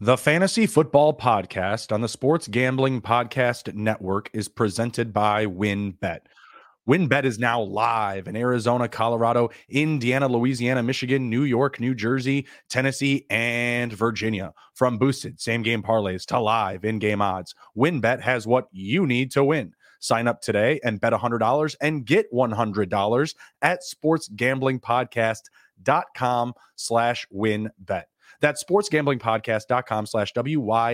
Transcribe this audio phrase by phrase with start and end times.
[0.00, 6.18] The Fantasy Football Podcast on the Sports Gambling Podcast Network is presented by WynnBet.
[6.88, 13.24] WynnBet is now live in Arizona, Colorado, Indiana, Louisiana, Michigan, New York, New Jersey, Tennessee,
[13.30, 14.52] and Virginia.
[14.74, 19.30] From boosted same game parlays to live in game odds, WynnBet has what you need
[19.30, 19.72] to win.
[20.00, 28.02] Sign up today and bet $100 and get $100 at sportsgamblingpodcast.com slash wynnbet.
[28.44, 30.84] That's sportsgamblingpodcast.com slash W-Y-N-N-B-E-T.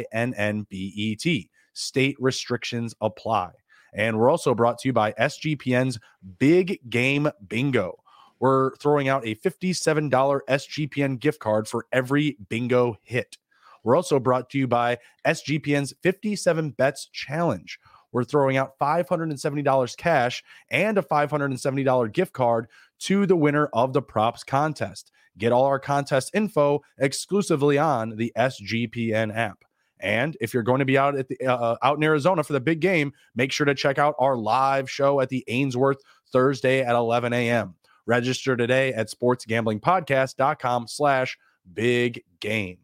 [1.72, 3.50] State restrictions apply.
[3.92, 5.98] And we're also brought to you by SGPN's
[6.38, 8.04] Big Game Bingo.
[8.38, 10.10] We're throwing out a $57
[10.48, 13.36] SGPN gift card for every bingo hit.
[13.82, 17.80] We're also brought to you by SGPN's 57 Bets Challenge.
[18.12, 22.68] We're throwing out $570 cash and a $570 gift card
[23.00, 25.10] to the winner of the props contest.
[25.38, 29.64] Get all our contest info exclusively on the SGPN app.
[30.00, 32.52] And if you're going to be out at the uh, uh, out in Arizona for
[32.52, 35.98] the big game, make sure to check out our live show at the Ainsworth
[36.32, 37.74] Thursday at 11 a.m.
[38.06, 41.38] Register today at sportsgamblingpodcast.com slash
[41.72, 42.78] big game.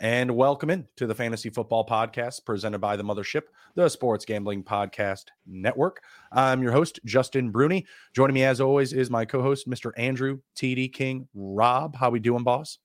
[0.00, 3.42] And welcome in to the Fantasy Football Podcast presented by the Mothership,
[3.74, 6.02] the Sports Gambling Podcast Network.
[6.30, 7.84] I'm your host, Justin Bruni.
[8.14, 9.90] Joining me as always is my co-host, Mr.
[9.96, 11.26] Andrew TD King.
[11.34, 12.78] Rob, how we doing, boss?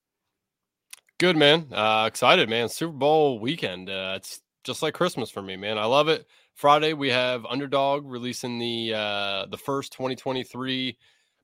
[1.20, 1.67] Good, man.
[1.72, 2.67] Uh, excited, man.
[2.67, 3.92] Super Bowl weekend.
[3.92, 5.77] Uh, it's just like Christmas for me, man.
[5.77, 6.25] I love it.
[6.55, 10.98] Friday we have Underdog releasing the uh, the first 2023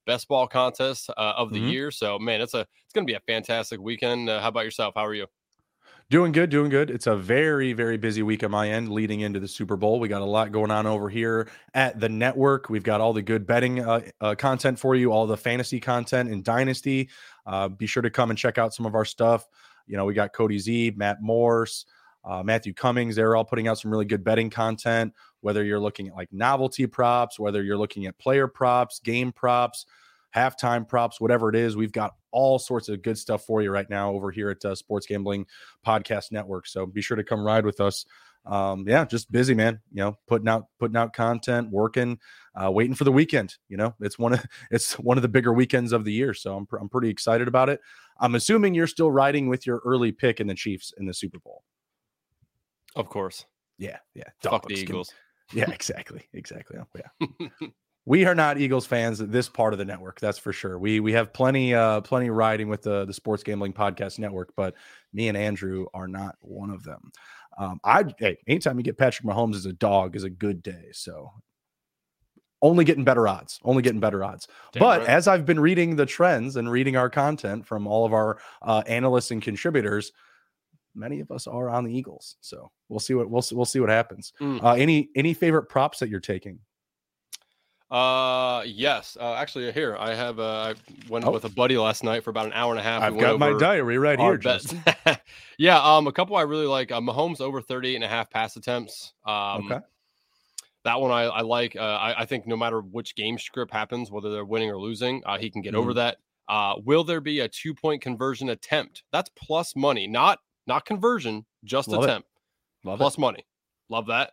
[0.07, 1.67] best ball contest uh, of the mm-hmm.
[1.67, 1.91] year.
[1.91, 4.31] So, man, it's a it's going to be a fantastic weekend.
[4.31, 4.95] Uh, how about yourself?
[4.95, 5.27] How are you?
[6.11, 6.89] Doing good, doing good.
[6.89, 9.99] It's a very, very busy week on my end leading into the Super Bowl.
[9.99, 12.67] We got a lot going on over here at the network.
[12.67, 16.31] We've got all the good betting uh, uh, content for you, all the fantasy content
[16.31, 17.09] in Dynasty.
[17.45, 19.47] Uh, be sure to come and check out some of our stuff.
[19.85, 21.85] You know, we got Cody Z, Matt Morse,
[22.25, 23.15] uh, Matthew Cummings.
[23.15, 26.87] They're all putting out some really good betting content, whether you're looking at like novelty
[26.87, 29.85] props, whether you're looking at player props, game props
[30.35, 31.75] halftime props, whatever it is.
[31.75, 34.75] We've got all sorts of good stuff for you right now over here at uh,
[34.75, 35.45] Sports Gambling
[35.85, 36.67] Podcast Network.
[36.67, 38.05] So be sure to come ride with us.
[38.45, 39.79] Um, yeah, just busy, man.
[39.91, 42.17] You know, putting out putting out content, working,
[42.55, 43.55] uh, waiting for the weekend.
[43.67, 46.33] You know, it's one of it's one of the bigger weekends of the year.
[46.33, 47.79] So I'm pr- I'm pretty excited about it.
[48.19, 51.39] I'm assuming you're still riding with your early pick in the Chiefs in the Super
[51.39, 51.63] Bowl.
[52.95, 53.45] Of course.
[53.77, 54.23] Yeah, yeah.
[54.41, 55.13] Fuck the Eagles.
[55.49, 56.77] Can, yeah, exactly, exactly.
[56.79, 57.67] Oh, yeah.
[58.09, 60.19] we are not Eagles fans at this part of the network.
[60.19, 60.79] That's for sure.
[60.79, 64.73] We we have plenty uh plenty riding with the the Sports Gambling Podcast Network, but
[65.13, 67.11] me and Andrew are not one of them.
[67.59, 70.87] Um, I hey, anytime you get Patrick Mahomes as a dog is a good day.
[70.91, 71.29] So
[72.63, 74.47] only getting better odds, only getting better odds.
[74.73, 75.07] Damn but right.
[75.07, 78.81] as I've been reading the trends and reading our content from all of our uh,
[78.87, 80.13] analysts and contributors,
[80.95, 82.37] many of us are on the Eagles.
[82.41, 84.33] So we'll see what we'll we'll see what happens.
[84.41, 84.63] Mm.
[84.63, 86.59] Uh, any any favorite props that you're taking?
[87.91, 89.17] Uh, yes.
[89.19, 90.39] Uh, actually, here I have.
[90.39, 90.75] Uh, I
[91.09, 91.31] went oh.
[91.31, 93.01] with a buddy last night for about an hour and a half.
[93.01, 94.37] I've got my diary right here.
[94.37, 94.83] Justin.
[95.57, 95.81] yeah.
[95.81, 96.91] Um, a couple I really like.
[96.91, 99.13] Uh, Mahomes over 38 and a half pass attempts.
[99.25, 99.79] Um, okay.
[100.85, 101.75] That one I, I like.
[101.75, 105.21] Uh, I, I, think no matter which game script happens, whether they're winning or losing,
[105.25, 105.77] uh, he can get mm.
[105.77, 106.17] over that.
[106.47, 109.03] Uh, will there be a two point conversion attempt?
[109.11, 112.27] That's plus money, not not conversion, just Love attempt.
[112.83, 113.19] Plus it.
[113.19, 113.45] money.
[113.89, 114.31] Love that.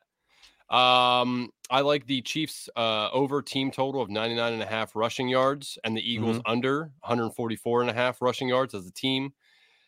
[0.69, 5.29] Um, I like the Chiefs uh, over team total of 99 and a half rushing
[5.29, 6.51] yards and the Eagles mm-hmm.
[6.51, 9.33] under 144 and a half rushing yards as a team.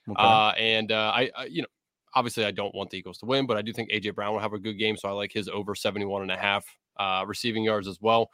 [0.09, 0.23] Okay.
[0.23, 1.69] Uh, and uh, I, I, you know,
[2.15, 4.41] obviously I don't want the Eagles to win, but I do think AJ Brown will
[4.41, 4.97] have a good game.
[4.97, 6.65] So I like his over 71 and a half
[6.99, 8.31] uh, receiving yards as well.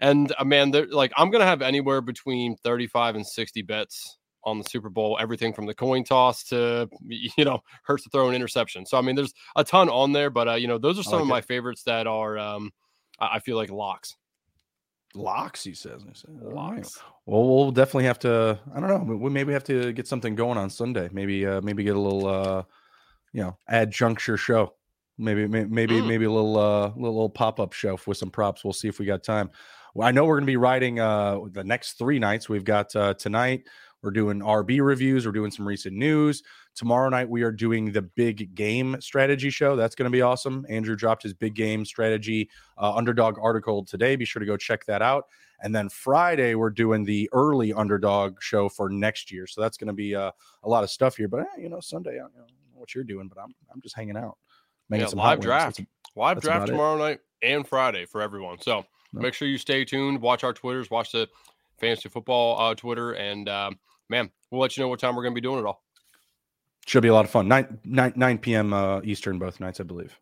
[0.00, 4.58] And uh, man, like I'm going to have anywhere between 35 and 60 bets on
[4.58, 8.34] the Super Bowl, everything from the coin toss to you know Hurts to throw an
[8.34, 8.86] interception.
[8.86, 11.14] So I mean, there's a ton on there, but uh, you know those are some
[11.14, 12.72] like of my favorites that are um,
[13.18, 14.16] I feel like locks.
[15.14, 16.02] Locks, he says.
[16.02, 17.00] He says locks.
[17.24, 18.58] Well, we'll definitely have to.
[18.74, 19.16] I don't know.
[19.16, 21.08] We maybe have to get something going on Sunday.
[21.10, 22.62] Maybe, uh, maybe get a little, uh,
[23.32, 24.74] you know, adjuncture show.
[25.18, 26.06] Maybe, maybe, mm.
[26.06, 28.62] maybe a little, uh, little, little pop up show with some props.
[28.62, 29.50] We'll see if we got time.
[29.94, 32.50] Well, I know we're going to be riding uh, the next three nights.
[32.50, 33.66] We've got uh, tonight.
[34.06, 35.26] We're doing RB reviews.
[35.26, 36.44] We're doing some recent news.
[36.76, 39.74] Tomorrow night, we are doing the big game strategy show.
[39.74, 40.64] That's going to be awesome.
[40.68, 42.48] Andrew dropped his big game strategy
[42.78, 44.14] uh, underdog article today.
[44.14, 45.26] Be sure to go check that out.
[45.60, 49.48] And then Friday, we're doing the early underdog show for next year.
[49.48, 50.30] So that's going to be uh,
[50.62, 51.26] a lot of stuff here.
[51.26, 52.44] But, eh, you know, Sunday, I don't know
[52.74, 54.38] what you're doing, but I'm, I'm just hanging out.
[54.88, 55.78] Making yeah, some live draft.
[55.78, 56.98] That's, live that's draft tomorrow it.
[56.98, 58.60] night and Friday for everyone.
[58.60, 59.20] So no.
[59.20, 60.20] make sure you stay tuned.
[60.20, 60.92] Watch our Twitters.
[60.92, 61.28] Watch the
[61.80, 63.14] fantasy football uh, Twitter.
[63.14, 65.66] And, um, man, we'll let you know what time we're going to be doing it
[65.66, 65.82] all.
[66.86, 67.48] Should be a lot of fun.
[67.48, 68.72] 9, 9, 9 p.m.
[68.72, 70.18] Uh, Eastern both nights, I believe.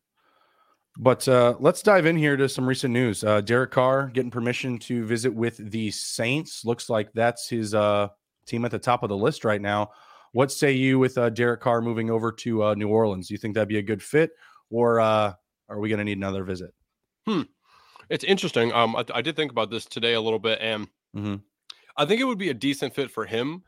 [0.97, 3.25] But uh, let's dive in here to some recent news.
[3.25, 6.65] Uh, Derek Carr getting permission to visit with the Saints.
[6.65, 8.09] Looks like that's his uh,
[8.47, 9.91] team at the top of the list right now.
[10.33, 13.29] What say you with uh, Derek Carr moving over to uh, New Orleans?
[13.29, 14.31] Do you think that'd be a good fit,
[14.71, 15.33] or uh,
[15.69, 16.73] are we going to need another visit?
[17.27, 17.43] Hmm.
[18.09, 18.73] It's interesting.
[18.73, 21.37] Um, I, I, did think about this today a little bit, and mm-hmm.
[21.97, 23.63] I think it would be a decent fit for him.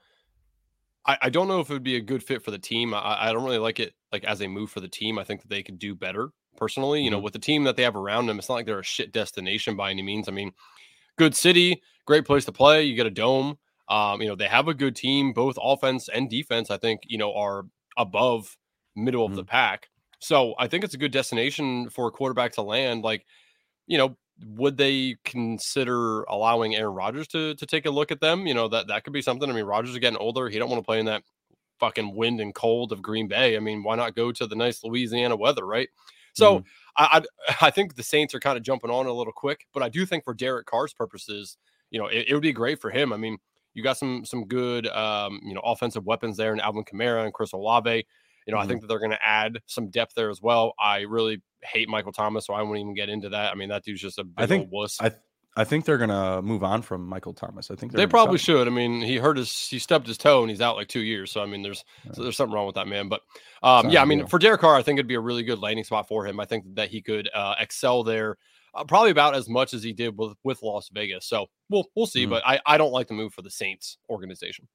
[1.07, 2.95] I, I don't know if it would be a good fit for the team.
[2.95, 5.19] I, I don't really like it like as a move for the team.
[5.19, 7.03] I think that they could do better personally.
[7.03, 7.25] You know, mm-hmm.
[7.25, 9.77] with the team that they have around them, it's not like they're a shit destination
[9.77, 10.29] by any means.
[10.29, 10.53] I mean,
[11.17, 12.85] good city, great place to play.
[12.85, 13.59] You get a dome.
[13.89, 16.71] Um, you know, they have a good team, both offense and defense.
[16.71, 17.65] I think you know are
[17.97, 18.57] above
[18.95, 19.33] middle mm-hmm.
[19.33, 19.51] of the mm-hmm.
[19.51, 19.89] pack.
[20.19, 23.05] So I think it's a good destination for a quarterback to land.
[23.05, 23.27] Like,
[23.87, 28.47] you know, would they consider allowing Aaron Rodgers to to take a look at them?
[28.47, 29.49] You know, that that could be something.
[29.49, 30.49] I mean, Rodgers is getting older.
[30.49, 31.23] He don't want to play in that
[31.81, 33.57] fucking wind and cold of Green Bay.
[33.57, 35.89] I mean, why not go to the nice Louisiana weather, right?
[36.35, 36.67] So mm-hmm.
[36.97, 39.83] I, I, I think the Saints are kind of jumping on a little quick, but
[39.83, 41.57] I do think for Derek Carr's purposes,
[41.91, 43.13] you know, it, it would be great for him.
[43.13, 43.39] I mean,
[43.75, 47.33] you got some some good um, you know offensive weapons there in Alvin Kamara and
[47.33, 48.07] Chris Olave.
[48.47, 48.65] You know, mm-hmm.
[48.65, 50.75] I think that they're going to add some depth there as well.
[50.79, 53.53] I really hate Michael Thomas, so I won't even get into that.
[53.53, 54.99] I mean, that dude's just a big I think, wuss.
[55.01, 55.13] I,
[55.59, 57.71] I think they're gonna move on from Michael Thomas.
[57.71, 58.67] I think they probably should.
[58.67, 61.31] I mean, he hurt his, he stubbed his toe, and he's out like two years.
[61.33, 61.83] So I mean, there's
[62.13, 63.09] so there's something wrong with that man.
[63.09, 63.23] But
[63.63, 65.85] um, yeah, I mean, for Derek Carr, I think it'd be a really good landing
[65.85, 66.41] spot for him.
[66.41, 68.37] I think that he could uh, excel there,
[68.75, 71.27] uh, probably about as much as he did with with Las Vegas.
[71.27, 72.25] So we'll we'll see.
[72.25, 72.31] Mm-hmm.
[72.31, 74.69] But I I don't like the move for the Saints organization.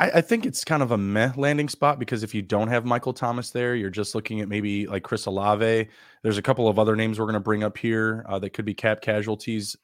[0.00, 2.86] I, I, think it's kind of a meh landing spot because if you don't have
[2.86, 5.88] Michael Thomas there, you're just looking at maybe like Chris Olave.
[6.22, 8.64] There's a couple of other names we're going to bring up here uh, that could
[8.64, 9.76] be cap casualties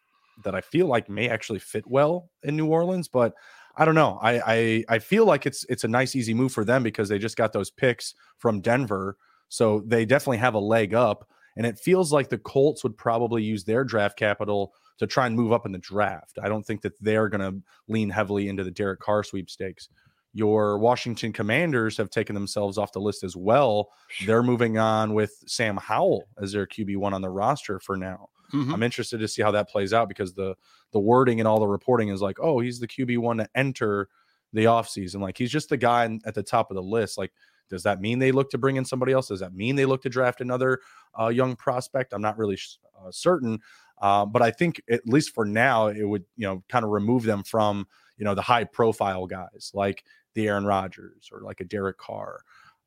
[0.42, 3.34] that I feel like may actually fit well in New Orleans, but
[3.76, 4.18] I don't know.
[4.22, 7.18] I, I I feel like it's it's a nice easy move for them because they
[7.18, 9.18] just got those picks from Denver,
[9.50, 11.28] so they definitely have a leg up.
[11.58, 15.36] And it feels like the Colts would probably use their draft capital to try and
[15.36, 16.38] move up in the draft.
[16.42, 19.88] I don't think that they're going to lean heavily into the Derek Carr sweepstakes.
[20.36, 23.88] Your Washington Commanders have taken themselves off the list as well.
[24.26, 28.28] They're moving on with Sam Howell as their QB1 on the roster for now.
[28.52, 28.74] Mm-hmm.
[28.74, 30.54] I'm interested to see how that plays out because the
[30.92, 34.10] the wording and all the reporting is like, oh, he's the QB1 to enter
[34.52, 35.20] the offseason.
[35.20, 37.16] Like he's just the guy at the top of the list.
[37.16, 37.32] Like,
[37.70, 39.28] does that mean they look to bring in somebody else?
[39.28, 40.80] Does that mean they look to draft another
[41.18, 42.12] uh, young prospect?
[42.12, 42.58] I'm not really
[43.02, 43.58] uh, certain.
[44.02, 47.22] Uh, but I think at least for now, it would you know kind of remove
[47.22, 47.86] them from
[48.18, 50.04] you know the high profile guys like
[50.36, 52.40] the Aaron Rodgers or like a Derek Carr.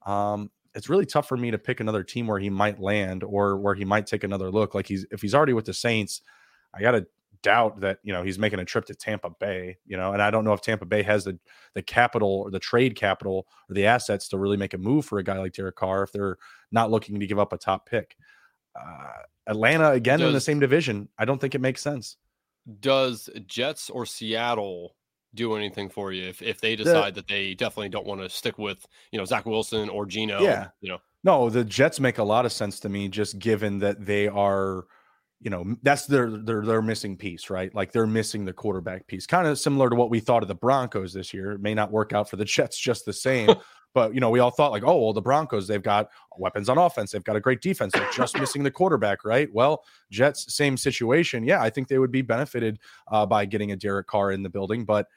[0.06, 3.58] Um, it's really tough for me to pick another team where he might land or
[3.58, 4.74] where he might take another look.
[4.74, 6.22] Like he's if he's already with the Saints,
[6.74, 7.08] I got to
[7.42, 9.78] doubt that you know he's making a trip to Tampa Bay.
[9.86, 11.38] You know, and I don't know if Tampa Bay has the
[11.74, 15.18] the capital or the trade capital or the assets to really make a move for
[15.18, 16.38] a guy like Derek Carr if they're
[16.72, 18.16] not looking to give up a top pick.
[18.80, 21.10] Uh, Atlanta again does, in the same division.
[21.18, 22.18] I don't think it makes sense.
[22.80, 24.96] Does Jets or Seattle
[25.36, 28.30] do anything for you if, if they decide the, that they definitely don't want to
[28.30, 30.42] stick with you know Zach Wilson or Gino.
[30.42, 31.00] Yeah, you know.
[31.24, 34.86] No, the Jets make a lot of sense to me, just given that they are,
[35.42, 37.74] you know, that's their their their missing piece, right?
[37.76, 40.56] Like they're missing the quarterback piece, kind of similar to what we thought of the
[40.56, 41.52] Broncos this year.
[41.52, 43.50] It may not work out for the Jets just the same,
[43.94, 46.78] but you know, we all thought like, oh, well, the Broncos they've got weapons on
[46.78, 49.50] offense, they've got a great defense, they're just missing the quarterback, right?
[49.54, 51.44] Well, Jets same situation.
[51.44, 52.80] Yeah, I think they would be benefited
[53.10, 55.08] uh, by getting a Derek Carr in the building, but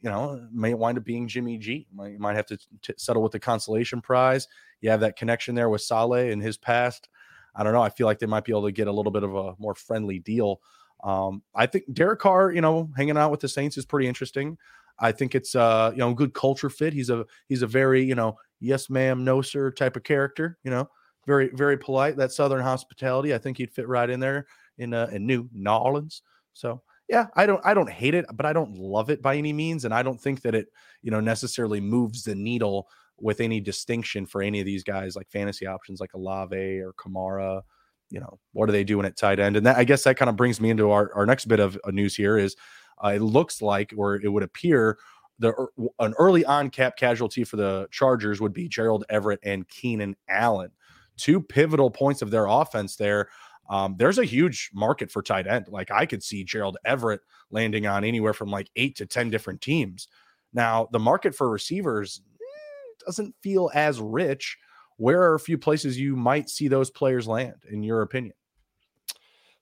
[0.00, 1.86] you know, may wind up being Jimmy G.
[1.92, 4.46] Might, might have to t- settle with the consolation prize.
[4.80, 7.08] You have that connection there with Saleh in his past.
[7.54, 7.82] I don't know.
[7.82, 9.74] I feel like they might be able to get a little bit of a more
[9.74, 10.60] friendly deal.
[11.02, 14.58] Um, I think Derek Carr, you know, hanging out with the Saints is pretty interesting.
[15.00, 16.92] I think it's uh, you know, good culture fit.
[16.92, 20.70] He's a he's a very, you know, yes ma'am, no sir type of character, you
[20.70, 20.88] know,
[21.26, 22.16] very, very polite.
[22.16, 23.34] That southern hospitality.
[23.34, 24.46] I think he'd fit right in there
[24.78, 26.22] in uh in New Orleans.
[26.52, 29.52] So yeah, I don't I don't hate it, but I don't love it by any
[29.52, 30.68] means, and I don't think that it
[31.02, 32.88] you know necessarily moves the needle
[33.18, 37.62] with any distinction for any of these guys like fantasy options like Olave or Kamara.
[38.10, 39.56] You know, what are they doing at tight end?
[39.56, 41.78] And that I guess that kind of brings me into our, our next bit of
[41.86, 42.56] news here is
[43.04, 44.98] uh, it looks like or it would appear
[45.40, 45.54] the
[45.98, 50.70] an early on cap casualty for the Chargers would be Gerald Everett and Keenan Allen,
[51.16, 53.28] two pivotal points of their offense there.
[53.70, 55.66] Um, there's a huge market for tight end.
[55.68, 59.60] Like I could see Gerald Everett landing on anywhere from like eight to 10 different
[59.60, 60.08] teams.
[60.52, 64.58] Now, the market for receivers eh, doesn't feel as rich.
[64.96, 68.34] Where are a few places you might see those players land, in your opinion?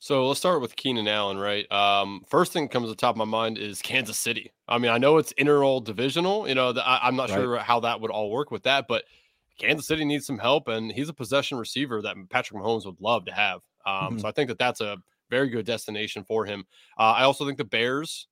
[0.01, 1.71] So let's start with Keenan Allen, right?
[1.73, 4.53] Um, first thing that comes to the top of my mind is Kansas City.
[4.69, 7.37] I mean, I know it's inter divisional, you know, the, I, am not right.
[7.37, 9.05] sure how that would all work with that, but
[9.59, 13.25] Kansas City needs some help, and he's a possession receiver that Patrick Mahomes would love
[13.25, 13.61] to have.
[13.85, 14.19] Um, mm-hmm.
[14.19, 14.99] So I think that that's a
[15.31, 16.65] very good destination for him.
[16.97, 18.29] Uh, I also think the Bears,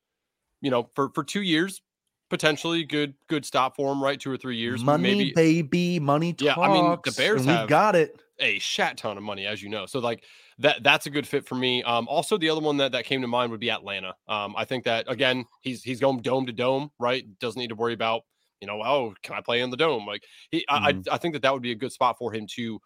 [0.60, 1.82] you know, for for two years,
[2.30, 4.20] potentially good good stop for him, right?
[4.20, 5.32] Two or three years, money, maybe.
[5.34, 6.32] baby, money.
[6.32, 9.62] Talks, yeah, I mean the Bears have got it a shat ton of money, as
[9.62, 9.86] you know.
[9.86, 10.24] So like
[10.58, 11.82] that that's a good fit for me.
[11.82, 14.14] Um, also the other one that, that came to mind would be Atlanta.
[14.28, 17.24] Um, I think that again, he's he's going dome to dome, right?
[17.38, 18.22] Doesn't need to worry about,
[18.60, 20.06] you know, oh, can I play in the dome?
[20.06, 21.00] Like he mm-hmm.
[21.10, 22.80] I, I think that that would be a good spot for him to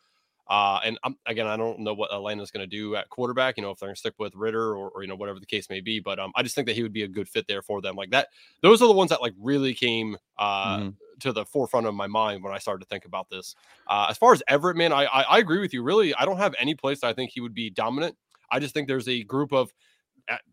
[0.51, 3.57] uh, and um, again, I don't know what Atlanta's going to do at quarterback.
[3.57, 5.47] You know, if they're going to stick with Ridder or, or, you know whatever the
[5.47, 6.01] case may be.
[6.01, 7.95] But um, I just think that he would be a good fit there for them.
[7.95, 8.29] Like that,
[8.61, 10.89] those are the ones that like really came uh, mm-hmm.
[11.21, 13.55] To the forefront of my mind when I started to think about this.
[13.87, 15.83] Uh, as far as Everett, man, I, I, I agree with you.
[15.83, 18.17] Really, I don't have any place I think he would be dominant.
[18.51, 19.73] I just think there's a group of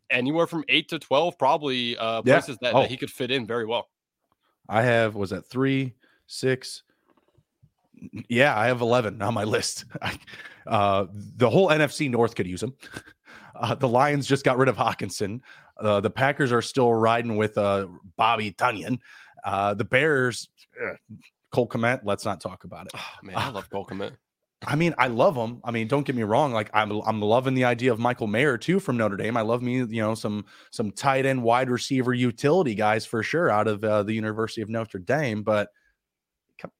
[0.09, 2.71] anywhere from eight to twelve probably uh, places yeah.
[2.71, 2.81] that, oh.
[2.81, 3.89] that he could fit in very well.
[4.69, 5.93] I have was that three,
[6.27, 6.83] six,
[8.29, 9.85] yeah, I have 11 on my list.
[10.67, 12.73] uh, the whole NFC North could use him.
[13.59, 15.41] Uh, the Lions just got rid of Hockenson.
[15.79, 18.99] Uh, the Packers are still riding with uh, Bobby Tonyan.
[19.47, 20.49] Uh, the Bears,
[21.51, 22.91] Cole Kmet, let's not talk about it.
[22.95, 24.11] Oh, man, I love Cole Kmet.
[24.65, 25.61] I mean, I love him.
[25.63, 26.51] I mean, don't get me wrong.
[26.51, 29.37] Like I'm, I'm loving the idea of Michael Mayer too from Notre Dame.
[29.37, 33.49] I love me, you know, some some tight end, wide receiver, utility guys for sure
[33.49, 35.43] out of uh, the University of Notre Dame.
[35.43, 35.69] But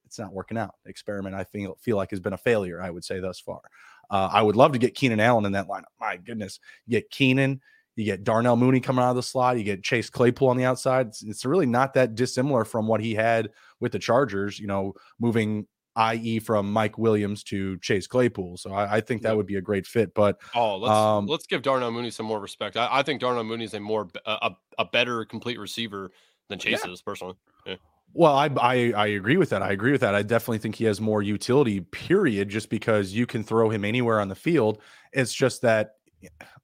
[0.07, 0.73] it's not working out.
[0.85, 2.81] experiment I feel feel like has been a failure.
[2.81, 3.61] I would say thus far.
[4.09, 5.93] Uh, I would love to get Keenan Allen in that lineup.
[5.99, 6.59] My goodness,
[6.89, 7.61] get Keenan,
[7.97, 10.65] you get Darnell Mooney coming out of the slot, you get Chase Claypool on the
[10.65, 11.07] outside.
[11.07, 13.49] It's, it's really not that dissimilar from what he had
[13.79, 14.59] with the Chargers.
[14.59, 18.57] You know, moving i.e., from Mike Williams to Chase Claypool.
[18.57, 20.13] So I, I think that would be a great fit.
[20.13, 22.77] But oh, let's um, let's give Darnell Mooney some more respect.
[22.77, 26.11] I, I think Darnell Mooney is a more a, a better complete receiver
[26.49, 26.91] than Chase yeah.
[26.91, 27.35] is personally.
[27.65, 27.75] Yeah.
[28.13, 29.61] Well, I, I I agree with that.
[29.61, 30.15] I agree with that.
[30.15, 31.81] I definitely think he has more utility.
[31.81, 32.47] Period.
[32.47, 34.81] Just because you can throw him anywhere on the field,
[35.13, 35.95] it's just that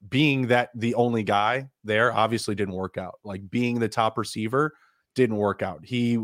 [0.10, 3.20] being that the only guy there obviously didn't work out.
[3.24, 4.74] Like being the top receiver
[5.16, 5.86] didn't work out.
[5.86, 6.18] He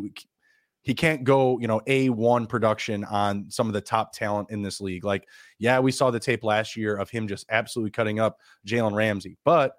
[0.82, 4.80] he can't go, you know, A1 production on some of the top talent in this
[4.80, 5.04] league.
[5.04, 5.28] Like,
[5.60, 9.38] yeah, we saw the tape last year of him just absolutely cutting up Jalen Ramsey,
[9.44, 9.74] but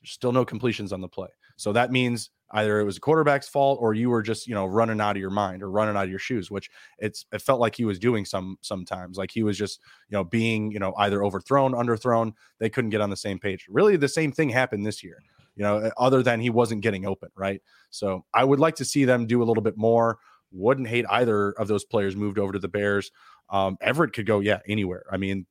[0.00, 1.28] there's still no completions on the play.
[1.56, 4.66] So that means either it was a quarterback's fault or you were just you know
[4.66, 7.60] running out of your mind or running out of your shoes which it's it felt
[7.60, 10.94] like he was doing some sometimes like he was just you know being you know
[10.98, 13.66] either overthrown underthrown they couldn't get on the same page.
[13.68, 15.18] Really the same thing happened this year
[15.56, 17.60] you know other than he wasn't getting open right?
[17.90, 20.18] So i would like to see them do a little bit more.
[20.52, 23.10] Wouldn't hate either of those players moved over to the bears.
[23.50, 25.04] Um, everett could go yeah anywhere.
[25.10, 25.46] I mean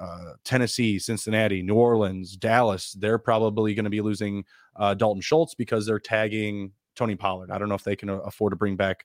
[0.00, 4.44] uh, Tennessee, Cincinnati, New Orleans, Dallas, they're probably going to be losing
[4.76, 7.50] uh, Dalton Schultz because they're tagging Tony Pollard.
[7.50, 9.04] I don't know if they can afford to bring back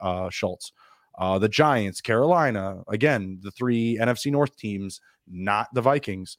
[0.00, 0.72] uh, Schultz.
[1.18, 6.38] Uh, the Giants, Carolina, again, the three NFC North teams, not the Vikings.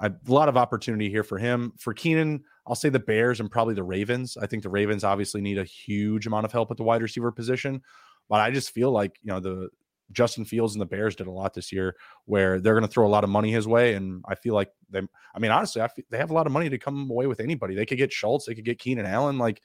[0.00, 1.72] A lot of opportunity here for him.
[1.78, 4.36] For Keenan, I'll say the Bears and probably the Ravens.
[4.40, 7.30] I think the Ravens obviously need a huge amount of help at the wide receiver
[7.30, 7.82] position,
[8.28, 9.68] but I just feel like you know the
[10.12, 11.96] Justin Fields and the Bears did a lot this year
[12.26, 13.94] where they're going to throw a lot of money his way.
[13.94, 15.00] And I feel like they,
[15.34, 17.40] I mean, honestly, I feel, they have a lot of money to come away with
[17.40, 17.74] anybody.
[17.74, 19.60] They could get Schultz, they could get Keenan Allen, like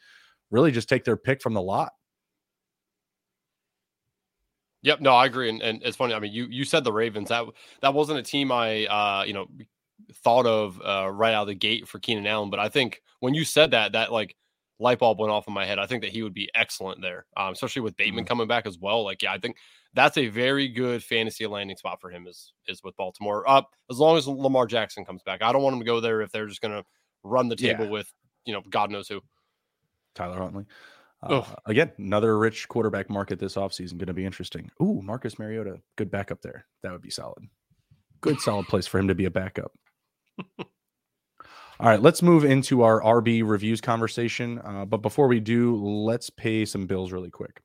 [0.51, 1.91] really just take their pick from the lot.
[4.81, 6.13] Yep, no, I agree, and, and it's funny.
[6.13, 7.45] I mean, you you said the Ravens that
[7.81, 9.47] that wasn't a team I uh you know
[10.23, 13.33] thought of uh, right out of the gate for Keenan Allen, but I think when
[13.33, 14.37] you said that, that like
[14.79, 15.77] light bulb went off in my head.
[15.77, 18.29] I think that he would be excellent there, um, especially with Bateman mm-hmm.
[18.29, 19.03] coming back as well.
[19.03, 19.57] Like, yeah, I think
[19.93, 22.27] that's a very good fantasy landing spot for him.
[22.27, 25.41] Is is with Baltimore up as long as Lamar Jackson comes back.
[25.41, 26.83] I don't want him to go there if they're just going to
[27.23, 27.91] run the table yeah.
[27.91, 28.11] with
[28.45, 29.21] you know God knows who.
[30.15, 30.65] Tyler Huntley.
[31.21, 33.97] Uh, again, another rich quarterback market this offseason.
[33.97, 34.71] Going to be interesting.
[34.81, 36.65] Ooh, Marcus Mariota, good backup there.
[36.81, 37.43] That would be solid.
[38.21, 39.73] Good solid place for him to be a backup.
[41.81, 44.59] All right, let's move into our RB reviews conversation.
[44.65, 47.61] Uh, but before we do, let's pay some bills really quick.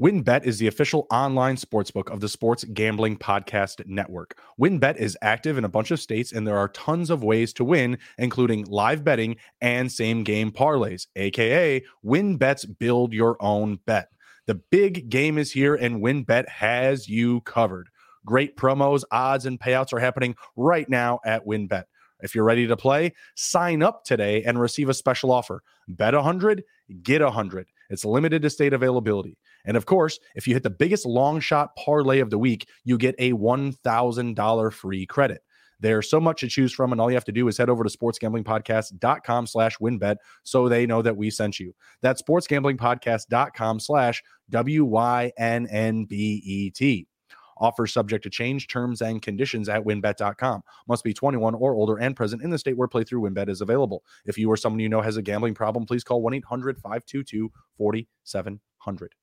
[0.00, 4.36] WynnBET is the official online sportsbook of the Sports Gambling Podcast Network.
[4.60, 7.64] WynnBET is active in a bunch of states, and there are tons of ways to
[7.64, 14.08] win, including live betting and same game parlays, aka WynnBET's Build Your Own Bet.
[14.46, 17.88] The big game is here, and WynnBET has you covered.
[18.26, 21.84] Great promos, odds, and payouts are happening right now at WynnBET.
[22.20, 25.62] If you're ready to play, sign up today and receive a special offer.
[25.88, 26.64] Bet 100,
[27.02, 27.66] get 100.
[27.90, 29.36] It's limited to state availability.
[29.64, 32.96] And of course, if you hit the biggest long shot parlay of the week, you
[32.98, 35.42] get a $1,000 free credit.
[35.80, 37.84] There's so much to choose from, and all you have to do is head over
[37.84, 41.74] to sportsgamblingpodcast.com slash wynnbet so they know that we sent you.
[42.00, 45.36] That's sportsgamblingpodcast.com slash W-Y-N-N-B-E-T.
[47.58, 50.62] Offers subject to change, terms and conditions at wynnbet.com.
[50.88, 54.04] Must be 21 or older and present in the state where playthrough wynnbet is available.
[54.24, 57.50] If you or someone you know has a gambling problem, please call 1 800 522
[57.76, 59.14] 4700.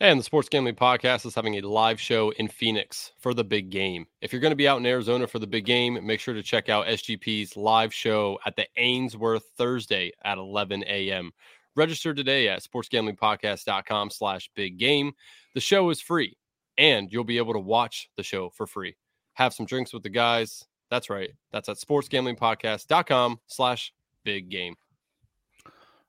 [0.00, 3.70] And the Sports Gambling Podcast is having a live show in Phoenix for the big
[3.70, 4.06] game.
[4.20, 6.42] If you're going to be out in Arizona for the big game, make sure to
[6.42, 11.30] check out SGP's live show at the Ainsworth Thursday at 11 a.m.
[11.76, 15.12] Register today at sportsgamblingpodcast.com slash big game.
[15.54, 16.36] The show is free
[16.78, 18.96] and you'll be able to watch the show for free.
[19.34, 20.64] Have some drinks with the guys.
[20.90, 21.30] That's right.
[21.52, 23.92] That's at sportsgamblingpodcast.com slash
[24.24, 24.76] big game.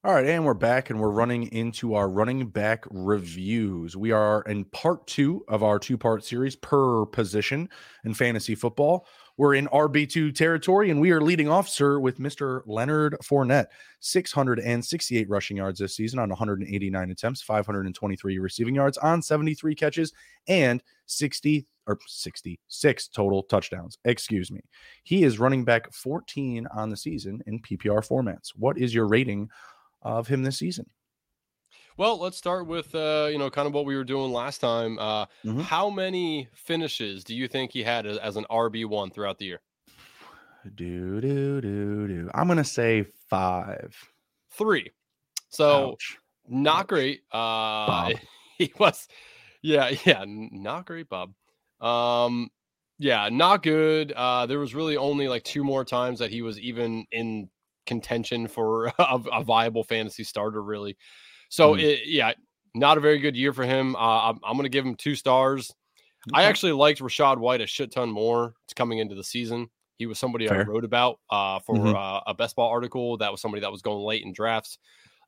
[0.06, 3.96] All right, and we're back and we're running into our running back reviews.
[3.96, 7.70] We are in part two of our two part series per position
[8.04, 9.08] in fantasy football.
[9.36, 12.62] We're in RB2 territory, and we are leading off, sir, with Mr.
[12.68, 13.68] Leonard Fournette.
[14.00, 20.14] 668 rushing yards this season on 189 attempts, 523 receiving yards on 73 catches,
[20.48, 23.98] and 60 or 66 total touchdowns.
[24.06, 24.62] Excuse me.
[25.04, 28.50] He is running back 14 on the season in PPR formats.
[28.56, 29.50] What is your rating
[30.04, 30.90] of him this season?
[31.98, 34.98] Well, let's start with uh, you know kind of what we were doing last time.
[34.98, 35.60] Uh, mm-hmm.
[35.62, 39.46] How many finishes do you think he had as, as an RB one throughout the
[39.46, 39.62] year?
[40.76, 42.30] Do do do do.
[42.34, 43.96] I'm gonna say five,
[44.52, 44.92] three.
[45.50, 46.18] So Ouch.
[46.48, 46.88] not Ouch.
[46.88, 47.22] great.
[47.32, 48.14] Uh,
[48.58, 49.08] he was,
[49.62, 51.34] yeah, yeah, not great, Bob.
[51.80, 52.50] Um,
[52.98, 54.14] yeah, not good.
[54.14, 57.50] Uh, there was really only like two more times that he was even in
[57.86, 60.98] contention for a, a viable fantasy starter, really.
[61.54, 61.84] So, mm.
[61.84, 62.34] it, yeah,
[62.74, 63.96] not a very good year for him.
[63.96, 65.72] Uh, I'm, I'm going to give him two stars.
[66.28, 66.42] Okay.
[66.42, 69.70] I actually liked Rachaad White a shit ton more It's coming into the season.
[69.98, 70.62] He was somebody Fair.
[70.62, 71.96] I wrote about uh, for mm-hmm.
[71.96, 73.18] uh, a best ball article.
[73.18, 74.80] That was somebody that was going late in drafts.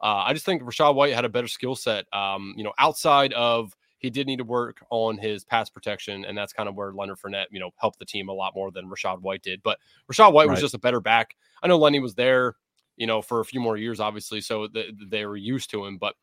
[0.01, 2.11] Uh, I just think Rachaad White had a better skill set.
[2.11, 6.35] Um, you know, outside of he did need to work on his pass protection, and
[6.35, 8.89] that's kind of where Leonard Fournette, you know, helped the team a lot more than
[8.89, 9.61] Rachaad White did.
[9.61, 9.77] But
[10.11, 10.53] Rachaad White right.
[10.53, 11.35] was just a better back.
[11.61, 12.55] I know Lenny was there
[12.97, 14.41] you know, for a few more years, obviously.
[14.41, 16.15] So th- they were used to him, but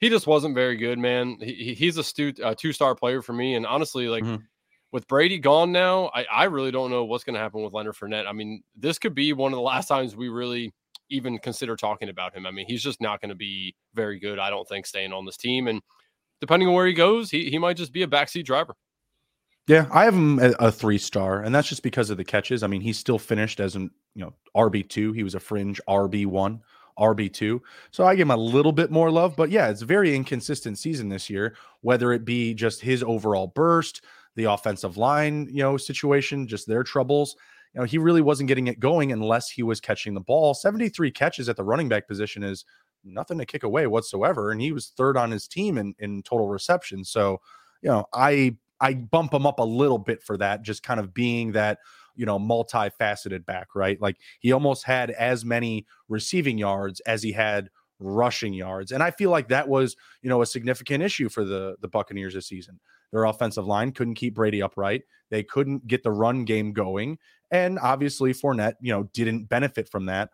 [0.00, 1.36] he just wasn't very good, man.
[1.40, 3.54] He, he's a stu- two star player for me.
[3.54, 4.42] And honestly, like mm-hmm.
[4.92, 7.96] with Brady gone now, I, I really don't know what's going to happen with Leonard
[7.96, 8.26] Fournette.
[8.26, 10.72] I mean, this could be one of the last times we really
[11.10, 12.46] even consider talking about him.
[12.46, 15.24] I mean, he's just not going to be very good, I don't think, staying on
[15.24, 15.66] this team.
[15.66, 15.80] And
[16.40, 18.74] depending on where he goes, he, he might just be a backseat driver.
[19.68, 22.62] Yeah, I have him a, three star, and that's just because of the catches.
[22.62, 25.12] I mean, he still finished as an you know RB two.
[25.12, 26.62] He was a fringe RB one,
[26.98, 27.62] RB two.
[27.90, 29.36] So I give him a little bit more love.
[29.36, 31.54] But yeah, it's a very inconsistent season this year.
[31.82, 34.02] Whether it be just his overall burst,
[34.36, 37.36] the offensive line, you know, situation, just their troubles.
[37.74, 40.54] You know, he really wasn't getting it going unless he was catching the ball.
[40.54, 42.64] Seventy three catches at the running back position is
[43.04, 46.48] nothing to kick away whatsoever, and he was third on his team in in total
[46.48, 47.04] reception.
[47.04, 47.42] So
[47.82, 51.12] you know, I I bump him up a little bit for that, just kind of
[51.12, 51.78] being that,
[52.14, 54.00] you know, multifaceted back, right?
[54.00, 58.92] Like he almost had as many receiving yards as he had rushing yards.
[58.92, 62.34] And I feel like that was, you know, a significant issue for the the Buccaneers
[62.34, 62.78] this season.
[63.12, 65.02] Their offensive line couldn't keep Brady upright.
[65.30, 67.18] They couldn't get the run game going.
[67.50, 70.30] And obviously Fournette, you know, didn't benefit from that.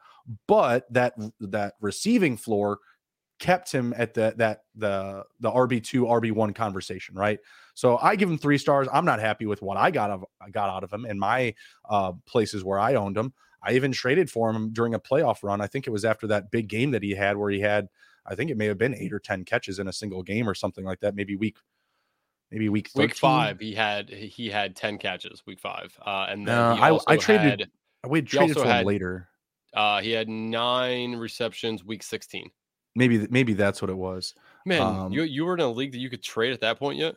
[0.49, 2.79] But that that receiving floor
[3.39, 7.39] kept him at the that the the RB2 RB1 conversation, right?
[7.75, 8.89] So I give him 3 stars.
[8.93, 11.55] I'm not happy with what I got of I got out of him in my
[11.89, 13.33] uh places where I owned him.
[13.63, 15.61] I even traded for him during a playoff run.
[15.61, 17.89] I think it was after that big game that he had where he had
[18.27, 20.55] I think it may have been 8 or 10 catches in a single game or
[20.55, 21.57] something like that, maybe week
[22.51, 23.07] maybe week 13.
[23.09, 25.99] week 5 he had he had 10 catches week 5.
[26.01, 27.71] Uh and then uh, I I traded had,
[28.11, 29.29] we traded for him later.
[29.75, 32.49] Uh, he had nine receptions week 16.
[32.95, 34.35] Maybe maybe that's what it was.
[34.65, 36.99] Man, um, you you were in a league that you could trade at that point
[36.99, 37.17] yet?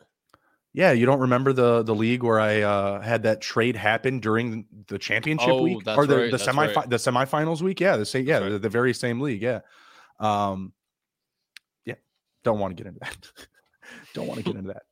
[0.74, 4.66] Yeah, you don't remember the the league where I uh, had that trade happen during
[4.88, 6.90] the championship oh, week or the right, the semi right.
[6.90, 7.80] the semifinals week?
[7.80, 8.26] Yeah, the same.
[8.26, 8.50] Yeah, right.
[8.50, 9.40] the, the, very same league.
[9.40, 9.60] Yeah,
[10.20, 10.72] um,
[11.84, 11.94] yeah.
[12.44, 13.16] Don't want to get into that.
[14.14, 14.82] don't want to get into that.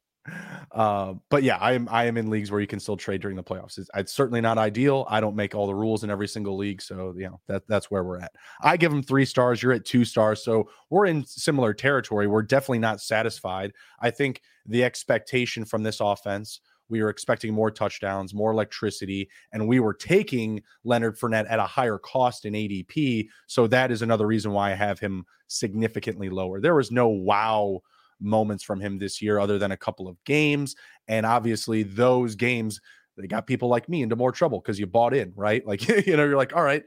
[0.72, 3.36] Uh, but yeah, I am I am in leagues where you can still trade during
[3.36, 3.78] the playoffs.
[3.78, 5.06] It's, it's, certainly not ideal.
[5.08, 7.90] I don't make all the rules in every single league, so you know that that's
[7.90, 8.32] where we're at.
[8.60, 9.62] I give them three stars.
[9.62, 12.26] You're at two stars, so we're in similar territory.
[12.26, 13.72] We're definitely not satisfied.
[14.00, 16.60] I think the expectation from this offense.
[16.88, 21.64] We were expecting more touchdowns, more electricity, and we were taking Leonard Fournette at a
[21.64, 23.26] higher cost in ADP.
[23.48, 26.60] So that is another reason why I have him significantly lower.
[26.60, 27.82] There was no wow
[28.20, 30.76] moments from him this year, other than a couple of games.
[31.08, 32.80] And obviously, those games
[33.16, 35.66] they got people like me into more trouble because you bought in, right?
[35.66, 36.84] Like, you know, you're like, all right,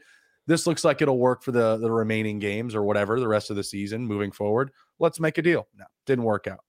[0.48, 3.56] this looks like it'll work for the the remaining games or whatever the rest of
[3.56, 4.72] the season moving forward.
[5.00, 5.68] Let's make a deal.
[5.76, 6.64] No, didn't work out.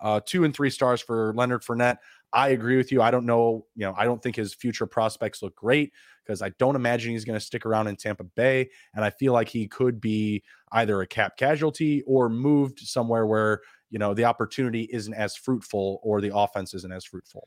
[0.00, 1.98] Uh, two and three stars for Leonard Fournette.
[2.32, 3.02] I agree with you.
[3.02, 5.92] I don't know, you know, I don't think his future prospects look great
[6.24, 8.70] because I don't imagine he's going to stick around in Tampa Bay.
[8.94, 13.60] And I feel like he could be either a cap casualty or moved somewhere where,
[13.92, 17.46] you know, the opportunity isn't as fruitful or the offense isn't as fruitful.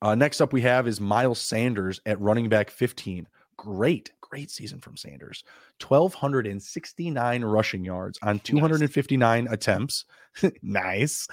[0.00, 3.26] Uh, next up, we have is Miles Sanders at running back 15.
[3.56, 5.44] Great, great season from Sanders.
[5.86, 9.52] 1,269 rushing yards on 259 nice.
[9.52, 10.04] attempts.
[10.62, 11.28] nice.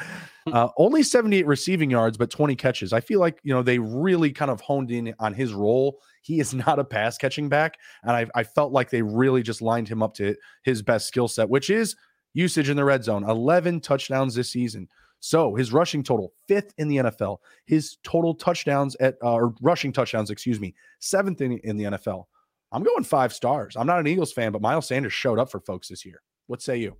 [0.51, 2.91] Uh, only 78 receiving yards, but 20 catches.
[2.91, 5.99] I feel like, you know, they really kind of honed in on his role.
[6.21, 7.77] He is not a pass catching back.
[8.03, 11.29] And I, I felt like they really just lined him up to his best skill
[11.29, 11.95] set, which is
[12.37, 14.87] usage in the red zone 11 touchdowns this season.
[15.19, 17.37] So his rushing total, fifth in the NFL.
[17.65, 22.25] His total touchdowns at uh, or rushing touchdowns, excuse me, seventh in, in the NFL.
[22.71, 23.75] I'm going five stars.
[23.75, 26.21] I'm not an Eagles fan, but Miles Sanders showed up for folks this year.
[26.45, 26.95] What say you?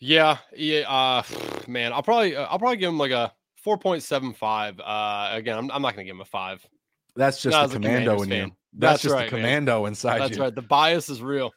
[0.00, 1.22] Yeah, yeah, uh,
[1.68, 3.32] man, I'll probably uh, I'll probably give him like a
[3.64, 4.80] 4.75.
[4.80, 6.66] Uh, again, I'm, I'm not going to give him a five.
[7.14, 8.36] That's just the commando in you.
[8.72, 9.88] That's, That's just right, the commando man.
[9.88, 10.42] inside That's you.
[10.42, 10.54] right.
[10.54, 11.52] The bias is real.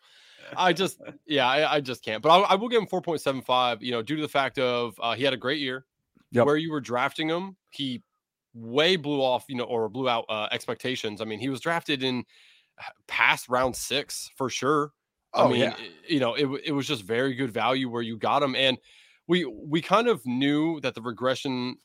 [0.57, 2.21] I just, yeah, I, I just can't.
[2.21, 5.15] But I, I, will give him 4.75, you know, due to the fact of uh,
[5.15, 5.85] he had a great year.
[6.31, 6.45] Yep.
[6.47, 8.01] Where you were drafting him, he
[8.55, 11.21] way blew off, you know, or blew out uh, expectations.
[11.21, 12.23] I mean, he was drafted in
[12.79, 14.91] uh, past round six for sure.
[15.35, 15.75] Oh, I mean, yeah.
[16.07, 18.55] you know, it, it was just very good value where you got him.
[18.55, 18.79] And
[19.27, 21.77] we we kind of knew that the regression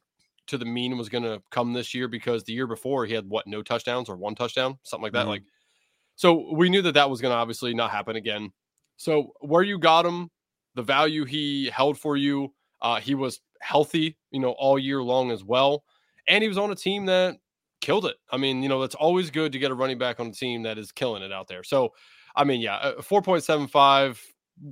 [0.47, 3.29] to the mean was going to come this year because the year before he had
[3.29, 5.21] what no touchdowns or one touchdown, something like that.
[5.21, 5.29] Mm-hmm.
[5.29, 5.43] Like
[6.19, 8.51] so we knew that that was going to obviously not happen again.
[8.99, 10.29] So where you got him,
[10.75, 15.31] the value he held for you, uh, he was healthy, you know, all year long
[15.31, 15.85] as well,
[16.29, 17.37] and he was on a team that
[17.81, 18.17] killed it.
[18.31, 20.63] I mean, you know, it's always good to get a running back on a team
[20.65, 21.63] that is killing it out there.
[21.63, 21.95] So,
[22.37, 24.23] I mean, yeah, uh, four point seven five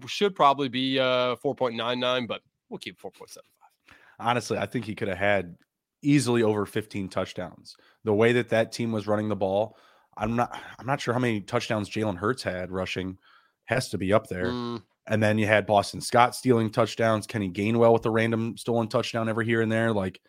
[0.07, 3.97] should probably be uh, four point nine nine, but we'll keep four point seven five.
[4.19, 5.57] Honestly, I think he could have had
[6.03, 7.77] easily over 15 touchdowns.
[8.05, 9.77] The way that that team was running the ball,
[10.17, 13.19] I'm not I'm not sure how many touchdowns Jalen Hurts had rushing.
[13.67, 14.47] Has to be up there.
[14.47, 14.83] Mm.
[15.09, 19.29] And then you had Boston Scott stealing touchdowns, Kenny Gainwell with a random stolen touchdown
[19.29, 19.93] every here and there.
[19.93, 20.21] Like,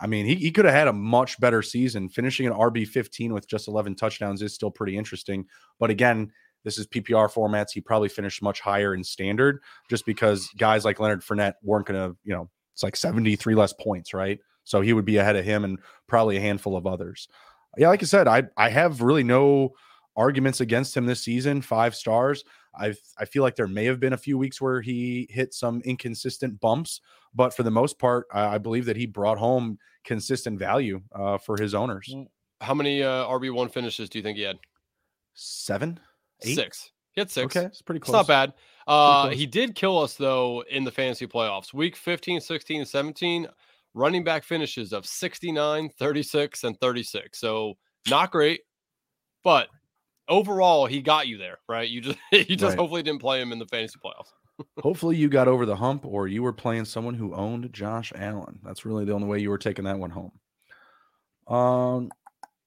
[0.00, 2.08] I mean, he, he could have had a much better season.
[2.08, 5.44] Finishing an RB 15 with just 11 touchdowns is still pretty interesting.
[5.78, 6.32] But again,
[6.64, 7.72] this is PPR formats.
[7.72, 12.00] He probably finished much higher in standard just because guys like Leonard Fournette weren't going
[12.00, 14.38] to, you know, it's like 73 less points, right?
[14.64, 17.28] So he would be ahead of him and probably a handful of others
[17.76, 19.72] yeah, like I said, I I have really no
[20.16, 21.62] arguments against him this season.
[21.62, 22.44] Five stars.
[22.74, 25.80] I I feel like there may have been a few weeks where he hit some
[25.84, 27.00] inconsistent bumps,
[27.34, 31.38] but for the most part, I, I believe that he brought home consistent value uh,
[31.38, 32.14] for his owners.
[32.60, 34.58] How many uh, RB one finishes do you think he had?
[35.34, 35.98] Seven,
[36.42, 36.54] eight?
[36.54, 36.90] six.
[37.12, 37.56] He had six.
[37.56, 38.20] Okay, it's pretty close.
[38.20, 38.52] It's not bad.
[38.86, 41.72] Uh, he did kill us though in the fantasy playoffs.
[41.72, 43.48] Week 15, 16, 17
[43.94, 47.38] running back finishes of 69, 36, and 36.
[47.38, 47.74] So
[48.08, 48.62] not great,
[49.44, 49.68] but
[50.32, 51.88] overall he got you there, right?
[51.88, 52.78] You just you just right.
[52.78, 54.32] hopefully didn't play him in the fantasy playoffs.
[54.82, 58.58] hopefully you got over the hump or you were playing someone who owned Josh Allen.
[58.62, 60.32] That's really the only way you were taking that one home.
[61.46, 62.10] Um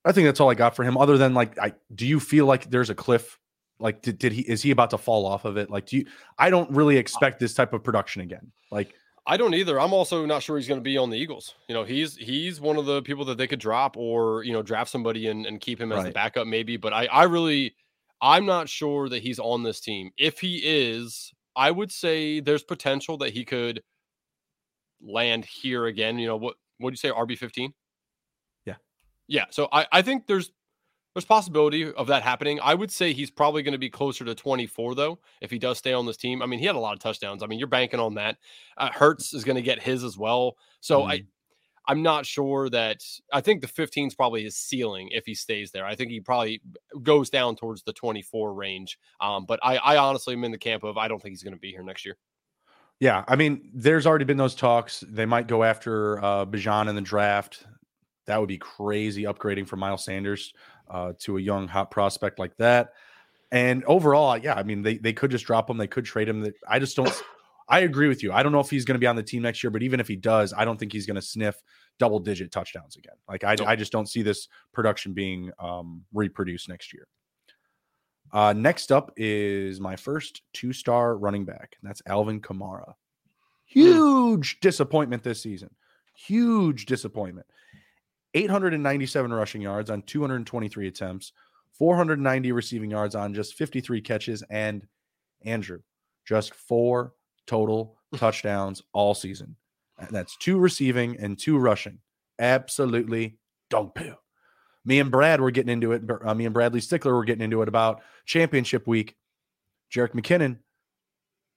[0.06, 2.46] I think that's all I got for him other than like I do you feel
[2.46, 3.40] like there's a cliff
[3.80, 5.70] like did, did he is he about to fall off of it?
[5.70, 6.06] Like do you
[6.38, 8.52] I don't really expect this type of production again.
[8.72, 8.94] Like
[9.28, 9.80] I don't either.
[9.80, 11.56] I'm also not sure he's going to be on the Eagles.
[11.68, 14.62] You know, he's he's one of the people that they could drop or you know
[14.62, 16.08] draft somebody and, and keep him as right.
[16.08, 16.78] the backup maybe.
[16.78, 17.76] But I I really
[18.22, 20.12] I'm not sure that he's on this team.
[20.18, 23.82] If he is, I would say there's potential that he could
[25.02, 26.20] land here again.
[26.20, 26.56] You know what?
[26.78, 27.10] What do you say?
[27.10, 27.74] RB 15.
[28.66, 28.76] Yeah,
[29.28, 29.46] yeah.
[29.50, 30.52] So I I think there's
[31.16, 32.60] there's possibility of that happening.
[32.62, 35.78] I would say he's probably going to be closer to 24 though if he does
[35.78, 36.42] stay on this team.
[36.42, 37.42] I mean, he had a lot of touchdowns.
[37.42, 38.38] I mean, you're banking on that.
[38.78, 40.58] Uh, Hurts is going to get his as well.
[40.82, 41.12] So mm.
[41.12, 41.26] I
[41.88, 45.72] I'm not sure that I think the 15 is probably his ceiling if he stays
[45.72, 45.86] there.
[45.86, 46.62] I think he probably
[47.04, 48.98] goes down towards the 24 range.
[49.22, 51.54] Um, but I, I honestly am in the camp of I don't think he's going
[51.54, 52.18] to be here next year.
[53.00, 55.04] Yeah, I mean, there's already been those talks.
[55.08, 57.66] They might go after uh, Bijan in the draft.
[58.26, 60.54] That would be crazy upgrading for Miles Sanders
[60.90, 62.94] uh, to a young hot prospect like that.
[63.52, 65.78] And overall, yeah, I mean, they they could just drop him.
[65.78, 66.52] They could trade him.
[66.68, 67.24] I just don't.
[67.68, 68.32] I agree with you.
[68.32, 70.00] I don't know if he's going to be on the team next year, but even
[70.00, 71.62] if he does, I don't think he's going to sniff
[71.98, 73.16] double digit touchdowns again.
[73.28, 77.08] Like I, I just don't see this production being um, reproduced next year.
[78.32, 82.94] Uh, next up is my first two star running back, and that's Alvin Kamara.
[83.74, 83.80] Hmm.
[83.80, 85.70] Huge disappointment this season.
[86.16, 87.48] Huge disappointment.
[88.36, 91.32] 897 rushing yards on 223 attempts,
[91.72, 94.86] 490 receiving yards on just 53 catches, and
[95.46, 95.80] Andrew,
[96.26, 97.14] just four
[97.48, 99.56] total touchdowns all season.
[99.98, 102.00] And that's two receiving and two rushing.
[102.38, 103.38] Absolutely
[103.70, 104.16] dog poo.
[104.84, 106.04] Me and Brad were getting into it.
[106.24, 109.16] Uh, me and Bradley Stickler were getting into it about championship week.
[109.92, 110.58] Jerick McKinnon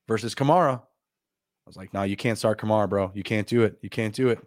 [0.06, 0.78] versus Kamara.
[0.78, 3.10] I was like, no, you can't start Kamara, bro.
[3.14, 3.78] You can't do it.
[3.82, 4.38] You can't do it.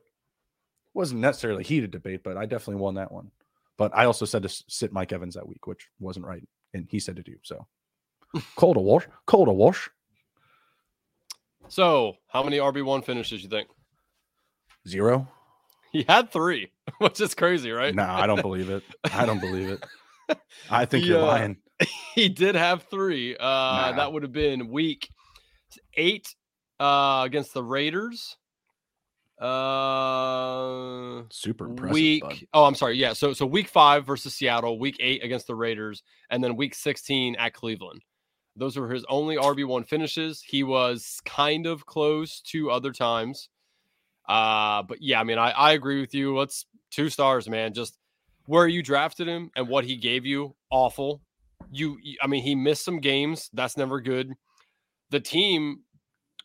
[0.94, 3.32] Wasn't necessarily heated debate, but I definitely won that one.
[3.78, 6.44] But I also said to sit Mike Evans that week, which wasn't right.
[6.74, 7.36] And he said to do.
[7.44, 7.66] So
[8.56, 9.90] cold a wash, cold a wash.
[11.68, 13.70] So, how many RB1 finishes you think?
[14.88, 15.28] Zero.
[15.92, 17.94] He had three, which is crazy, right?
[17.94, 18.84] No, I don't believe it.
[19.14, 19.86] I don't believe it.
[20.70, 21.58] I think you're uh, lying.
[22.14, 23.36] He did have three.
[23.36, 23.92] Uh, nah.
[23.94, 25.10] That would have been week
[25.96, 26.36] eight
[26.80, 28.38] uh, against the Raiders.
[29.42, 31.94] Uh, super impressive.
[31.94, 32.22] Week.
[32.22, 32.38] Bud.
[32.54, 32.98] Oh, I'm sorry.
[32.98, 33.14] Yeah.
[33.14, 37.36] So so week five versus Seattle, week eight against the Raiders, and then week 16
[37.36, 38.04] at Cleveland.
[38.56, 40.42] Those were his only RB1 finishes.
[40.42, 43.50] He was kind of close two other times.
[44.28, 46.38] Uh, but yeah, I mean, I, I agree with you.
[46.38, 47.74] Let's two stars, man.
[47.74, 47.98] Just
[48.46, 51.22] where you drafted him and what he gave you, awful.
[51.72, 53.50] You, I mean, he missed some games.
[53.54, 54.34] That's never good.
[55.10, 55.82] The team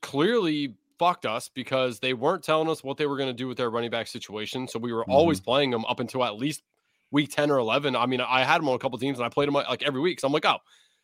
[0.00, 3.56] clearly fucked us because they weren't telling us what they were going to do with
[3.56, 4.68] their running back situation.
[4.68, 5.12] So we were mm-hmm.
[5.12, 6.62] always playing them up until at least
[7.10, 7.96] week 10 or 11.
[7.96, 10.00] I mean, I had them on a couple teams and I played them like every
[10.00, 10.20] week.
[10.20, 10.58] So I'm like, oh,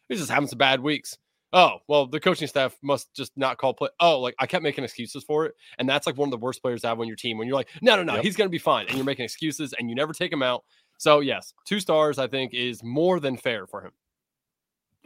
[0.09, 1.17] he's just having some bad weeks.
[1.55, 3.91] Oh, well, the coaching staff must just not call play.
[4.01, 5.55] Oh, like I kept making excuses for it.
[5.79, 7.57] And that's like one of the worst players to have on your team when you're
[7.57, 8.25] like, no, no, no, yep.
[8.25, 8.87] he's going to be fine.
[8.87, 10.65] And you're making excuses and you never take him out.
[10.99, 13.93] So, yes, two stars, I think, is more than fair for him.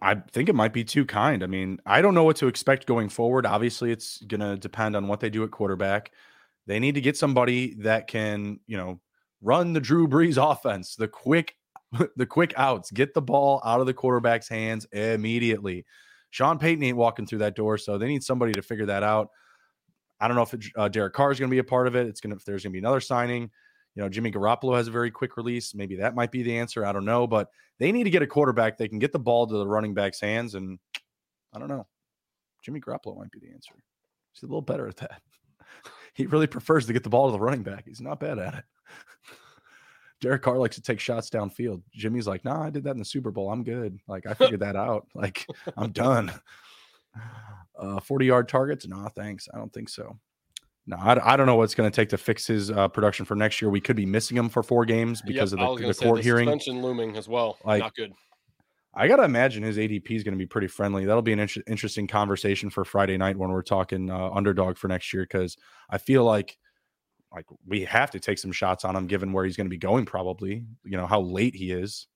[0.02, 1.42] I think it might be too kind.
[1.42, 3.46] I mean, I don't know what to expect going forward.
[3.46, 6.12] Obviously, it's going to depend on what they do at quarterback.
[6.66, 9.00] They need to get somebody that can, you know,
[9.40, 11.54] run the Drew Brees offense, the quick
[12.16, 15.84] the quick outs, get the ball out of the quarterback's hands immediately.
[16.30, 19.30] Sean Payton ain't walking through that door, so they need somebody to figure that out.
[20.20, 21.94] I don't know if it, uh, Derek Carr is going to be a part of
[21.94, 22.06] it.
[22.06, 23.50] It's going to if there's going to be another signing.
[23.96, 25.74] You know, Jimmy Garoppolo has a very quick release.
[25.74, 26.84] Maybe that might be the answer.
[26.84, 28.76] I don't know, but they need to get a quarterback.
[28.76, 30.78] They can get the ball to the running back's hands, and
[31.54, 31.86] I don't know.
[32.62, 33.74] Jimmy Garoppolo might be the answer.
[34.32, 35.22] He's a little better at that.
[36.14, 37.84] he really prefers to get the ball to the running back.
[37.86, 38.64] He's not bad at it.
[40.20, 41.82] Derek Carr likes to take shots downfield.
[41.94, 43.50] Jimmy's like, nah, I did that in the Super Bowl.
[43.50, 43.98] I'm good.
[44.08, 45.06] Like, I figured that out.
[45.14, 46.32] Like, I'm done.
[47.78, 48.86] Uh, 40 yard targets?
[48.86, 49.48] Nah, thanks.
[49.52, 50.18] I don't think so.
[50.86, 53.34] No, I, I don't know what's going to take to fix his uh, production for
[53.34, 53.70] next year.
[53.70, 56.22] We could be missing him for four games because yep, of the, the court the
[56.22, 56.46] hearing.
[56.46, 57.58] Suspension looming as well.
[57.64, 58.12] Like, Not good.
[58.94, 61.04] I got to imagine his ADP is going to be pretty friendly.
[61.04, 64.88] That'll be an inter- interesting conversation for Friday night when we're talking uh, underdog for
[64.88, 65.56] next year because
[65.90, 66.56] I feel like
[67.34, 69.76] like we have to take some shots on him given where he's going to be
[69.76, 72.06] going probably you know how late he is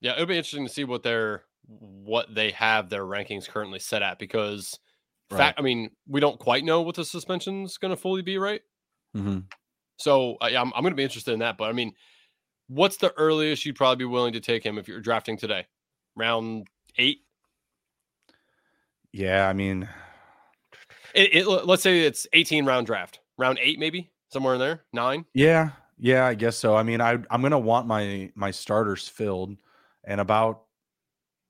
[0.00, 4.02] yeah it'll be interesting to see what their what they have their rankings currently set
[4.02, 4.78] at because
[5.30, 5.38] right.
[5.38, 8.62] fact i mean we don't quite know what the suspension's going to fully be right
[9.16, 9.40] mm-hmm.
[9.96, 11.92] so uh, I'm, I'm going to be interested in that but i mean
[12.68, 15.66] what's the earliest you'd probably be willing to take him if you're drafting today
[16.16, 16.66] round
[16.98, 17.18] eight
[19.12, 19.88] yeah i mean
[21.14, 25.24] it, it, let's say it's 18 round draft round eight, maybe somewhere in there, nine.
[25.34, 26.76] Yeah, yeah, I guess so.
[26.76, 29.56] I mean, I I'm gonna want my my starters filled,
[30.04, 30.62] and about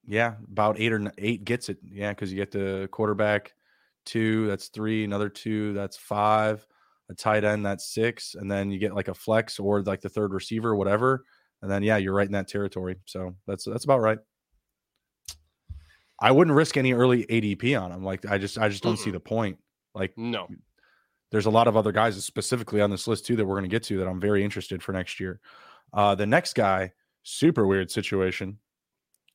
[0.06, 1.78] yeah, about eight or eight gets it.
[1.82, 3.54] Yeah, because you get the quarterback
[4.07, 6.66] two, that's three, another two, that's five,
[7.11, 10.09] a tight end, that's six, and then you get like a flex or like the
[10.09, 11.25] third receiver, whatever,
[11.62, 12.97] and then yeah, you're right in that territory.
[13.05, 14.19] So that's that's about right.
[16.21, 18.03] I wouldn't risk any early ADP on him.
[18.03, 19.59] Like I just I just don't see the point.
[19.95, 20.49] Like no,
[21.31, 23.75] there's a lot of other guys specifically on this list too that we're going to
[23.75, 25.40] get to that I'm very interested for next year.
[25.92, 26.92] Uh, the next guy,
[27.23, 28.59] super weird situation,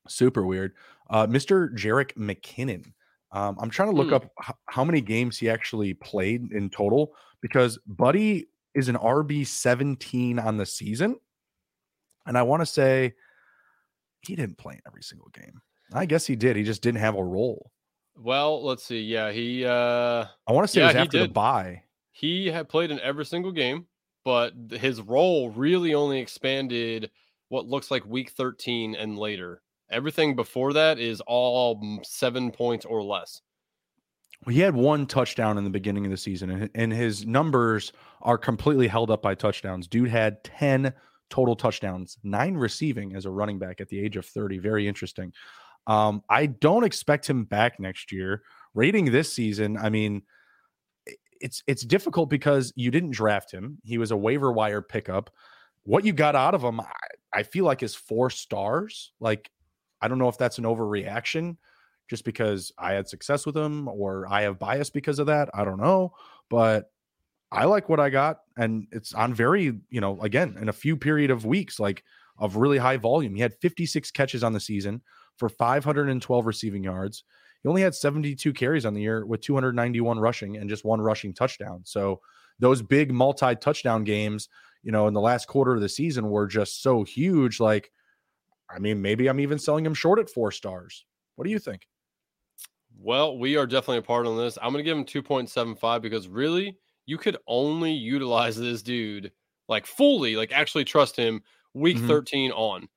[0.08, 0.74] super weird.
[1.10, 1.74] Uh, Mr.
[1.76, 2.94] Jerick McKinnon.
[3.34, 4.14] Um, I'm trying to look mm.
[4.14, 9.46] up h- how many games he actually played in total because Buddy is an RB
[9.48, 11.18] 17 on the season,
[12.26, 13.14] and I want to say
[14.22, 15.62] he didn't play in every single game.
[15.94, 16.56] I guess he did.
[16.56, 17.72] He just didn't have a role.
[18.16, 19.02] Well, let's see.
[19.02, 19.66] Yeah, he.
[19.66, 21.84] uh I want to say yeah, it was after the bye.
[22.12, 23.88] He had played in every single game,
[24.26, 27.10] but his role really only expanded
[27.50, 29.62] what looks like week 13 and later.
[29.92, 33.42] Everything before that is all seven points or less.
[34.50, 38.88] He had one touchdown in the beginning of the season, and his numbers are completely
[38.88, 39.88] held up by touchdowns.
[39.88, 40.94] Dude had 10
[41.30, 44.58] total touchdowns, nine receiving as a running back at the age of 30.
[44.58, 45.32] Very interesting.
[45.86, 48.42] Um, I don't expect him back next year.
[48.74, 50.24] Rating this season, I mean,
[51.40, 53.80] it's it's difficult because you didn't draft him.
[53.84, 55.32] He was a waiver wire pickup.
[55.84, 56.92] What you got out of him, I,
[57.34, 59.12] I feel like is four stars.
[59.20, 59.50] Like
[60.02, 61.58] I don't know if that's an overreaction
[62.10, 65.50] just because I had success with him or I have bias because of that.
[65.54, 66.14] I don't know,
[66.50, 66.92] but
[67.52, 70.98] I like what I got and it's on very, you know, again, in a few
[70.98, 72.04] period of weeks like
[72.38, 73.36] of really high volume.
[73.36, 75.02] He had 56 catches on the season
[75.38, 77.24] for 512 receiving yards.
[77.62, 81.34] He only had 72 carries on the year with 291 rushing and just one rushing
[81.34, 81.82] touchdown.
[81.84, 82.22] So
[82.60, 84.50] those big multi touchdown games,
[84.84, 87.92] you know, in the last quarter of the season were just so huge like
[88.74, 91.06] I mean, maybe I'm even selling him short at 4 stars.
[91.36, 91.88] What do you think?
[93.00, 94.58] Well, we are definitely a part on this.
[94.62, 99.32] I'm going to give him 2.75 because really, you could only utilize this dude
[99.68, 101.42] like fully, like actually trust him
[101.74, 102.08] week mm-hmm.
[102.08, 102.88] 13 on.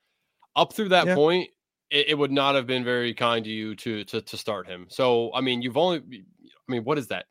[0.56, 1.14] Up through that yeah.
[1.14, 1.48] point,
[1.90, 4.86] it, it, would not have been very kind to you to to to start him.
[4.88, 7.26] So, I mean, you've only I mean, what is that?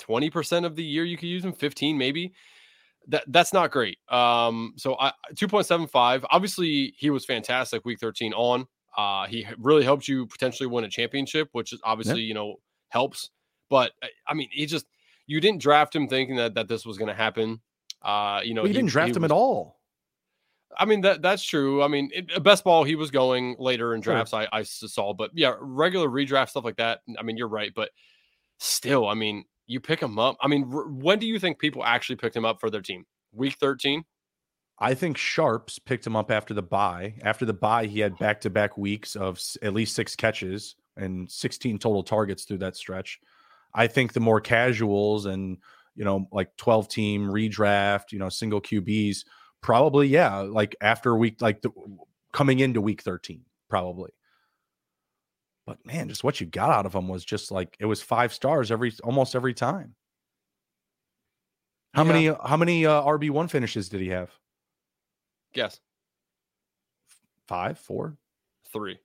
[0.00, 2.32] 20% of the year you could use him, 15 maybe.
[3.08, 3.98] That that's not great.
[4.08, 6.24] Um so I 2.75.
[6.30, 8.66] Obviously, he was fantastic week 13 on.
[8.96, 12.56] Uh, he really helped you potentially win a championship, which is obviously you know
[12.88, 13.30] helps.
[13.70, 13.92] But
[14.26, 14.86] I mean, he just
[15.26, 17.60] you didn't draft him thinking that that this was going to happen.
[18.02, 19.78] Uh, you know, well, you didn't draft him was, at all.
[20.76, 21.82] I mean that that's true.
[21.82, 24.30] I mean, it, best ball he was going later in drafts.
[24.30, 24.46] Sure.
[24.52, 27.00] I I saw, but yeah, regular redraft stuff like that.
[27.18, 27.90] I mean, you're right, but
[28.58, 30.36] still, I mean, you pick him up.
[30.40, 33.04] I mean, r- when do you think people actually picked him up for their team?
[33.32, 34.02] Week 13.
[34.80, 37.14] I think Sharps picked him up after the bye.
[37.22, 41.30] After the bye, he had back to back weeks of at least six catches and
[41.30, 43.20] 16 total targets through that stretch.
[43.74, 45.58] I think the more casuals and,
[45.94, 49.24] you know, like 12 team redraft, you know, single QBs,
[49.60, 51.70] probably, yeah, like after week, like the,
[52.32, 54.10] coming into week 13, probably.
[55.68, 58.32] But man, just what you got out of him was just like it was five
[58.32, 59.94] stars every almost every time.
[61.92, 62.12] How yeah.
[62.12, 64.30] many how many uh, RB one finishes did he have?
[65.52, 65.80] Guess.
[67.46, 68.16] Five, four,
[68.72, 68.98] three.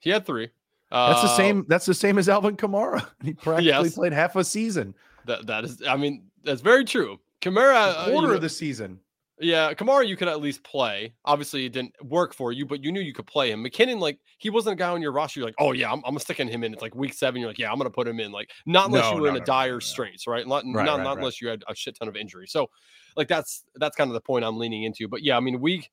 [0.00, 0.50] He had three.
[0.90, 1.64] That's the uh, same.
[1.68, 3.06] That's the same as Alvin Kamara.
[3.24, 3.94] He practically yes.
[3.94, 4.94] played half a season.
[5.24, 5.82] That that is.
[5.88, 7.18] I mean, that's very true.
[7.40, 9.00] Kamara, uh, quarter uh, of the season.
[9.42, 11.14] Yeah, Kamara, you could at least play.
[11.24, 13.64] Obviously, it didn't work for you, but you knew you could play him.
[13.64, 15.40] McKinnon, like he wasn't a guy on your roster.
[15.40, 16.74] You're like, oh yeah, I'm, I'm sticking him in.
[16.74, 17.40] It's like week seven.
[17.40, 18.32] You're like, yeah, I'm gonna put him in.
[18.32, 20.46] Like not unless no, you were no, in no, a dire straits, right?
[20.46, 21.18] Not right, not, right, not right.
[21.18, 22.46] unless you had a shit ton of injury.
[22.46, 22.68] So,
[23.16, 25.08] like that's that's kind of the point I'm leaning into.
[25.08, 25.88] But yeah, I mean, week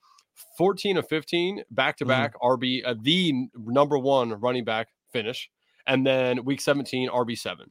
[0.57, 5.49] 14 of 15 back to back RB, uh, the number one running back finish
[5.87, 7.65] and then week 17 RB7.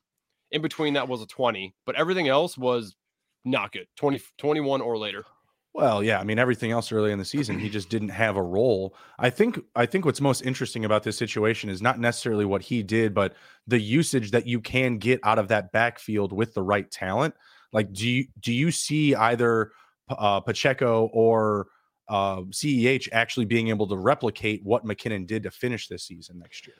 [0.52, 2.94] In between that was a 20, but everything else was
[3.44, 3.86] not good.
[3.96, 5.24] 20 21 or later.
[5.76, 8.42] Well, yeah, I mean everything else early in the season, he just didn't have a
[8.42, 8.96] role.
[9.18, 12.82] I think I think what's most interesting about this situation is not necessarily what he
[12.82, 13.34] did, but
[13.66, 17.34] the usage that you can get out of that backfield with the right talent.
[17.74, 19.72] Like, do you do you see either
[20.08, 21.66] uh, Pacheco or
[22.08, 26.66] uh, CEH actually being able to replicate what McKinnon did to finish this season next
[26.66, 26.76] year?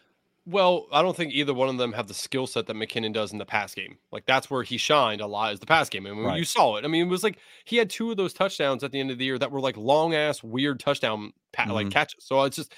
[0.49, 3.33] Well, I don't think either one of them have the skill set that McKinnon does
[3.33, 3.99] in the pass game.
[4.13, 6.07] Like that's where he shined a lot is the pass game.
[6.07, 6.39] I mean, right.
[6.39, 6.85] you saw it.
[6.85, 9.19] I mean, it was like he had two of those touchdowns at the end of
[9.19, 11.71] the year that were like long ass weird touchdown mm-hmm.
[11.73, 12.25] like catches.
[12.25, 12.73] So it's just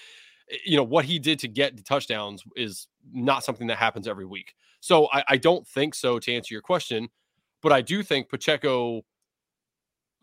[0.51, 4.09] eh, you know what he did to get the touchdowns is not something that happens
[4.09, 4.55] every week.
[4.81, 7.11] So I, I don't think so to answer your question,
[7.61, 9.03] but I do think Pacheco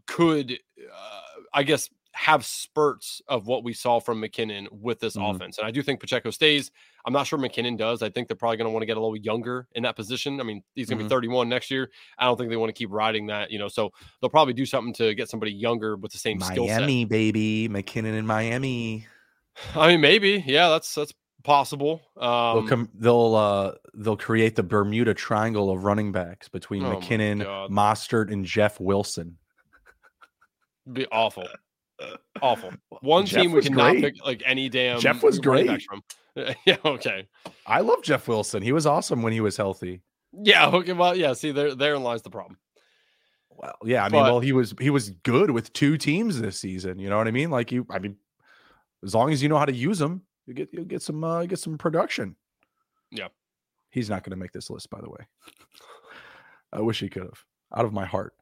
[0.08, 1.22] could, uh,
[1.54, 5.36] I guess, have spurts of what we saw from McKinnon with this mm-hmm.
[5.36, 5.58] offense.
[5.58, 6.72] And I do think Pacheco stays.
[7.06, 8.02] I'm not sure McKinnon does.
[8.02, 10.40] I think they're probably going to want to get a little younger in that position.
[10.40, 11.10] I mean, he's going to mm-hmm.
[11.10, 11.92] be 31 next year.
[12.18, 13.68] I don't think they want to keep riding that, you know.
[13.68, 16.80] So they'll probably do something to get somebody younger with the same skill set.
[16.80, 19.08] Miami, baby, McKinnon in Miami.
[19.76, 22.02] I mean, maybe, yeah, that's that's possible.
[22.16, 26.96] Um, they'll come, they'll uh, they'll create the Bermuda Triangle of running backs between oh
[26.96, 29.38] McKinnon, Mostert, and Jeff Wilson.
[30.92, 31.48] Be awful.
[32.42, 32.72] Awful.
[33.02, 34.04] One Jeff team we cannot great.
[34.04, 35.00] pick like any damn.
[35.00, 35.82] Jeff was great.
[35.84, 36.04] From.
[36.66, 36.78] yeah.
[36.84, 37.28] Okay.
[37.66, 38.62] I love Jeff Wilson.
[38.62, 40.02] He was awesome when he was healthy.
[40.34, 40.68] Yeah.
[40.68, 40.94] Okay.
[40.94, 41.34] Well, yeah.
[41.34, 42.58] See, there, therein lies the problem.
[43.50, 44.04] Well, yeah.
[44.04, 47.00] I mean, well, he was he was good with two teams this season.
[47.00, 47.50] You know what I mean?
[47.50, 48.18] Like you, I mean,
[49.04, 51.46] as long as you know how to use them, you get you get some uh,
[51.46, 52.36] get some production.
[53.12, 53.28] Yeah.
[53.90, 55.26] He's not going to make this list, by the way.
[56.74, 57.46] I wish he could have.
[57.74, 58.34] Out of my heart.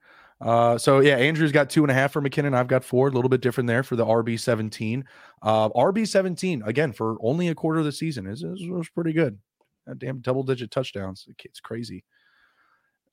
[0.44, 2.56] Uh, so yeah, Andrew's got two and a half for McKinnon.
[2.56, 5.06] I've got four, a little bit different there for the RB seventeen.
[5.41, 9.39] Uh, RB seventeen again for only a quarter of the season is was pretty good.
[9.88, 11.28] That damn double digit touchdowns.
[11.44, 12.04] It's crazy.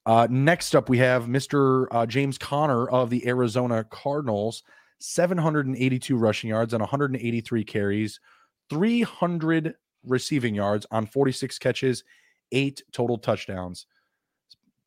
[0.07, 1.87] Uh, next up, we have Mr.
[1.91, 4.63] Uh, James Conner of the Arizona Cardinals,
[4.99, 8.19] 782 rushing yards on 183 carries,
[8.71, 9.75] 300
[10.05, 12.03] receiving yards on 46 catches,
[12.51, 13.87] eight total touchdowns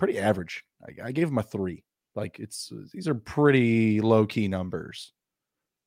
[0.04, 0.66] pretty average.
[0.86, 1.86] I, I gave him a three.
[2.16, 5.14] Like it's these are pretty low key numbers,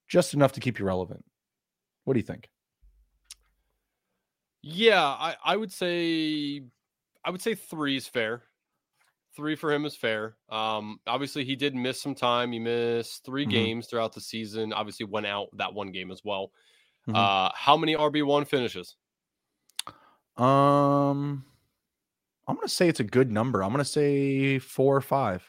[0.08, 1.24] just enough to keep you relevant.
[2.04, 2.48] What do you think?
[4.62, 6.62] Yeah, I, I would say
[7.24, 8.42] I would say three is fair.
[9.36, 10.36] Three for him is fair.
[10.48, 12.52] Um, obviously he did miss some time.
[12.52, 13.50] He missed 3 mm-hmm.
[13.50, 14.72] games throughout the season.
[14.72, 16.52] Obviously went out that one game as well.
[17.06, 17.16] Mm-hmm.
[17.16, 18.96] Uh, how many RB one finishes?
[20.38, 21.44] Um,
[22.48, 23.62] I'm gonna say it's a good number.
[23.62, 25.48] I'm gonna say four or five.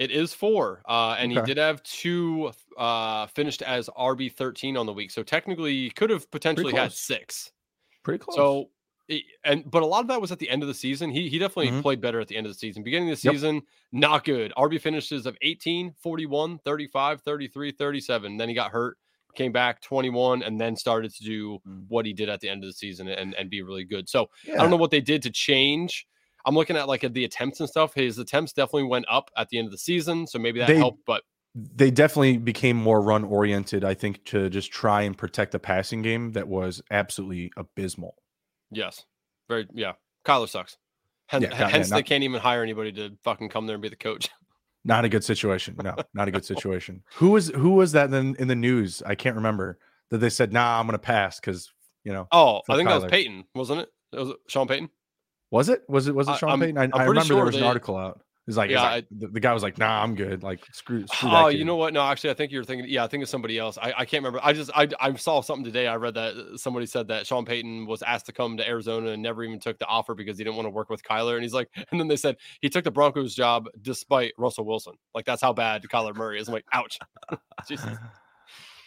[0.00, 1.42] It is four, uh, and okay.
[1.42, 5.10] he did have two uh, finished as RB thirteen on the week.
[5.10, 7.52] So technically, he could have potentially had six.
[8.02, 8.34] Pretty close.
[8.34, 8.70] So,
[9.44, 11.10] and but a lot of that was at the end of the season.
[11.10, 11.82] He he definitely mm-hmm.
[11.82, 12.82] played better at the end of the season.
[12.82, 13.64] Beginning of the season, yep.
[13.92, 14.54] not good.
[14.56, 18.36] RB finishes of 18, 41, 35, 33, 37.
[18.38, 18.96] Then he got hurt
[19.34, 21.84] came back 21 and then started to do mm.
[21.88, 24.08] what he did at the end of the season and, and be really good.
[24.08, 24.54] So yeah.
[24.54, 26.06] I don't know what they did to change.
[26.44, 27.94] I'm looking at like the attempts and stuff.
[27.94, 30.26] His attempts definitely went up at the end of the season.
[30.26, 31.22] So maybe that they, helped, but
[31.54, 36.02] they definitely became more run oriented, I think, to just try and protect the passing
[36.02, 38.14] game that was absolutely abysmal.
[38.70, 39.04] Yes.
[39.48, 39.92] Very, yeah.
[40.24, 40.76] Kyler sucks.
[41.26, 43.82] Hence, yeah, hence yeah, not, they can't even hire anybody to fucking come there and
[43.82, 44.28] be the coach.
[44.84, 45.76] Not a good situation.
[45.82, 47.02] No, not a good situation.
[47.16, 49.02] who was who was that then in the news?
[49.04, 49.78] I can't remember
[50.08, 51.70] that they said, "Nah, I'm going to pass" because
[52.02, 52.26] you know.
[52.32, 52.92] Oh, I think Kyler.
[52.92, 53.88] that was Payton, wasn't it?
[54.14, 54.88] it was Sean Payton.
[55.50, 55.82] Was it?
[55.88, 56.14] Was it?
[56.14, 56.78] Was it Sean I, Payton?
[56.78, 58.20] I, I remember sure there was they, an article out.
[58.46, 60.42] He's like, yeah, like, I, the, the, guy was like, nah, I'm good.
[60.42, 61.06] Like, screw.
[61.06, 61.92] screw oh, you know what?
[61.92, 62.88] No, actually, I think you're thinking.
[62.88, 63.78] Yeah, I think it's somebody else.
[63.78, 64.40] I, I can't remember.
[64.42, 65.86] I just I, I saw something today.
[65.86, 69.10] I read that uh, somebody said that Sean Payton was asked to come to Arizona
[69.10, 71.34] and never even took the offer because he didn't want to work with Kyler.
[71.34, 74.94] And he's like, and then they said he took the Broncos job despite Russell Wilson.
[75.14, 76.48] Like that's how bad Kyler Murray is.
[76.48, 76.98] I'm like, ouch.
[77.68, 77.98] Jesus.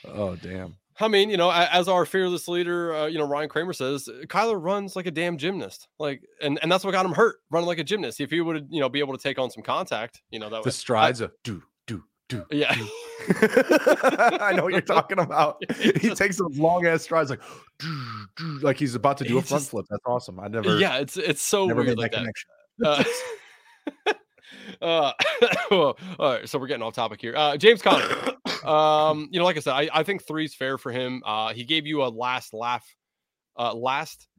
[0.05, 0.75] Oh damn.
[0.99, 4.61] I mean, you know, as our fearless leader, uh, you know, Ryan Kramer says, Kyler
[4.61, 5.87] runs like a damn gymnast.
[5.99, 8.21] Like, and, and that's what got him hurt, running like a gymnast.
[8.21, 10.63] If he would, you know, be able to take on some contact, you know, that
[10.63, 12.45] the strides of do, do, do.
[12.51, 12.71] Yeah.
[14.39, 15.63] I know what you're talking about.
[15.75, 17.41] He takes those long ass strides, like,
[17.79, 18.05] do,
[18.37, 19.85] do, like he's about to do a front just, flip.
[19.89, 20.39] That's awesome.
[20.39, 21.97] I never, yeah, it's, it's so never weird.
[21.97, 22.25] Made like that,
[22.79, 23.05] that.
[23.05, 23.09] connection.
[24.07, 24.13] Uh,
[24.81, 25.11] uh,
[25.71, 26.47] all right.
[26.47, 27.35] So we're getting off topic here.
[27.35, 28.05] Uh, James Conner.
[28.63, 31.21] Um, you know, like I said, I, I think three's fair for him.
[31.25, 32.95] Uh, he gave you a last laugh,
[33.57, 34.29] uh, last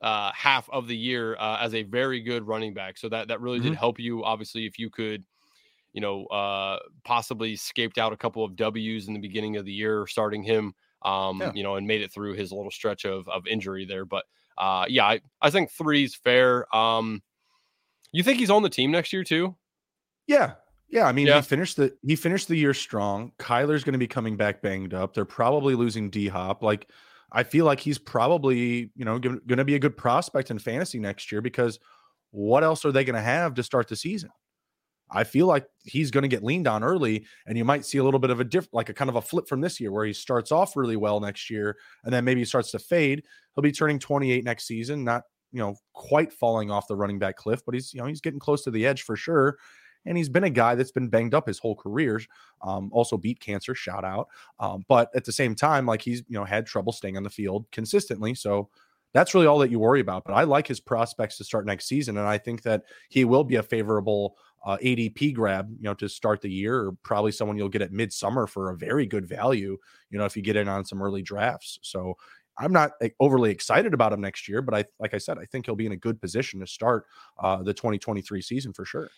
[0.00, 2.96] uh, half of the year uh, as a very good running back.
[2.96, 3.70] So that that really mm-hmm.
[3.70, 4.24] did help you.
[4.24, 5.24] Obviously, if you could,
[5.92, 9.72] you know, uh, possibly scaped out a couple of W's in the beginning of the
[9.72, 10.72] year, starting him,
[11.02, 11.52] um, yeah.
[11.54, 14.04] you know, and made it through his little stretch of of injury there.
[14.04, 14.24] But
[14.56, 16.74] uh, yeah, I, I think three's fair.
[16.74, 17.22] Um,
[18.12, 19.56] you think he's on the team next year too?
[20.26, 20.54] Yeah,
[20.90, 21.36] yeah, I mean, yeah.
[21.36, 23.32] he finished the he finished the year strong.
[23.38, 25.14] Kyler's going to be coming back banged up.
[25.14, 26.62] They're probably losing D Hop.
[26.62, 26.88] Like,
[27.30, 30.98] I feel like he's probably you know going to be a good prospect in fantasy
[30.98, 31.78] next year because
[32.32, 34.30] what else are they going to have to start the season?
[35.12, 38.04] I feel like he's going to get leaned on early, and you might see a
[38.04, 40.06] little bit of a diff, like a kind of a flip from this year, where
[40.06, 43.22] he starts off really well next year, and then maybe he starts to fade.
[43.54, 47.36] He'll be turning 28 next season, not you know quite falling off the running back
[47.36, 49.58] cliff, but he's you know he's getting close to the edge for sure
[50.06, 52.20] and he's been a guy that's been banged up his whole career.
[52.62, 54.28] Um, also beat cancer, shout out.
[54.58, 57.30] Um, but at the same time, like he's you know had trouble staying on the
[57.30, 58.34] field consistently.
[58.34, 58.68] So
[59.12, 60.24] that's really all that you worry about.
[60.24, 63.44] But I like his prospects to start next season, and I think that he will
[63.44, 67.56] be a favorable uh, ADP grab, you know, to start the year, or probably someone
[67.56, 69.76] you'll get at midsummer for a very good value,
[70.10, 71.78] you know, if you get in on some early drafts.
[71.82, 72.14] So
[72.58, 75.44] I'm not like, overly excited about him next year, but I, like I said, I
[75.46, 77.06] think he'll be in a good position to start
[77.38, 79.08] uh, the 2023 season for sure.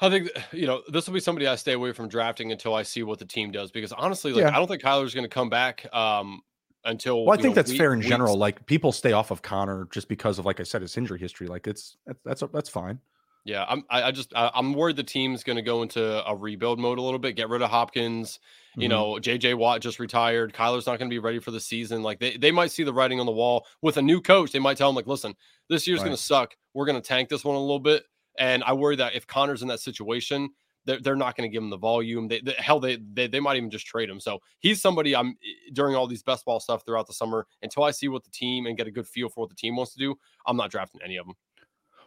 [0.00, 2.82] I think you know this will be somebody I stay away from drafting until I
[2.82, 4.50] see what the team does because honestly, like yeah.
[4.50, 6.42] I don't think Kyler's going to come back um,
[6.84, 7.24] until.
[7.24, 8.08] Well, I think know, that's week, fair in weeks.
[8.08, 8.36] general.
[8.36, 11.46] Like people stay off of Conner just because of, like I said, his injury history.
[11.46, 12.98] Like it's that's that's fine.
[13.44, 13.84] Yeah, I'm.
[13.90, 16.98] I, I just I, am worried the team's going to go into a rebuild mode
[16.98, 17.36] a little bit.
[17.36, 18.40] Get rid of Hopkins.
[18.76, 18.90] You mm-hmm.
[18.90, 20.54] know, JJ Watt just retired.
[20.54, 22.02] Kyler's not going to be ready for the season.
[22.02, 24.50] Like they, they might see the writing on the wall with a new coach.
[24.50, 25.34] They might tell him like, listen,
[25.68, 26.06] this year's right.
[26.06, 26.56] going to suck.
[26.72, 28.04] We're going to tank this one a little bit.
[28.38, 30.50] And I worry that if Conner's in that situation,
[30.86, 32.28] they're, they're not going to give him the volume.
[32.28, 34.20] They, they, hell, they, they they might even just trade him.
[34.20, 37.84] So he's somebody I'm eh, during all these best ball stuff throughout the summer until
[37.84, 39.92] I see what the team and get a good feel for what the team wants
[39.92, 40.14] to do.
[40.46, 41.36] I'm not drafting any of them.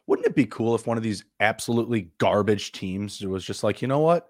[0.07, 3.87] Wouldn't it be cool if one of these absolutely garbage teams was just like, you
[3.87, 4.27] know what?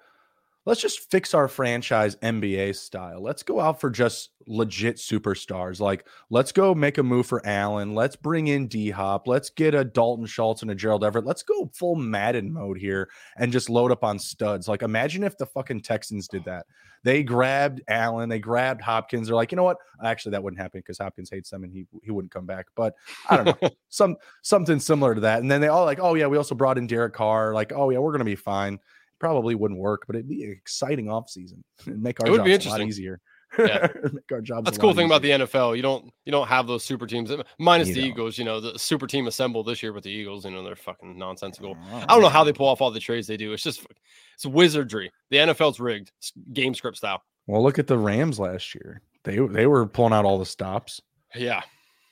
[0.67, 3.23] Let's just fix our franchise NBA style.
[3.23, 5.79] Let's go out for just legit superstars.
[5.79, 7.95] Like, let's go make a move for Allen.
[7.95, 9.29] Let's bring in D Hop.
[9.29, 11.25] Let's get a Dalton Schultz and a Gerald Everett.
[11.25, 14.67] Let's go full Madden mode here and just load up on studs.
[14.67, 16.65] Like, imagine if the fucking Texans did that.
[17.03, 19.27] They grabbed Allen, they grabbed Hopkins.
[19.27, 19.77] They're like, you know what?
[20.03, 22.65] Actually, that wouldn't happen because Hopkins hates them and he he wouldn't come back.
[22.75, 22.93] But
[23.29, 25.39] I don't know, some something similar to that.
[25.39, 27.53] And then they all like, oh yeah, we also brought in Derek Carr.
[27.53, 28.79] Like, oh yeah, we're gonna be fine
[29.19, 32.53] probably wouldn't work, but it'd be an exciting offseason and make our it would be
[32.53, 32.81] interesting.
[32.81, 33.21] a lot easier.
[33.57, 33.87] Yeah.
[34.13, 34.65] make our jobs.
[34.65, 35.15] That's cool thing easier.
[35.15, 35.75] about the NFL.
[35.75, 38.07] You don't you don't have those super teams minus you the know.
[38.07, 38.37] Eagles.
[38.37, 40.45] You know the super team assembled this year with the Eagles.
[40.45, 41.77] You know they're fucking nonsensical.
[41.91, 43.53] Oh, I don't know how they pull off all the trades they do.
[43.53, 43.85] It's just
[44.33, 45.11] it's wizardry.
[45.29, 47.23] The NFL's rigged, it's game script style.
[47.47, 49.01] Well, look at the Rams last year.
[49.23, 51.01] They they were pulling out all the stops.
[51.33, 51.61] Yeah.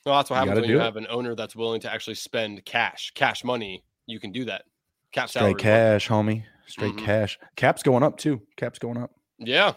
[0.05, 0.83] Well, that's what happens when you it.
[0.83, 3.83] have an owner that's willing to actually spend cash, cash money.
[4.05, 4.63] You can do that.
[5.11, 6.43] Cap Straight cash, homie.
[6.67, 7.05] Straight mm-hmm.
[7.05, 7.39] cash.
[7.55, 8.41] Cap's going up too.
[8.57, 9.11] Cap's going up.
[9.37, 9.73] Yeah.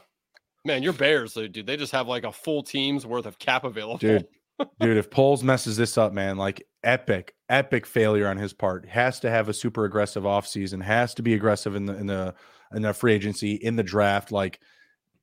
[0.64, 3.98] Man, your Bears, dude, they just have like a full team's worth of cap available.
[3.98, 4.26] Dude,
[4.80, 8.86] dude, if Poles messes this up, man, like epic, epic failure on his part.
[8.88, 12.34] Has to have a super aggressive offseason, has to be aggressive in the in the
[12.74, 14.32] in the free agency, in the draft.
[14.32, 14.60] Like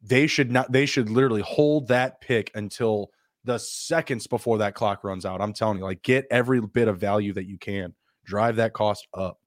[0.01, 3.11] they should not they should literally hold that pick until
[3.43, 5.41] the seconds before that clock runs out.
[5.41, 7.93] I'm telling you, like get every bit of value that you can.
[8.23, 9.39] Drive that cost up.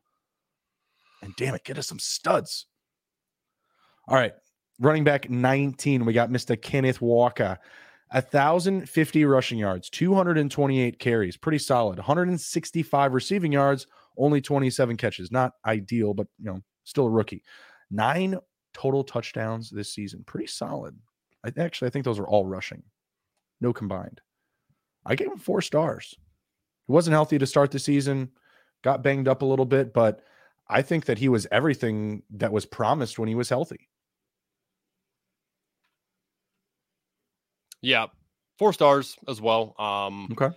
[1.22, 2.66] And damn it, get us some studs.
[4.06, 4.32] All right.
[4.80, 6.60] Running back 19, we got Mr.
[6.60, 7.58] Kenneth Walker.
[8.12, 11.98] 1,050 rushing yards, 228 carries, pretty solid.
[11.98, 15.30] 165 receiving yards, only 27 catches.
[15.30, 17.42] Not ideal, but you know, still a rookie.
[17.90, 18.38] Nine
[18.72, 20.96] total touchdowns this season, pretty solid.
[21.44, 22.82] I actually I think those are all rushing,
[23.60, 24.20] no combined.
[25.04, 26.14] I gave him four stars.
[26.86, 28.30] He wasn't healthy to start the season,
[28.82, 30.22] got banged up a little bit, but
[30.68, 33.88] I think that he was everything that was promised when he was healthy.
[37.80, 38.06] Yeah,
[38.58, 39.74] four stars as well.
[39.78, 40.54] Um, okay.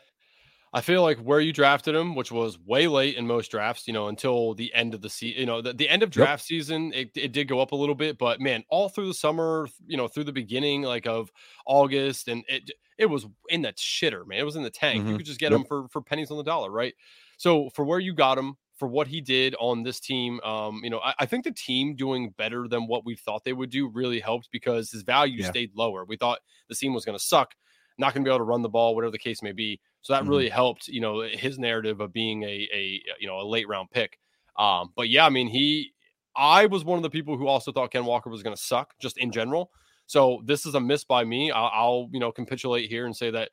[0.73, 3.93] I feel like where you drafted him, which was way late in most drafts, you
[3.93, 6.59] know, until the end of the season, you know, the, the end of draft yep.
[6.59, 9.67] season, it, it did go up a little bit, but man, all through the summer,
[9.85, 11.29] you know, through the beginning like of
[11.65, 14.39] August, and it it was in that shitter, man.
[14.39, 15.01] It was in the tank.
[15.01, 15.11] Mm-hmm.
[15.11, 15.59] You could just get yep.
[15.59, 16.93] him for for pennies on the dollar, right?
[17.35, 20.39] So for where you got him, for what he did on this team.
[20.41, 23.53] Um, you know, I, I, think the team doing better than what we thought they
[23.53, 25.51] would do really helped because his value yeah.
[25.51, 26.03] stayed lower.
[26.03, 27.53] We thought the team was going to suck,
[27.99, 29.79] not going to be able to run the ball, whatever the case may be.
[30.01, 30.29] So that mm-hmm.
[30.31, 33.91] really helped, you know, his narrative of being a a you know a late round
[33.91, 34.17] pick.
[34.57, 35.91] Um, but yeah, I mean, he,
[36.35, 38.95] I was one of the people who also thought Ken Walker was going to suck
[38.99, 39.69] just in general.
[40.07, 41.51] So this is a miss by me.
[41.51, 43.51] I'll, I'll you know capitulate here and say that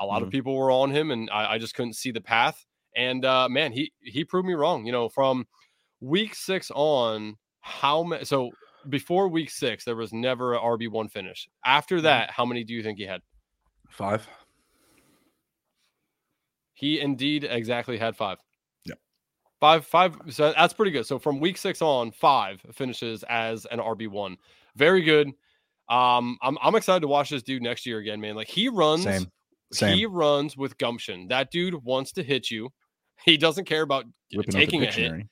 [0.00, 0.24] a lot mm-hmm.
[0.24, 2.66] of people were on him, and I, I just couldn't see the path.
[2.96, 4.86] And uh, man, he he proved me wrong.
[4.86, 5.46] You know, from
[6.00, 8.24] week six on, how many?
[8.24, 8.50] So
[8.88, 11.48] before week six, there was never a RB one finish.
[11.64, 12.04] After mm-hmm.
[12.04, 13.20] that, how many do you think he had?
[13.90, 14.26] Five.
[16.74, 18.38] He indeed exactly had five.
[18.84, 18.94] Yeah.
[19.60, 20.16] Five, five.
[20.28, 21.06] So that's pretty good.
[21.06, 24.36] So from week six on, five finishes as an RB one.
[24.76, 25.28] Very good.
[25.88, 28.34] Um, I'm I'm excited to watch this dude next year again, man.
[28.34, 29.26] Like he runs, Same.
[29.72, 29.96] Same.
[29.96, 31.28] he runs with gumption.
[31.28, 32.70] That dude wants to hit you.
[33.24, 34.04] He doesn't care about
[34.34, 35.26] Ripping taking a hit.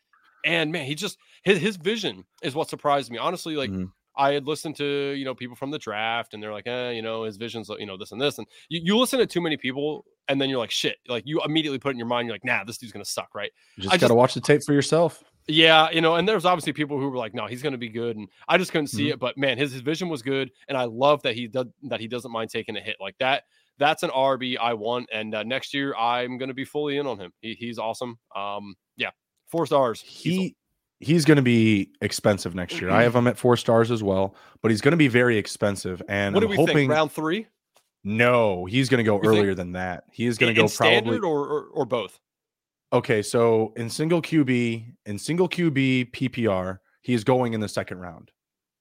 [0.45, 3.19] And man, he just his his vision is what surprised me.
[3.19, 3.85] Honestly, like mm-hmm.
[4.17, 7.03] I had listened to you know people from the draft, and they're like, eh, you
[7.03, 9.57] know, his vision's you know this and this, and you, you listen to too many
[9.57, 12.45] people, and then you're like, shit, like you immediately put in your mind, you're like,
[12.45, 13.53] nah, this dude's gonna suck, right?
[13.77, 15.23] You just I gotta watch the tape for yourself.
[15.49, 18.17] Yeah, you know, and there's obviously people who were like, no, he's gonna be good,
[18.17, 19.13] and I just couldn't see mm-hmm.
[19.13, 19.21] it.
[19.21, 22.09] But man, his, his vision was good, and I love that he does that he
[22.09, 23.45] doesn't mind taking a hit like that
[23.79, 25.09] that's an RB I want.
[25.13, 27.33] And uh, next year, I'm going to be fully in on him.
[27.41, 28.19] He, he's awesome.
[28.35, 29.11] Um, yeah,
[29.47, 30.01] four stars.
[30.01, 30.57] He
[31.01, 32.91] he's going to be expensive next year.
[32.91, 36.03] I have him at four stars as well, but he's going to be very expensive.
[36.09, 36.93] And what I'm do we hoping, think?
[36.93, 37.47] Round three?
[38.05, 39.57] No, he's going to go earlier think?
[39.59, 40.05] than that.
[40.13, 42.19] He is going to go probably or, or or both.
[42.93, 48.01] Okay, so in single QB, in single QB PPR, he is going in the second
[48.01, 48.31] round.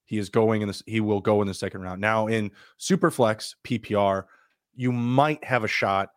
[0.06, 0.84] He is going in this.
[0.86, 2.02] He will go in the second round.
[2.02, 4.26] Now in Superflex PPR,
[4.76, 6.10] you might have a shot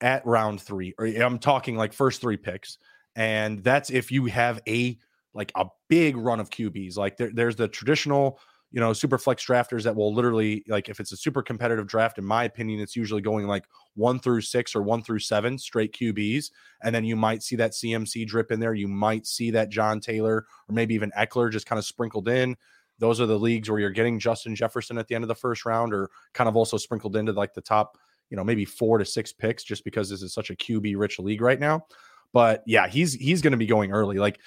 [0.00, 2.78] at round three, or I'm talking like first three picks.
[3.16, 4.98] And that's if you have a
[5.34, 6.96] like a big run of QBs.
[6.96, 8.38] Like there, there's the traditional,
[8.72, 12.18] you know, super flex drafters that will literally like if it's a super competitive draft,
[12.18, 15.92] in my opinion, it's usually going like one through six or one through seven straight
[15.92, 16.50] QBs.
[16.82, 18.74] And then you might see that CMC drip in there.
[18.74, 22.56] You might see that John Taylor or maybe even Ekeler just kind of sprinkled in
[23.00, 25.64] those are the leagues where you're getting Justin Jefferson at the end of the first
[25.64, 27.98] round or kind of also sprinkled into like the top,
[28.28, 31.18] you know, maybe four to six picks just because this is such a QB rich
[31.18, 31.84] league right now.
[32.32, 34.18] But yeah, he's he's going to be going early.
[34.18, 34.38] Like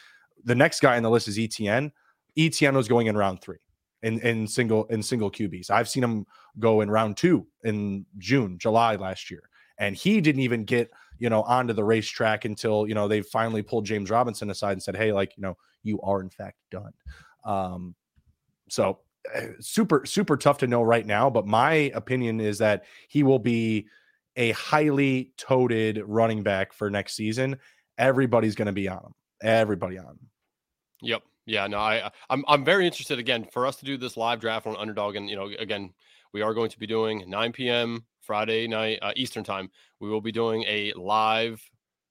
[0.45, 1.91] the next guy on the list is ETN.
[2.38, 3.58] ETN was going in round three.
[4.04, 5.72] in, in single in single QBs.
[5.72, 6.26] I've seen him
[6.60, 9.49] go in round two in June, July last year.
[9.80, 13.64] And he didn't even get, you know, onto the racetrack until, you know, they finally
[13.64, 16.91] pulled James Robinson aside and said, Hey, like, you know, you are in fact done.
[17.43, 17.95] Um,
[18.70, 18.99] so
[19.34, 21.30] eh, super, super tough to know right now.
[21.30, 23.88] But my opinion is that he will be
[24.36, 27.57] a highly toted running back for next season.
[27.97, 29.14] Everybody's going to be on him.
[29.41, 30.30] Everybody on him.
[31.01, 31.24] Yep.
[31.45, 34.66] Yeah, no, I I'm I'm very interested again for us to do this live draft
[34.66, 35.93] on underdog and you know again
[36.32, 38.05] we are going to be doing 9 p.m.
[38.22, 39.70] Friday night uh, Eastern time.
[39.99, 41.61] We will be doing a live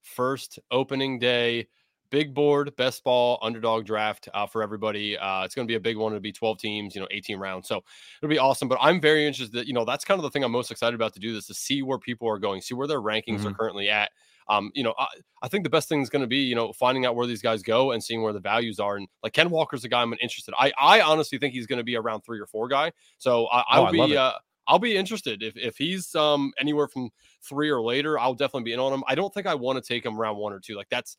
[0.03, 1.67] first opening day
[2.13, 5.19] big board best ball underdog draft uh, for everybody.
[5.19, 6.13] Uh, it's going to be a big one.
[6.13, 7.67] It'll be 12 teams, you know, 18 rounds.
[7.67, 7.83] So
[8.23, 8.69] it'll be awesome.
[8.69, 9.59] But I'm very interested.
[9.59, 11.47] That, you know, that's kind of the thing I'm most excited about to do this
[11.47, 13.49] to see where people are going, see where their rankings mm-hmm.
[13.49, 14.11] are currently at.
[14.49, 15.07] Um, you know, I,
[15.43, 17.41] I think the best thing is going to be, you know, finding out where these
[17.41, 18.97] guys go and seeing where the values are.
[18.97, 20.53] And like Ken Walker's a guy I'm interested.
[20.59, 22.93] I I honestly think he's going to be around three or four guy.
[23.19, 24.17] So I, I'll oh, be.
[24.17, 24.33] Uh,
[24.69, 27.11] I'll be interested if if he's um anywhere from
[27.43, 28.19] three or later.
[28.19, 29.03] I'll definitely be in on him.
[29.09, 30.77] I don't think I want to take him round one or two.
[30.77, 31.17] Like that's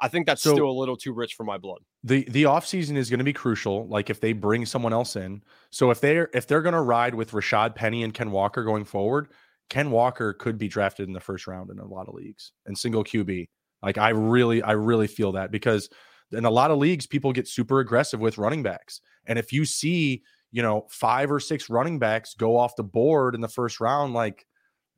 [0.00, 1.78] I think that's so still a little too rich for my blood.
[2.04, 3.88] The the offseason is going to be crucial.
[3.88, 5.42] Like if they bring someone else in.
[5.70, 8.84] So if they're if they're going to ride with Rashad Penny and Ken Walker going
[8.84, 9.28] forward,
[9.70, 12.76] Ken Walker could be drafted in the first round in a lot of leagues and
[12.76, 13.48] single QB.
[13.82, 15.88] Like I really, I really feel that because
[16.32, 19.00] in a lot of leagues, people get super aggressive with running backs.
[19.26, 23.34] And if you see, you know, five or six running backs go off the board
[23.34, 24.46] in the first round, like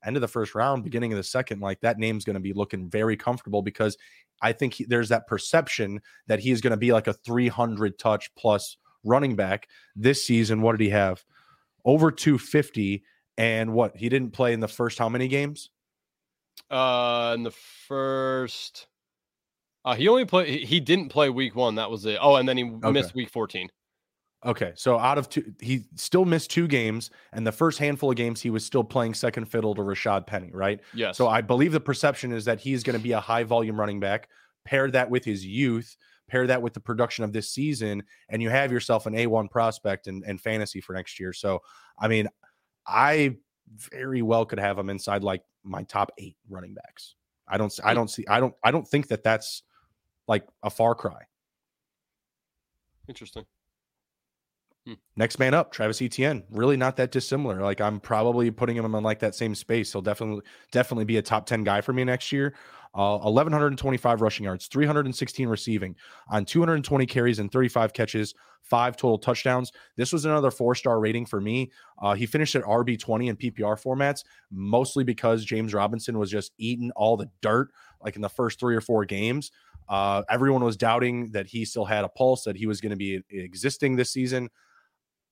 [0.05, 2.53] end of the first round, beginning of the second, like that name's going to be
[2.53, 3.97] looking very comfortable because
[4.41, 7.99] I think he, there's that perception that he is going to be like a 300
[7.99, 10.63] touch plus running back this season.
[10.63, 11.25] What did he have?
[11.85, 13.03] Over 250
[13.37, 15.71] and what he didn't play in the first how many games?
[16.71, 17.53] Uh, in the
[17.87, 18.89] first,
[19.85, 20.67] uh, he only played.
[20.67, 21.77] He didn't play week one.
[21.77, 22.19] That was it.
[22.21, 22.91] Oh, and then he okay.
[22.91, 23.71] missed week fourteen.
[24.47, 28.17] Okay, so out of two, he still missed two games, and the first handful of
[28.17, 30.81] games he was still playing second fiddle to Rashad Penny, right?
[30.95, 31.17] Yes.
[31.17, 33.99] So I believe the perception is that he's going to be a high volume running
[33.99, 34.29] back.
[34.65, 35.97] Pair that with his youth,
[36.29, 40.07] pair that with the production of this season, and you have yourself an A1 prospect
[40.07, 41.33] and, and fantasy for next year.
[41.33, 41.61] So,
[41.99, 42.29] I mean,
[42.87, 43.37] I
[43.91, 47.17] very well could have him inside like my top eight running backs.
[47.49, 49.65] I don't, I don't see, I don't, I don't think that that's
[50.29, 51.23] like a far cry.
[53.09, 53.45] Interesting.
[55.17, 56.45] Next man up, Travis Etienne.
[56.51, 57.61] Really not that dissimilar.
[57.61, 59.93] Like I'm probably putting him in like that same space.
[59.93, 62.55] He'll definitely definitely be a top 10 guy for me next year.
[62.95, 65.95] Uh, 1125 rushing yards, 316 receiving
[66.31, 69.73] on 220 carries and 35 catches, five total touchdowns.
[69.97, 71.71] This was another four-star rating for me.
[72.01, 76.91] Uh, he finished at RB20 in PPR formats, mostly because James Robinson was just eating
[76.97, 77.69] all the dirt
[78.03, 79.53] like in the first three or four games.
[79.89, 82.97] Uh, everyone was doubting that he still had a pulse, that he was going to
[82.97, 84.49] be existing this season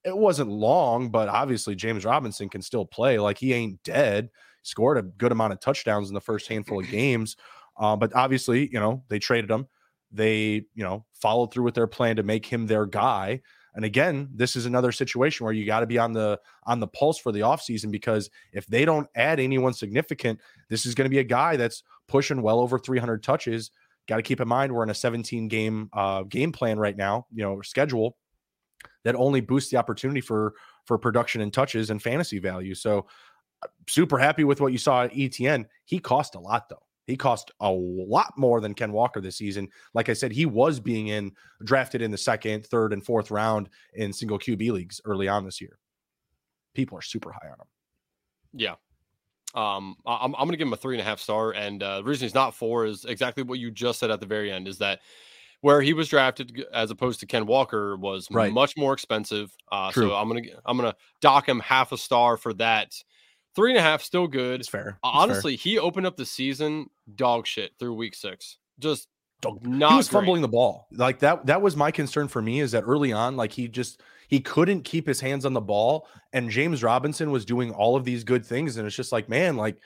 [0.04, 3.18] it wasn't long, but obviously James Robinson can still play.
[3.18, 4.30] Like he ain't dead.
[4.62, 7.36] Scored a good amount of touchdowns in the first handful of games.
[7.76, 9.66] Uh, but obviously, you know, they traded him.
[10.12, 13.42] They, you know, followed through with their plan to make him their guy.
[13.74, 16.86] And again, this is another situation where you got to be on the on the
[16.86, 20.40] pulse for the offseason because if they don't add anyone significant,
[20.70, 23.70] this is going to be a guy that's pushing well over 300 touches.
[24.08, 27.26] Got to keep in mind we're in a 17 game uh, game plan right now,
[27.34, 28.16] you know, schedule
[29.06, 30.54] that only boosts the opportunity for
[30.84, 32.74] for production and touches and fantasy value.
[32.74, 33.06] So
[33.62, 35.68] uh, super happy with what you saw at Etienne.
[35.84, 36.82] He cost a lot though.
[37.06, 39.68] He cost a lot more than Ken Walker this season.
[39.94, 41.30] Like I said, he was being in
[41.62, 45.60] drafted in the second, third, and fourth round in single QB leagues early on this
[45.60, 45.78] year.
[46.74, 47.68] People are super high on him.
[48.54, 48.74] Yeah.
[49.54, 51.52] Um, I'm, I'm going to give him a three and a half star.
[51.52, 54.26] And uh, the reason he's not four is exactly what you just said at the
[54.26, 54.98] very end is that
[55.60, 58.52] where he was drafted as opposed to Ken Walker was right.
[58.52, 59.50] much more expensive.
[59.70, 62.92] Uh, so I'm gonna I'm gonna dock him half a star for that.
[63.54, 64.60] Three and a half, still good.
[64.60, 64.98] It's fair.
[65.02, 65.70] Uh, honestly, fair.
[65.70, 68.58] he opened up the season dog shit through week six.
[68.78, 69.08] Just
[69.62, 69.90] not.
[69.92, 70.18] He was great.
[70.18, 70.88] fumbling the ball.
[70.92, 71.46] Like that.
[71.46, 72.60] That was my concern for me.
[72.60, 76.06] Is that early on, like he just he couldn't keep his hands on the ball,
[76.32, 79.56] and James Robinson was doing all of these good things, and it's just like, man,
[79.56, 79.78] like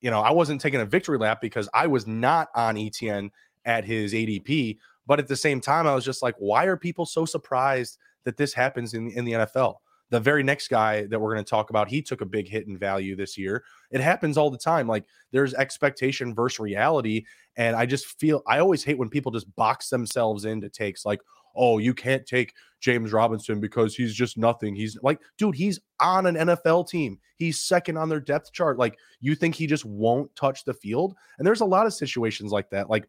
[0.00, 3.30] you know, I wasn't taking a victory lap because I was not on ETN
[3.64, 4.78] at his ADP.
[5.10, 8.36] But at the same time, I was just like, why are people so surprised that
[8.36, 9.78] this happens in, in the NFL?
[10.10, 12.68] The very next guy that we're going to talk about, he took a big hit
[12.68, 13.64] in value this year.
[13.90, 14.86] It happens all the time.
[14.86, 17.24] Like there's expectation versus reality.
[17.56, 21.18] And I just feel I always hate when people just box themselves into takes like,
[21.56, 24.76] oh, you can't take James Robinson because he's just nothing.
[24.76, 27.18] He's like, dude, he's on an NFL team.
[27.34, 28.78] He's second on their depth chart.
[28.78, 31.16] Like, you think he just won't touch the field?
[31.38, 32.88] And there's a lot of situations like that.
[32.88, 33.08] Like,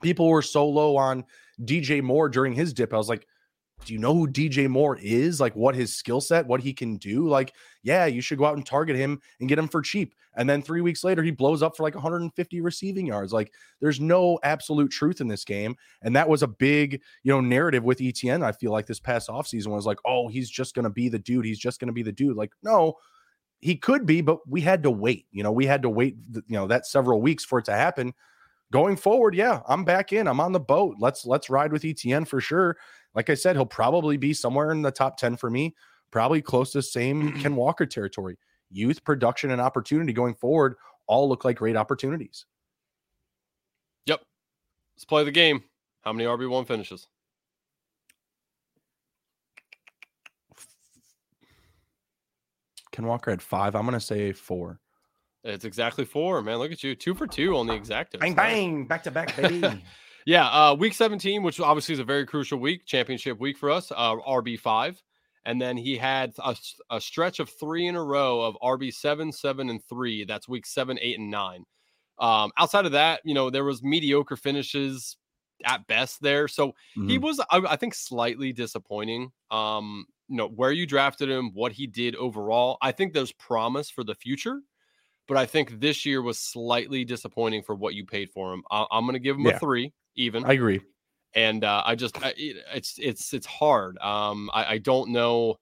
[0.00, 1.24] people were so low on
[1.64, 2.92] DJ Moore during his dip.
[2.92, 3.26] I was like,
[3.84, 5.40] do you know who DJ Moore is?
[5.40, 7.28] Like what his skill set, what he can do?
[7.28, 10.14] Like, yeah, you should go out and target him and get him for cheap.
[10.34, 13.32] And then three weeks later, he blows up for like 150 receiving yards.
[13.32, 15.76] Like, there's no absolute truth in this game.
[16.02, 18.44] And that was a big, you know, narrative with ETN.
[18.44, 21.44] I feel like this past offseason was like, oh, he's just gonna be the dude.
[21.44, 22.36] He's just gonna be the dude.
[22.36, 22.94] Like, no,
[23.60, 25.26] he could be, but we had to wait.
[25.32, 28.14] You know, we had to wait, you know, that several weeks for it to happen.
[28.72, 30.26] Going forward, yeah, I'm back in.
[30.26, 30.96] I'm on the boat.
[30.98, 32.76] Let's let's ride with ETN for sure.
[33.14, 35.74] Like I said, he'll probably be somewhere in the top 10 for me,
[36.10, 38.38] probably close to same Ken Walker territory.
[38.70, 42.44] Youth production and opportunity going forward all look like great opportunities.
[44.06, 44.20] Yep.
[44.94, 45.64] Let's play the game.
[46.02, 47.08] How many RB1 finishes?
[52.92, 53.74] Ken Walker had five.
[53.74, 54.80] I'm going to say four.
[55.48, 56.58] It's exactly four, man.
[56.58, 56.94] Look at you.
[56.94, 58.18] Two for two on the exact.
[58.18, 58.86] Bang, bang.
[58.86, 59.82] Back to back, baby.
[60.28, 63.90] Yeah, uh, week 17, which obviously is a very crucial week, championship week for us,
[63.90, 64.98] uh, RB5.
[65.46, 66.54] And then he had a,
[66.90, 70.24] a, stretch of three in a row of RB7, 7, and 3.
[70.26, 71.64] That's week 7, 8, and 9.
[72.18, 75.16] Um, outside of that, you know, there was mediocre finishes
[75.64, 76.46] at best there.
[76.46, 77.08] So mm-hmm.
[77.08, 79.32] he was, I, I, think, slightly disappointing.
[79.50, 82.76] Um, you know, where you drafted him, what he did overall.
[82.82, 84.60] I think there's promise for the future
[85.28, 88.64] but I think this year was slightly disappointing for what you paid for him.
[88.70, 89.56] I, am going to give him yeah.
[89.56, 90.44] a three even.
[90.44, 90.80] I agree.
[91.34, 93.98] And uh, I just I, it's it's it's hard.
[93.98, 95.58] Um, I, I don't know.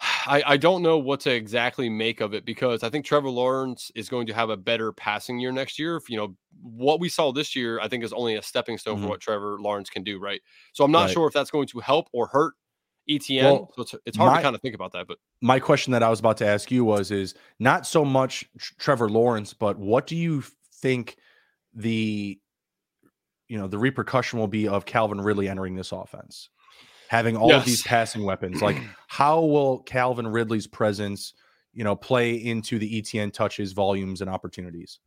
[0.00, 3.92] I, I don't know what to exactly make of it because I think Trevor Lawrence
[3.94, 5.96] is going to have a better passing year next year.
[5.96, 8.96] If, you know what we saw this year, I think is only a stepping stone
[8.96, 9.04] mm-hmm.
[9.04, 10.18] for what Trevor Lawrence can do.
[10.18, 10.40] Right.
[10.72, 11.10] So I'm not right.
[11.10, 12.54] sure if that's going to help or hurt
[13.08, 13.42] ETN.
[13.42, 15.06] Well, so it's, it's hard my, to kind of think about that.
[15.06, 18.44] But my question that I was about to ask you was is not so much
[18.78, 20.44] Trevor Lawrence, but what do you
[20.74, 21.16] think
[21.74, 22.38] the
[23.48, 26.50] you know the repercussion will be of Calvin Ridley entering this offense,
[27.08, 27.60] having all yes.
[27.60, 28.62] of these passing weapons.
[28.62, 31.34] Like, how will Calvin Ridley's presence,
[31.72, 35.00] you know, play into the ETN touches, volumes, and opportunities?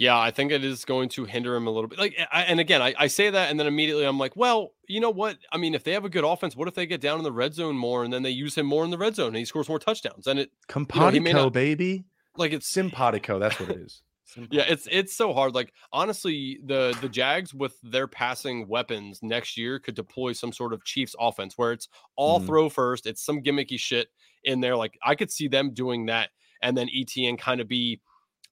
[0.00, 1.98] Yeah, I think it is going to hinder him a little bit.
[1.98, 4.98] Like, I, and again, I, I, say that, and then immediately I'm like, well, you
[4.98, 5.36] know what?
[5.52, 7.30] I mean, if they have a good offense, what if they get down in the
[7.30, 9.44] red zone more, and then they use him more in the red zone, and he
[9.44, 10.26] scores more touchdowns?
[10.26, 13.38] And it, Compatico, you know, not, baby, like it's simpatico.
[13.38, 14.02] That's what it is.
[14.48, 15.56] Yeah, it's it's so hard.
[15.56, 20.72] Like honestly, the the Jags with their passing weapons next year could deploy some sort
[20.72, 22.46] of Chiefs offense where it's all mm.
[22.46, 23.06] throw first.
[23.06, 24.06] It's some gimmicky shit
[24.44, 24.76] in there.
[24.76, 26.30] Like I could see them doing that,
[26.62, 28.00] and then ETN kind of be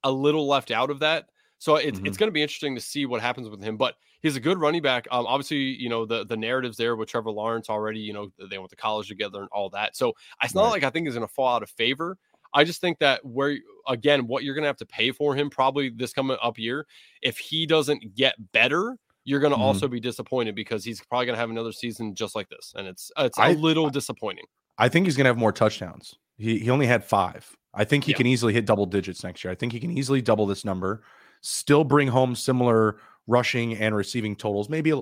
[0.03, 1.26] a little left out of that.
[1.59, 2.07] So it's mm-hmm.
[2.07, 3.77] it's going to be interesting to see what happens with him.
[3.77, 5.07] But he's a good running back.
[5.11, 8.01] Um, obviously, you know the the narratives there with Trevor Lawrence already.
[8.01, 9.97] You know they went to college together and all that.
[9.97, 10.71] So it's not right.
[10.71, 12.17] like I think he's going to fall out of favor.
[12.55, 15.51] I just think that where again, what you're going to have to pay for him
[15.51, 16.87] probably this coming up year,
[17.23, 19.65] if he doesn't get better, you're going to mm-hmm.
[19.65, 22.87] also be disappointed because he's probably going to have another season just like this, and
[22.87, 24.47] it's it's a I, little disappointing.
[24.79, 26.15] I think he's going to have more touchdowns.
[26.37, 27.55] He he only had five.
[27.75, 28.17] I think he yeah.
[28.17, 29.53] can easily hit double digits next year.
[29.53, 31.03] I think he can easily double this number,
[31.41, 34.68] still bring home similar rushing and receiving totals.
[34.68, 35.01] Maybe a,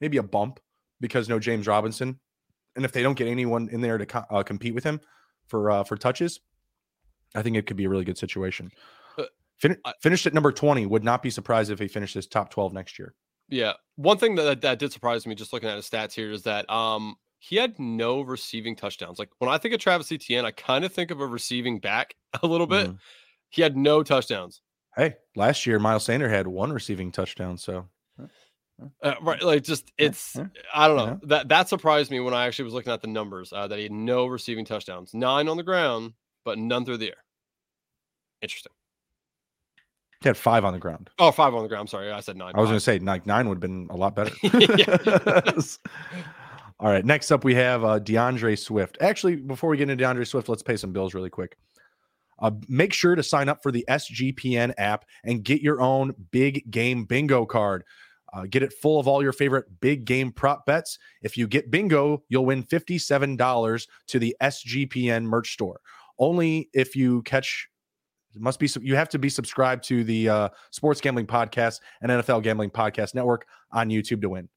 [0.00, 0.60] maybe a bump
[1.00, 2.18] because no James Robinson,
[2.76, 5.00] and if they don't get anyone in there to co- uh, compete with him
[5.46, 6.40] for uh, for touches,
[7.34, 8.70] I think it could be a really good situation.
[9.18, 9.24] Uh,
[9.58, 10.86] fin- finished at number 20.
[10.86, 13.14] Would not be surprised if he finishes top 12 next year.
[13.48, 13.74] Yeah.
[13.96, 16.68] One thing that, that did surprise me just looking at his stats here is that
[16.70, 19.18] um he had no receiving touchdowns.
[19.18, 22.14] Like when I think of Travis Etienne, I kind of think of a receiving back
[22.42, 22.86] a little bit.
[22.86, 22.96] Mm-hmm.
[23.50, 24.61] He had no touchdowns.
[24.96, 27.56] Hey, last year Miles Sanders had one receiving touchdown.
[27.56, 27.88] So
[29.02, 31.16] uh, right, like just it's yeah, yeah, I don't know yeah.
[31.24, 33.84] that that surprised me when I actually was looking at the numbers uh, that he
[33.84, 36.12] had no receiving touchdowns, nine on the ground,
[36.44, 37.24] but none through the air.
[38.40, 38.72] Interesting.
[40.20, 41.10] He had five on the ground.
[41.18, 41.90] Oh, five on the ground.
[41.90, 42.52] Sorry, I said nine.
[42.54, 44.32] I was going to say like nine would have been a lot better.
[46.80, 47.04] All right.
[47.04, 48.98] Next up, we have uh, D'Andre Swift.
[49.00, 51.56] Actually, before we get into D'Andre Swift, let's pay some bills really quick.
[52.42, 56.70] Uh, make sure to sign up for the SGPN app and get your own big
[56.70, 57.84] game bingo card.
[58.32, 60.98] Uh, get it full of all your favorite big game prop bets.
[61.22, 65.80] If you get bingo, you'll win $57 to the SGPN merch store.
[66.18, 67.68] Only if you catch
[68.34, 72.42] must be you have to be subscribed to the uh, Sports Gambling Podcast and NFL
[72.42, 74.48] Gambling Podcast Network on YouTube to win.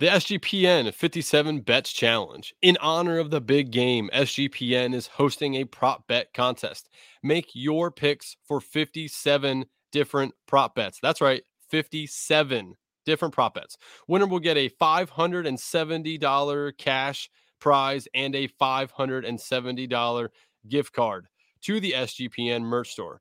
[0.00, 2.54] The SGPN 57 Bets Challenge.
[2.62, 6.88] In honor of the big game, SGPN is hosting a prop bet contest.
[7.22, 11.00] Make your picks for 57 different prop bets.
[11.02, 13.76] That's right, 57 different prop bets.
[14.08, 17.28] Winner will get a $570 cash
[17.60, 20.28] prize and a $570
[20.66, 21.26] gift card
[21.60, 23.20] to the SGPN merch store.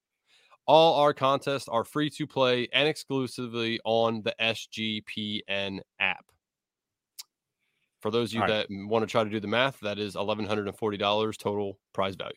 [0.66, 6.24] All our contests are free to play and exclusively on the SGPN app.
[8.00, 8.88] For those of you All that right.
[8.88, 12.34] want to try to do the math, that is $1,140 total prize value.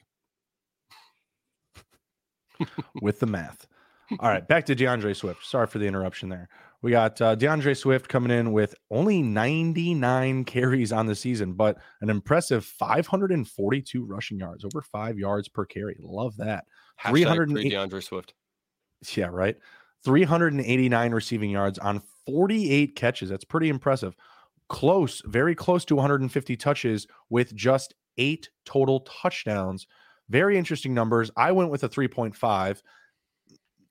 [3.01, 3.67] With the math.
[4.21, 5.45] All right, back to D'Andre Swift.
[5.45, 6.49] Sorry for the interruption there.
[6.83, 11.79] We got uh, D'Andre Swift coming in with only 99 carries on the season, but
[12.01, 15.97] an impressive 542 rushing yards, over five yards per carry.
[16.01, 16.65] Love that.
[17.07, 18.35] 308 D'Andre Swift.
[19.17, 19.57] Yeah, right.
[20.05, 23.31] 389 receiving yards on 48 catches.
[23.31, 24.17] That's pretty impressive.
[24.73, 29.87] Close, very close to 150 touches with just eight total touchdowns.
[30.29, 31.31] Very interesting numbers.
[31.37, 32.81] I went with a 3.5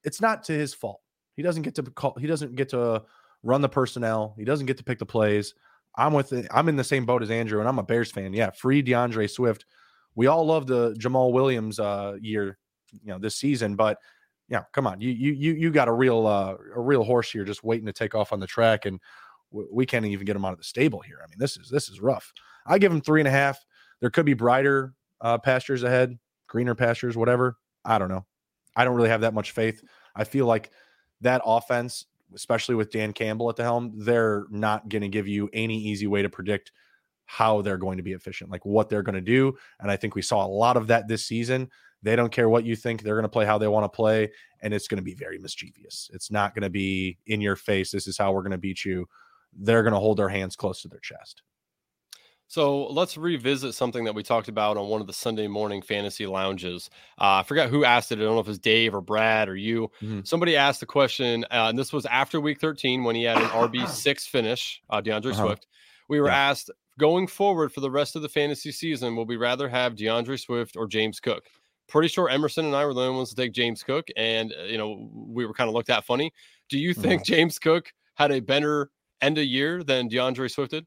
[0.03, 1.01] it's not to his fault.
[1.36, 2.15] He doesn't get to call.
[2.19, 3.03] He doesn't get to
[3.43, 4.36] run the personnel.
[4.38, 5.53] He doesn't get to pick the plays.
[5.95, 6.34] I'm with.
[6.51, 8.34] I'm in the same boat as Andrew, and I'm a Bears fan.
[8.34, 9.65] Yeah, free D'Andre Swift.
[10.15, 12.57] We all love the Jamaal Williams uh, year,
[12.91, 13.75] you know, this season.
[13.75, 13.97] But
[14.49, 17.43] yeah, come on, you you you you got a real uh, a real horse here,
[17.43, 18.99] just waiting to take off on the track, and
[19.52, 21.20] we can't even get him out of the stable here.
[21.24, 22.34] I mean, this is this is rough.
[22.66, 23.64] I give him three and a half.
[23.99, 27.58] There could be brighter uh, pastures ahead, greener pastures, whatever.
[27.86, 28.26] I don't know.
[28.76, 29.82] I don't really have that much faith.
[30.16, 30.72] I feel like
[31.22, 35.49] that offense, especially with Dan Campbell at the helm, they're not going to give you
[35.54, 36.72] any easy way to predict
[37.26, 39.56] how they're going to be efficient, like what they're going to do.
[39.80, 41.70] And I think we saw a lot of that this season.
[42.04, 43.02] They don't care what you think.
[43.02, 44.32] They're going to play how they want to play,
[44.62, 46.10] and it's going to be very mischievous.
[46.14, 47.91] It's not going to be in your face.
[47.91, 49.08] This is how we're going to beat you.
[49.58, 51.41] They're going to hold their hands close to their chest.
[52.47, 56.26] So let's revisit something that we talked about on one of the Sunday morning fantasy
[56.26, 56.89] lounges.
[57.18, 58.20] Uh, I forgot who asked it.
[58.20, 59.89] I don't know if it's Dave or Brad or you.
[60.02, 60.20] Mm-hmm.
[60.26, 63.47] Somebody asked the question, uh, and this was after week 13 when he had an
[63.47, 65.45] RB6 finish, uh, D'Andre uh-huh.
[65.45, 65.68] Swift.
[66.10, 66.49] We were yeah.
[66.49, 70.36] asked, going forward for the rest of the fantasy season, will we rather have D'Andre
[70.36, 71.45] Swift or James Cook?
[71.88, 74.64] Pretty sure Emerson and I were the only ones to take James Cook, and uh,
[74.64, 76.34] you know we were kind of looked at funny.
[76.68, 77.34] Do you think mm-hmm.
[77.34, 78.91] James Cook had a better
[79.22, 80.86] end of year than D'Andre Swift did?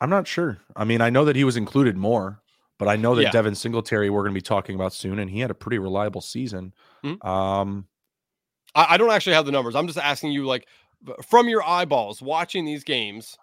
[0.00, 0.58] I'm not sure.
[0.74, 2.42] I mean, I know that he was included more,
[2.78, 3.30] but I know that yeah.
[3.30, 6.20] Devin Singletary we're going to be talking about soon, and he had a pretty reliable
[6.20, 6.74] season.
[7.04, 7.24] Mm-hmm.
[7.26, 7.86] Um,
[8.74, 9.76] I, I, don't actually have the numbers.
[9.76, 10.66] I'm just asking you, like,
[11.24, 13.36] from your eyeballs watching these games.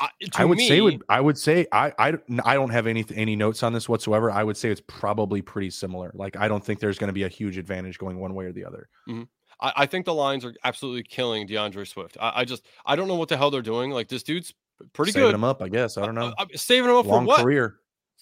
[0.00, 3.04] I, I would me, say would I would say I, I I don't have any
[3.14, 4.30] any notes on this whatsoever.
[4.30, 6.12] I would say it's probably pretty similar.
[6.14, 8.52] Like I don't think there's going to be a huge advantage going one way or
[8.52, 8.88] the other.
[9.08, 9.24] Mm-hmm.
[9.60, 12.16] I, I, think the Lions are absolutely killing D'Andre Swift.
[12.20, 13.90] I, I, just I don't know what the hell they're doing.
[13.90, 14.54] Like this dude's
[14.92, 15.28] pretty saving good.
[15.28, 15.98] Saving him up, I guess.
[15.98, 16.32] I don't know.
[16.38, 17.40] Uh, uh, saving him up long for what?
[17.40, 17.76] Career.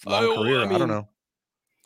[0.05, 0.59] Long uh, career.
[0.59, 1.07] I, mean, I, don't know.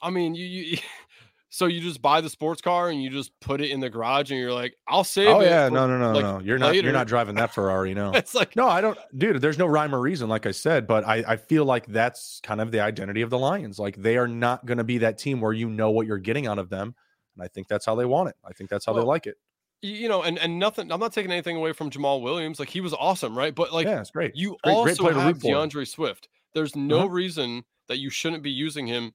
[0.01, 0.77] I mean, you, you
[1.49, 4.31] so you just buy the sports car and you just put it in the garage
[4.31, 5.45] and you're like, I'll save oh, it.
[5.45, 6.39] yeah, no, no, no, like, no.
[6.39, 8.11] You're not you're not driving that Ferrari, no.
[8.13, 11.05] it's like no, I don't dude, there's no rhyme or reason, like I said, but
[11.05, 13.79] I, I feel like that's kind of the identity of the Lions.
[13.79, 16.57] Like they are not gonna be that team where you know what you're getting out
[16.57, 16.95] of them.
[17.35, 18.35] And I think that's how they want it.
[18.45, 19.37] I think that's how well, they like it
[19.81, 20.91] you know, and and nothing.
[20.91, 22.59] I'm not taking anything away from Jamaal Williams.
[22.59, 23.53] Like he was awesome, right?
[23.53, 24.35] But like, yeah, it's great.
[24.35, 26.29] You great, also great have D'Andre Swift.
[26.53, 27.09] There's no uh-huh.
[27.09, 29.13] reason that you shouldn't be using him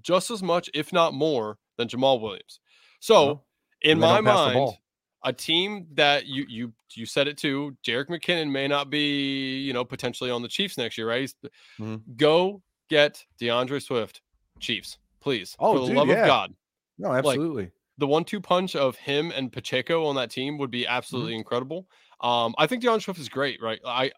[0.00, 2.60] just as much, if not more, than Jamaal Williams.
[3.00, 3.40] So, uh-huh.
[3.82, 4.72] in my mind,
[5.24, 9.72] a team that you you you said it too, Jerick McKinnon may not be you
[9.72, 11.32] know potentially on the Chiefs next year, right?
[11.80, 11.96] Mm-hmm.
[12.16, 14.20] Go get D'Andre Swift,
[14.58, 15.54] Chiefs, please.
[15.60, 16.22] Oh, for the dude, love yeah.
[16.22, 16.54] of God.
[16.98, 17.64] No, absolutely.
[17.64, 20.96] Like, the one-two punch of him and Pacheco on that team would be mm-hmm.
[20.96, 21.40] absolutely mm-hmm.
[21.40, 21.86] incredible.
[22.20, 23.80] Um, I think D'Andre Swift is great, right?
[23.84, 24.12] I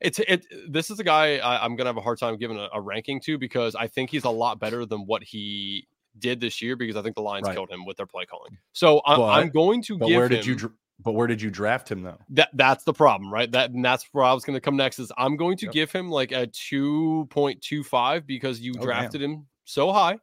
[0.00, 0.46] it's it.
[0.68, 3.20] This is a guy I, am gonna have a hard time giving a, a, ranking
[3.22, 5.86] to because I think he's a lot better than what he
[6.18, 7.54] did this year because I think the Lions right.
[7.54, 8.56] killed him with their play calling.
[8.72, 10.16] So I'm, but, I'm going to give.
[10.16, 10.72] Where did him, you?
[11.02, 12.18] But where did you draft him though?
[12.30, 13.50] That that's the problem, right?
[13.50, 14.98] That and that's where I was going to come next.
[14.98, 15.74] Is I'm going to yep.
[15.74, 19.30] give him like a two point two five because you oh, drafted damn.
[19.30, 20.18] him so high.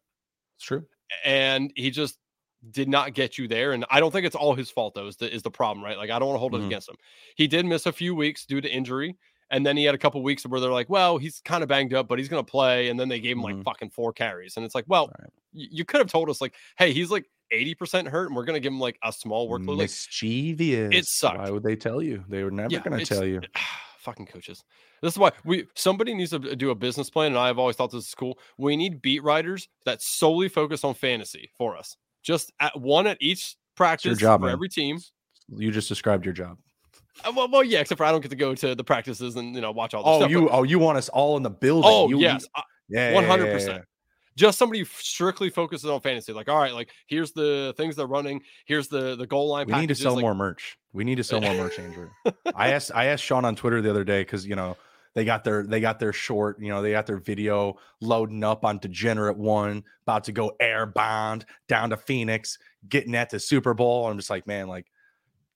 [0.56, 0.86] It's true,
[1.24, 2.18] and he just
[2.72, 3.74] did not get you there.
[3.74, 5.98] And I don't think it's all his fault, though, is the, is the problem, right?
[5.98, 6.64] Like, I don't want to hold mm-hmm.
[6.64, 6.96] it against him.
[7.36, 9.18] He did miss a few weeks due to injury.
[9.50, 11.94] And then he had a couple weeks where they're like, well, he's kind of banged
[11.94, 12.90] up, but he's going to play.
[12.90, 13.58] And then they gave him mm-hmm.
[13.60, 14.58] like fucking four carries.
[14.58, 15.30] And it's like, well, right.
[15.54, 18.56] y- you could have told us, like, hey, he's like 80% hurt and we're going
[18.56, 19.78] to give him like a small workload.
[19.78, 20.94] Mischievous.
[20.94, 21.38] It sucked.
[21.38, 22.26] Why would they tell you?
[22.28, 23.42] They were never yeah, going to tell you.
[23.98, 24.64] fucking coaches.
[25.02, 27.28] This is why we somebody needs to do a business plan.
[27.28, 28.38] And I've always thought this is cool.
[28.58, 33.18] We need beat writers that solely focus on fantasy for us just at one at
[33.22, 34.54] each practice Your job, for man.
[34.54, 35.00] every team.
[35.50, 36.58] You just described your job.
[37.24, 39.56] Uh, well, well, yeah, except for I don't get to go to the practices and
[39.56, 40.04] you know watch all.
[40.04, 41.90] The oh, stuff, you, but, oh, you want us all in the building?
[41.92, 43.84] Oh, you, yes, uh, yeah, one hundred percent.
[44.36, 46.32] Just somebody strictly focuses on fantasy.
[46.32, 48.42] Like, all right, like here's the things they're running.
[48.66, 49.68] Here's the the goal line.
[49.68, 50.78] We need to sell like, more merch.
[50.98, 52.10] We need to sell more merch, Andrew.
[52.56, 54.76] I asked I asked Sean on Twitter the other day because you know
[55.18, 58.64] They got their they got their short, you know, they got their video loading up
[58.64, 64.08] on Degenerate One, about to go airbound down to Phoenix, getting at the Super Bowl.
[64.08, 64.86] I'm just like, man, like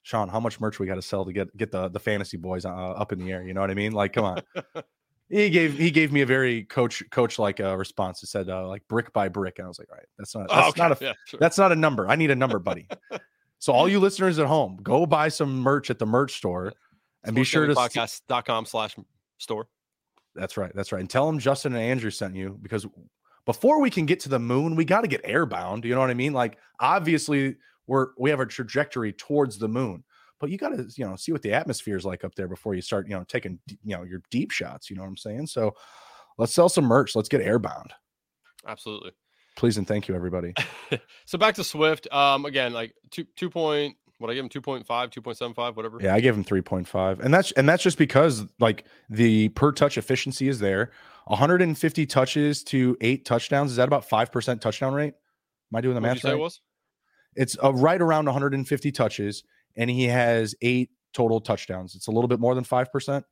[0.01, 2.65] Sean, how much merch we got to sell to get get the the fantasy boys
[2.65, 3.43] uh, up in the air?
[3.43, 3.91] You know what I mean?
[3.91, 4.41] Like, come on.
[5.29, 8.19] he gave he gave me a very coach coach like uh, response.
[8.19, 10.49] He said uh, like brick by brick, and I was like, all right, that's not
[10.49, 10.81] that's okay.
[10.81, 11.39] not a yeah, sure.
[11.39, 12.07] that's not a number.
[12.07, 12.87] I need a number, buddy.
[13.61, 16.73] so all you listeners at home, go buy some merch at the merch store,
[17.23, 18.95] and be sure to podcast.com slash
[19.37, 19.67] store.
[20.33, 20.71] That's right.
[20.73, 20.99] That's right.
[20.99, 22.87] And tell them Justin and Andrew sent you because
[23.45, 25.85] before we can get to the moon, we got to get airbound.
[25.85, 26.33] You know what I mean?
[26.33, 27.55] Like obviously
[27.85, 30.03] we're we have a trajectory towards the moon
[30.39, 32.73] but you got to you know see what the atmosphere is like up there before
[32.73, 35.45] you start you know taking you know your deep shots you know what i'm saying
[35.45, 35.73] so
[36.37, 37.91] let's sell some merch let's get airbound
[38.67, 39.11] absolutely
[39.55, 40.53] please and thank you everybody
[41.25, 44.85] so back to swift um again like two two point what I give him 2.5,
[44.85, 45.97] 2.75, whatever.
[45.99, 47.19] Yeah, I gave him 3.5.
[47.19, 50.91] And that's and that's just because like the per touch efficiency is there.
[51.25, 53.71] 150 touches to eight touchdowns.
[53.71, 55.13] Is that about 5% touchdown rate?
[55.71, 56.33] Am I doing the what math right?
[56.33, 56.61] It was?
[57.35, 59.43] It's uh, right around 150 touches
[59.75, 61.95] and he has eight total touchdowns.
[61.95, 63.23] It's a little bit more than 5%.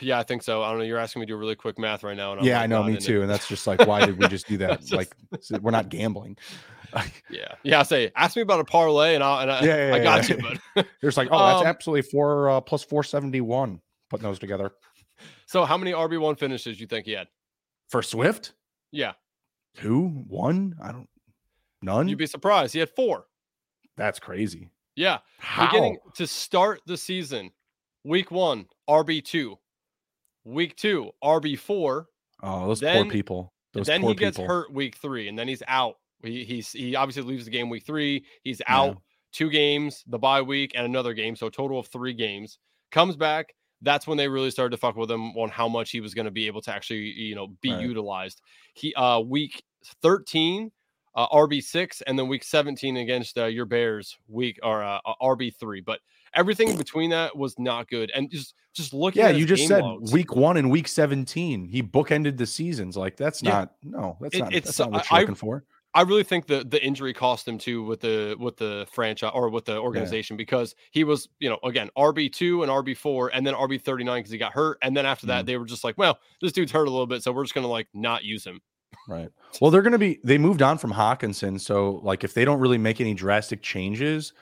[0.00, 0.62] Yeah, I think so.
[0.62, 0.84] I don't know.
[0.84, 2.40] You're asking me to do really quick math right now.
[2.40, 3.22] yeah, I know, me too.
[3.22, 4.80] And that's just like, why did we just do that?
[4.80, 5.14] just, like,
[5.60, 6.36] we're not gambling.
[7.30, 7.80] yeah, yeah.
[7.80, 10.28] I say, ask me about a parlay, and, I'll, and I, yeah, yeah, I got
[10.28, 10.36] yeah.
[10.36, 10.58] you.
[10.74, 13.80] But there's like, oh, that's um, absolutely four uh, plus 471.
[14.10, 14.72] Putting those together.
[15.46, 17.28] So, how many RB one finishes you think he had
[17.88, 18.52] for Swift?
[18.90, 19.12] Yeah,
[19.74, 20.76] two, one.
[20.82, 21.08] I don't.
[21.80, 22.08] None.
[22.08, 22.74] You'd be surprised.
[22.74, 23.24] He had four.
[23.96, 24.70] That's crazy.
[24.94, 25.18] Yeah.
[25.38, 25.66] How?
[25.66, 27.50] Beginning to start the season,
[28.04, 29.56] week one, RB2.
[30.44, 32.04] Week two, RB4.
[32.42, 33.52] Oh, those then, poor people.
[33.72, 35.96] Those then he gets hurt week three, and then he's out.
[36.22, 38.24] He he's he obviously leaves the game week three.
[38.42, 38.94] He's out yeah.
[39.32, 41.36] two games, the bye week, and another game.
[41.36, 42.58] So total of three games.
[42.90, 43.54] Comes back.
[43.80, 46.26] That's when they really started to fuck with him on how much he was going
[46.26, 47.80] to be able to actually, you know, be right.
[47.80, 48.40] utilized.
[48.74, 49.62] He uh week
[50.02, 50.70] 13,
[51.14, 55.14] uh, RB six, and then week seventeen against uh, your Bears week or uh, uh
[55.22, 55.80] RB three.
[55.80, 56.00] But
[56.34, 58.10] everything between that was not good.
[58.14, 59.14] And just just look.
[59.14, 60.12] Yeah, you just said logs.
[60.12, 61.64] week one and week seventeen.
[61.64, 62.96] He bookended the seasons.
[62.96, 63.50] Like that's yeah.
[63.50, 65.64] not no, that's it, not it's, that's not what you're I, looking for.
[65.94, 69.50] I really think the the injury cost him too with the with the franchise or
[69.50, 70.38] with the organization yeah.
[70.38, 74.04] because he was you know again RB two and RB four and then RB thirty
[74.04, 75.46] nine because he got hurt and then after that mm.
[75.46, 77.66] they were just like well this dude's hurt a little bit so we're just gonna
[77.66, 78.60] like not use him
[79.08, 79.30] Right.
[79.60, 82.60] Well, they're going to be, they moved on from Hockenson So, like, if they don't
[82.60, 84.32] really make any drastic changes,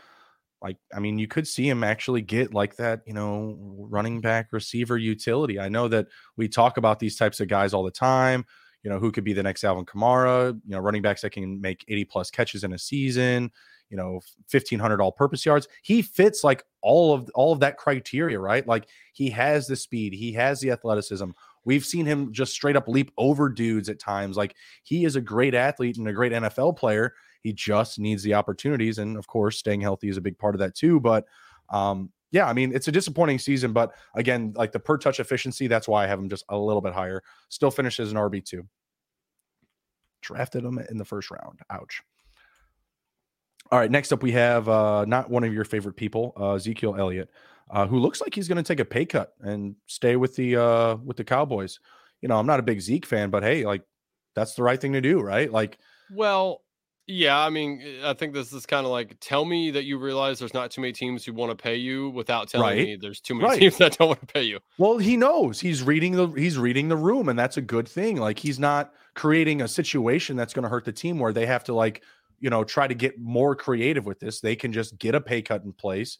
[0.63, 4.49] like, I mean, you could see him actually get like that, you know, running back
[4.53, 5.59] receiver utility.
[5.59, 6.07] I know that
[6.37, 8.45] we talk about these types of guys all the time,
[8.83, 11.61] you know, who could be the next Alvin Kamara, you know, running backs that can
[11.61, 13.51] make 80 plus catches in a season,
[13.89, 15.67] you know, 1500 all purpose yards.
[15.83, 18.67] He fits like all of all of that criteria, right?
[18.67, 21.31] Like he has the speed, he has the athleticism
[21.65, 24.37] We've seen him just straight up leap over dudes at times.
[24.37, 27.15] Like he is a great athlete and a great NFL player.
[27.43, 28.99] He just needs the opportunities.
[28.99, 31.01] And of course, staying healthy is a big part of that too.
[31.01, 31.25] But
[31.69, 35.67] um, yeah, I mean, it's a disappointing season, but again, like the per touch efficiency,
[35.67, 37.23] that's why I have him just a little bit higher.
[37.49, 38.67] Still finishes an RB2.
[40.23, 41.61] Drafted him in the first round.
[41.71, 42.03] Ouch.
[43.73, 46.97] All right, next up we have uh, not one of your favorite people, uh, Ezekiel
[46.99, 47.31] Elliott
[47.71, 50.57] uh, who looks like he's going to take a pay cut and stay with the
[50.57, 51.79] uh, with the Cowboys.
[52.21, 53.83] You know, I'm not a big Zeke fan, but hey, like
[54.35, 55.51] that's the right thing to do, right?
[55.51, 55.79] Like,
[56.13, 56.63] well,
[57.07, 59.99] yeah, I mean, eh, I think this is kind of like tell me that you
[59.99, 62.87] realize there's not too many teams who want to pay you without telling right.
[62.87, 63.59] me there's too many right.
[63.59, 64.61] teams that don't want to pay you.
[64.79, 68.17] Well, he knows he's reading the he's reading the room, and that's a good thing.
[68.17, 71.65] Like he's not creating a situation that's going to hurt the team where they have
[71.65, 72.03] to like
[72.39, 74.41] you know try to get more creative with this.
[74.41, 76.19] They can just get a pay cut in place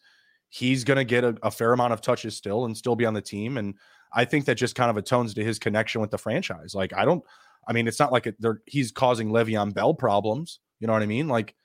[0.51, 3.13] he's going to get a, a, fair amount of touches still and still be on
[3.13, 3.57] the team.
[3.57, 3.73] And
[4.13, 6.75] I think that just kind of atones to his connection with the franchise.
[6.75, 7.23] Like, I don't,
[7.67, 10.59] I mean, it's not like it, he's causing Le'Veon Bell problems.
[10.81, 11.29] You know what I mean?
[11.29, 11.55] Like,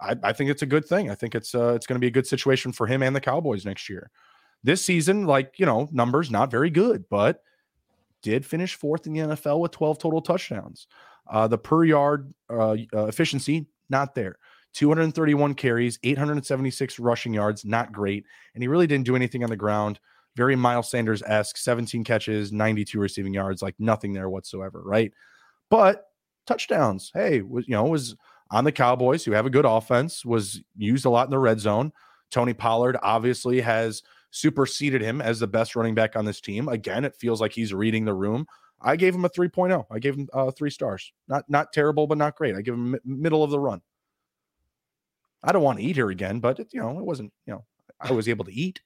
[0.00, 1.10] I, I think it's a good thing.
[1.10, 3.20] I think it's uh, it's going to be a good situation for him and the
[3.20, 4.10] Cowboys next year.
[4.64, 7.42] This season, like you know, numbers not very good, but
[8.22, 10.88] did finish fourth in the NFL with 12 total touchdowns.
[11.30, 14.36] Uh, the per yard uh, uh, efficiency not there.
[14.72, 18.24] 231 carries, 876 rushing yards, not great.
[18.54, 20.00] And he really didn't do anything on the ground.
[20.36, 25.12] Very Miles Sanders esque, 17 catches, 92 receiving yards, like nothing there whatsoever, right?
[25.70, 26.06] But
[26.46, 28.16] touchdowns, hey, was you know was
[28.50, 31.60] on the Cowboys who have a good offense, was used a lot in the red
[31.60, 31.92] zone.
[32.30, 36.68] Tony Pollard obviously has superseded him as the best running back on this team.
[36.68, 38.46] Again, it feels like he's reading the room.
[38.80, 39.86] I gave him a 3.0.
[39.90, 41.12] I gave him uh, three stars.
[41.28, 42.54] Not not terrible, but not great.
[42.54, 43.80] I give him middle of the run.
[45.42, 47.64] I don't want to eat here again, but it, you know, it wasn't, you know,
[48.00, 48.80] I was able to eat.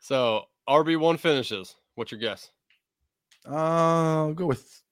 [0.00, 1.76] So RB one finishes.
[1.94, 2.50] What's your guess?
[3.48, 4.82] Uh, I'll go with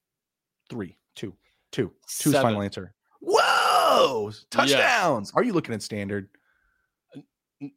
[0.69, 1.35] three, two,
[1.71, 2.93] two, two's final answer.
[3.19, 4.31] Whoa!
[4.49, 5.31] Touchdowns.
[5.35, 6.29] Are you looking at standard?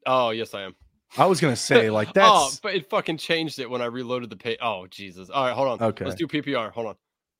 [0.05, 0.74] Oh, yes, I am.
[1.16, 2.30] I was gonna say like that's.
[2.30, 4.59] oh, but it fucking changed it when I reloaded the page.
[4.61, 5.30] Oh Jesus!
[5.30, 5.89] All right, hold on.
[5.89, 6.70] Okay, let's do PPR.
[6.72, 6.95] Hold on.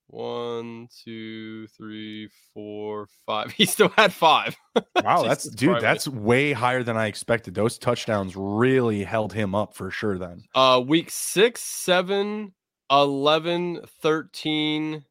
[0.09, 3.51] One, two, three, four, five.
[3.57, 4.57] He still had five.
[5.03, 5.81] Wow, that's dude.
[5.81, 7.55] That's way higher than I expected.
[7.55, 10.19] Those touchdowns really held him up for sure.
[10.19, 12.53] Then, uh, week six, seven,
[12.91, 15.05] 11, 13.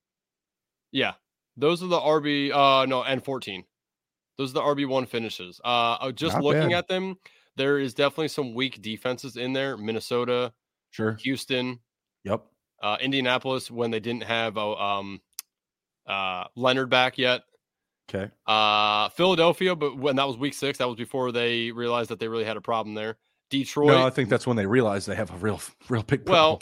[0.96, 1.16] Yeah,
[1.58, 2.54] those are the RB.
[2.54, 3.66] Uh, no, and fourteen.
[4.38, 5.60] Those are the RB one finishes.
[5.64, 6.78] Uh, uh, just Not looking bad.
[6.78, 7.18] at them,
[7.58, 9.76] there is definitely some weak defenses in there.
[9.76, 10.54] Minnesota,
[10.92, 11.18] sure.
[11.20, 11.80] Houston,
[12.24, 12.46] yep.
[12.82, 15.20] Uh, Indianapolis when they didn't have uh, um,
[16.08, 17.42] uh, Leonard back yet.
[18.10, 18.32] Okay.
[18.48, 22.30] Uh, Philadelphia, but when that was week six, that was before they realized that they
[22.30, 23.18] really had a problem there.
[23.50, 23.88] Detroit.
[23.88, 26.60] No, I think that's when they realized they have a real, real big problem.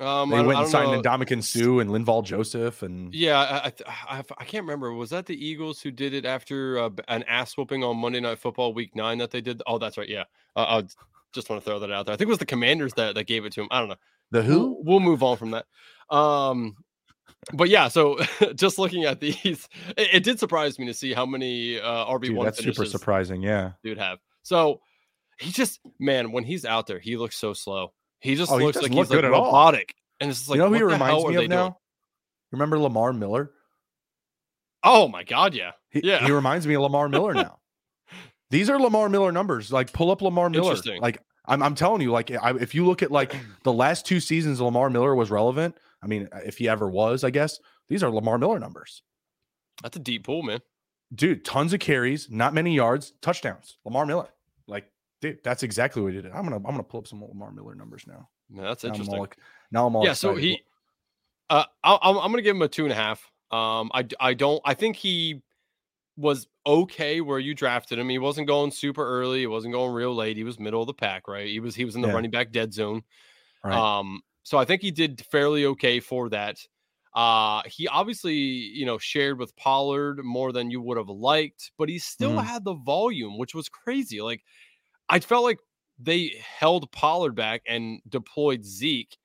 [0.00, 1.02] um, they went and signed know.
[1.02, 3.72] Ndamukong Suh and Linval Joseph and yeah, I,
[4.08, 4.92] I, I can't remember.
[4.92, 8.38] Was that the Eagles who did it after uh, an ass whooping on Monday Night
[8.38, 9.62] Football Week Nine that they did?
[9.66, 10.08] Oh, that's right.
[10.08, 10.24] Yeah,
[10.56, 10.86] uh, I
[11.32, 12.14] just want to throw that out there.
[12.14, 13.68] I think it was the Commanders that, that gave it to him.
[13.70, 13.96] I don't know.
[14.30, 14.58] The who?
[14.58, 15.66] We'll, we'll move on from that.
[16.08, 16.76] Um,
[17.52, 18.18] but yeah, so
[18.54, 22.34] just looking at these, it, it, did surprise me to see how many uh, RB
[22.34, 22.44] one.
[22.46, 23.42] That's super surprising.
[23.42, 24.80] Yeah, dude have so
[25.38, 27.92] he just man when he's out there, he looks so slow.
[28.20, 29.94] He just oh, looks he like look he's like robotic.
[30.20, 31.62] And it's like, you know who he reminds me of now?
[31.62, 31.74] Doing?
[32.52, 33.50] Remember Lamar Miller?
[34.82, 35.72] Oh my god, yeah.
[35.90, 36.24] He, yeah.
[36.24, 37.58] He reminds me of Lamar Miller now.
[38.50, 39.72] These are Lamar Miller numbers.
[39.72, 40.76] Like pull up Lamar Miller.
[41.00, 44.20] Like I'm, I'm telling you, like I, if you look at like the last two
[44.20, 45.76] seasons Lamar Miller was relevant.
[46.02, 47.58] I mean, uh, if he ever was, I guess
[47.88, 49.02] these are Lamar Miller numbers.
[49.82, 50.60] That's a deep pool, man.
[51.14, 53.78] Dude, tons of carries, not many yards, touchdowns.
[53.84, 54.28] Lamar Miller.
[54.66, 54.90] Like
[55.20, 56.32] dude, that's exactly what he did.
[56.32, 58.28] I'm gonna I'm gonna pull up some Lamar Miller numbers now.
[58.52, 59.14] Yeah, that's now interesting.
[59.14, 59.28] I'm all,
[59.70, 60.12] now I'm all yeah.
[60.12, 60.62] So he,
[61.48, 63.20] uh, i am I'm gonna give him a two and a half.
[63.50, 65.42] Um, I I don't I think he
[66.16, 68.08] was okay where you drafted him.
[68.08, 69.40] He wasn't going super early.
[69.40, 70.36] He wasn't going real late.
[70.36, 71.46] He was middle of the pack, right?
[71.46, 72.14] He was he was in the yeah.
[72.14, 73.02] running back dead zone.
[73.64, 73.74] Right.
[73.74, 76.58] Um, so I think he did fairly okay for that.
[77.14, 81.88] Uh, he obviously, you know, shared with Pollard more than you would have liked, but
[81.88, 82.44] he still mm.
[82.44, 84.20] had the volume, which was crazy.
[84.20, 84.42] Like
[85.10, 85.58] I felt like
[85.98, 89.16] they held Pollard back and deployed Zeke.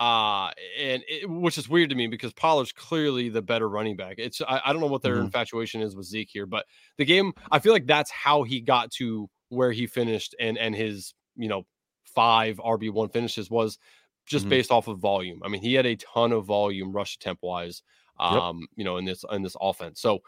[0.00, 4.16] Uh, and it, which is weird to me because Pollard's clearly the better running back.
[4.18, 5.26] It's I, I don't know what their mm-hmm.
[5.26, 6.66] infatuation is with Zeke here, but
[6.98, 10.74] the game I feel like that's how he got to where he finished and and
[10.74, 11.64] his you know
[12.06, 13.78] five RB one finishes was
[14.26, 14.50] just mm-hmm.
[14.50, 15.40] based off of volume.
[15.44, 17.82] I mean, he had a ton of volume rush attempt wise,
[18.18, 18.68] um, yep.
[18.76, 20.00] you know, in this in this offense.
[20.00, 20.20] So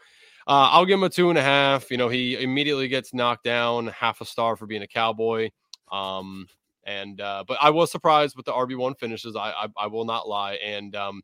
[0.47, 1.91] uh, I'll give him a two and a half.
[1.91, 5.49] You know, he immediately gets knocked down, half a star for being a cowboy.
[5.91, 6.47] Um,
[6.85, 9.35] and uh, but I was surprised with the RB one finishes.
[9.35, 10.53] I, I, I will not lie.
[10.55, 11.21] And um,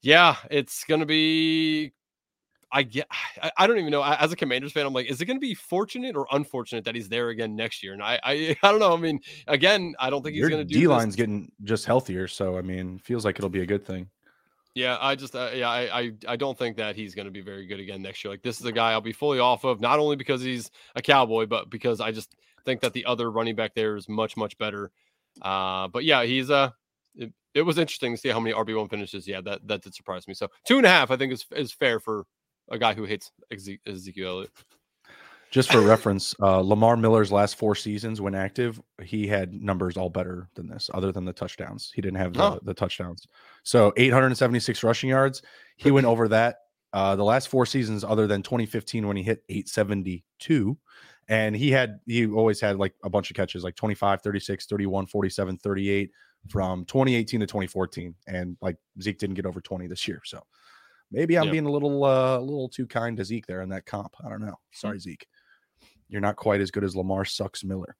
[0.00, 1.92] yeah, it's gonna be.
[2.72, 3.06] I get.
[3.42, 4.02] I, I don't even know.
[4.02, 6.96] As a Commanders fan, I'm like, is it going to be fortunate or unfortunate that
[6.96, 7.92] he's there again next year?
[7.92, 8.92] And I, I, I don't know.
[8.92, 10.80] I mean, again, I don't think he's going to do.
[10.80, 14.08] D line's getting just healthier, so I mean, feels like it'll be a good thing.
[14.76, 17.40] Yeah, I just uh, yeah, I, I I don't think that he's going to be
[17.40, 18.30] very good again next year.
[18.30, 21.00] Like this is a guy I'll be fully off of, not only because he's a
[21.00, 24.58] cowboy, but because I just think that the other running back there is much much
[24.58, 24.90] better.
[25.40, 26.72] Uh, but yeah, he's uh,
[27.14, 29.26] it, it was interesting to see how many RB one finishes.
[29.26, 30.34] Yeah, that that did surprise me.
[30.34, 32.26] So two and a half, I think is is fair for
[32.70, 34.50] a guy who hates Ezekiel Elliott.
[35.50, 40.10] Just for reference, uh, Lamar Miller's last four seasons when active, he had numbers all
[40.10, 41.92] better than this, other than the touchdowns.
[41.94, 42.60] He didn't have the, oh.
[42.62, 43.26] the touchdowns.
[43.62, 45.42] So 876 rushing yards.
[45.76, 46.58] He went over that.
[46.92, 50.76] Uh, the last four seasons, other than 2015 when he hit 872,
[51.28, 55.06] and he had he always had like a bunch of catches, like 25, 36, 31,
[55.06, 56.10] 47, 38
[56.48, 60.22] from 2018 to 2014, and like Zeke didn't get over 20 this year.
[60.24, 60.40] So
[61.10, 61.52] maybe I'm yep.
[61.52, 64.14] being a little uh, a little too kind to Zeke there in that comp.
[64.24, 64.58] I don't know.
[64.72, 65.26] Sorry, Zeke
[66.08, 67.96] you're not quite as good as Lamar sucks Miller.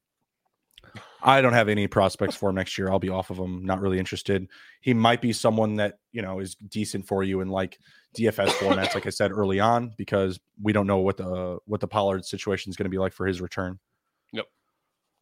[1.23, 2.91] I don't have any prospects for him next year.
[2.91, 3.65] I'll be off of him.
[3.65, 4.47] Not really interested.
[4.81, 7.79] He might be someone that you know is decent for you in like
[8.17, 11.89] DFS formats, like I said early on, because we don't know what the what the
[11.89, 13.79] Pollard situation is going to be like for his return.
[14.33, 14.47] Yep.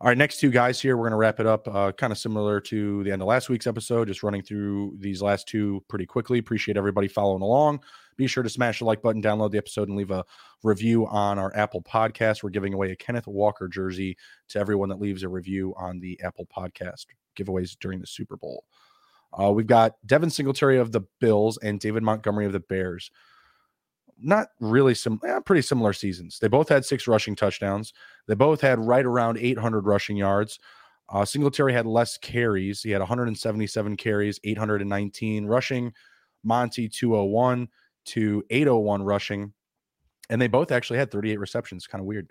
[0.00, 0.96] All right, next two guys here.
[0.96, 1.66] We're going to wrap it up.
[1.68, 5.22] Uh, kind of similar to the end of last week's episode, just running through these
[5.22, 6.38] last two pretty quickly.
[6.38, 7.80] Appreciate everybody following along.
[8.16, 10.24] Be sure to smash the like button, download the episode, and leave a
[10.62, 12.42] review on our Apple podcast.
[12.42, 14.16] We're giving away a Kenneth Walker jersey
[14.48, 18.64] to everyone that leaves a review on the Apple podcast giveaways during the Super Bowl.
[19.38, 23.10] Uh, we've got Devin Singletary of the Bills and David Montgomery of the Bears.
[24.16, 26.38] Not really some eh, pretty similar seasons.
[26.38, 27.92] They both had six rushing touchdowns.
[28.28, 30.60] They both had right around 800 rushing yards.
[31.08, 32.82] Uh, Singletary had less carries.
[32.82, 35.92] He had 177 carries, 819 rushing.
[36.44, 37.68] Monty 201
[38.06, 39.52] to 801 rushing.
[40.30, 41.86] And they both actually had 38 receptions.
[41.86, 42.30] Kind of weird.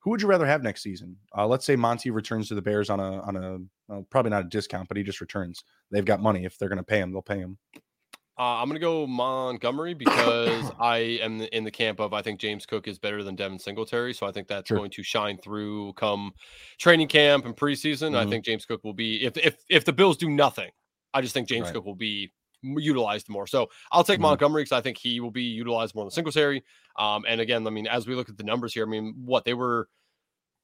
[0.00, 1.16] Who would you rather have next season?
[1.36, 3.58] Uh, let's say Monty returns to the Bears on a on a
[3.88, 5.64] well, probably not a discount, but he just returns.
[5.90, 6.44] They've got money.
[6.44, 7.58] If they're going to pay him, they'll pay him.
[8.36, 12.40] Uh, I'm going to go Montgomery because I am in the camp of I think
[12.40, 14.12] James Cook is better than Devin Singletary.
[14.12, 14.76] So I think that's sure.
[14.76, 16.32] going to shine through come
[16.78, 18.08] training camp and preseason.
[18.08, 18.16] Mm-hmm.
[18.16, 20.70] I think James Cook will be if if if the Bills do nothing,
[21.12, 21.74] I just think James right.
[21.74, 22.32] Cook will be
[22.78, 23.46] utilized more.
[23.46, 24.22] So I'll take mm-hmm.
[24.22, 26.64] Montgomery because I think he will be utilized more than Singletary.
[26.98, 29.44] Um, and again, I mean, as we look at the numbers here, I mean, what
[29.44, 29.88] they were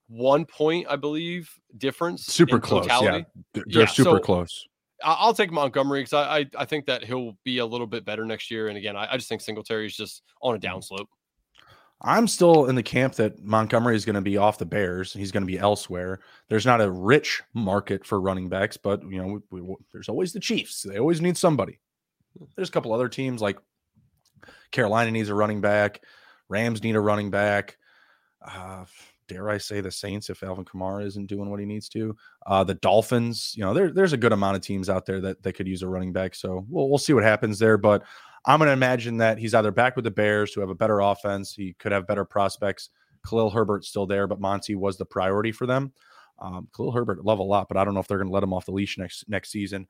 [0.07, 2.25] one point, I believe, difference.
[2.25, 2.83] Super close.
[2.83, 3.25] Totality.
[3.53, 4.67] Yeah, they're yeah, super so, close.
[5.03, 8.25] I'll take Montgomery because I, I, I think that he'll be a little bit better
[8.25, 8.67] next year.
[8.67, 10.77] And again, I, I just think Singletary is just on a mm-hmm.
[10.77, 11.07] downslope.
[12.03, 15.13] I'm still in the camp that Montgomery is going to be off the Bears.
[15.13, 16.19] He's going to be elsewhere.
[16.49, 20.33] There's not a rich market for running backs, but you know, we, we, there's always
[20.33, 20.81] the Chiefs.
[20.81, 21.79] They always need somebody.
[22.55, 23.57] There's a couple other teams like
[24.71, 26.01] Carolina needs a running back.
[26.49, 27.77] Rams need a running back.
[28.45, 28.85] Uh,
[29.27, 32.15] dare I say, the Saints if Alvin Kamara isn't doing what he needs to.
[32.45, 35.41] Uh, the Dolphins, you know, there, there's a good amount of teams out there that,
[35.43, 36.35] that could use a running back.
[36.35, 37.77] So we'll, we'll see what happens there.
[37.77, 38.03] But
[38.45, 40.99] I'm going to imagine that he's either back with the Bears who have a better
[40.99, 41.53] offense.
[41.53, 42.89] He could have better prospects.
[43.27, 45.93] Khalil Herbert's still there, but Monty was the priority for them.
[46.39, 48.43] Um, Khalil Herbert love a lot, but I don't know if they're going to let
[48.43, 49.87] him off the leash next next season,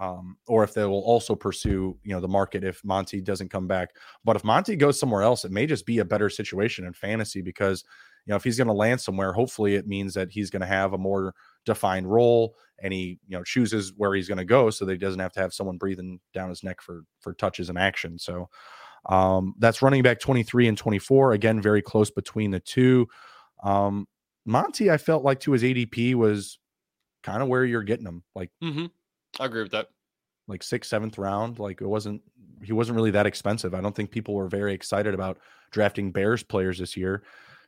[0.00, 3.68] um, or if they will also pursue you know the market if Monty doesn't come
[3.68, 3.90] back.
[4.24, 7.42] But if Monty goes somewhere else, it may just be a better situation in fantasy
[7.42, 7.84] because
[8.26, 10.66] you know, if he's going to land somewhere, hopefully it means that he's going to
[10.66, 14.70] have a more defined role and he, you know, chooses where he's going to go
[14.70, 17.68] so that he doesn't have to have someone breathing down his neck for for touches
[17.68, 18.18] and action.
[18.18, 18.48] So
[19.06, 21.32] um, that's running back 23 and 24.
[21.32, 23.08] Again, very close between the two.
[23.62, 24.06] Um,
[24.44, 26.58] Monty, I felt like to his ADP was
[27.22, 28.22] kind of where you're getting him.
[28.34, 28.86] Like, mm-hmm.
[29.38, 29.88] I agree with that.
[30.48, 31.58] Like sixth, seventh round.
[31.58, 32.22] Like it wasn't,
[32.62, 33.74] he wasn't really that expensive.
[33.74, 35.38] I don't think people were very excited about
[35.70, 37.22] drafting Bears players this year.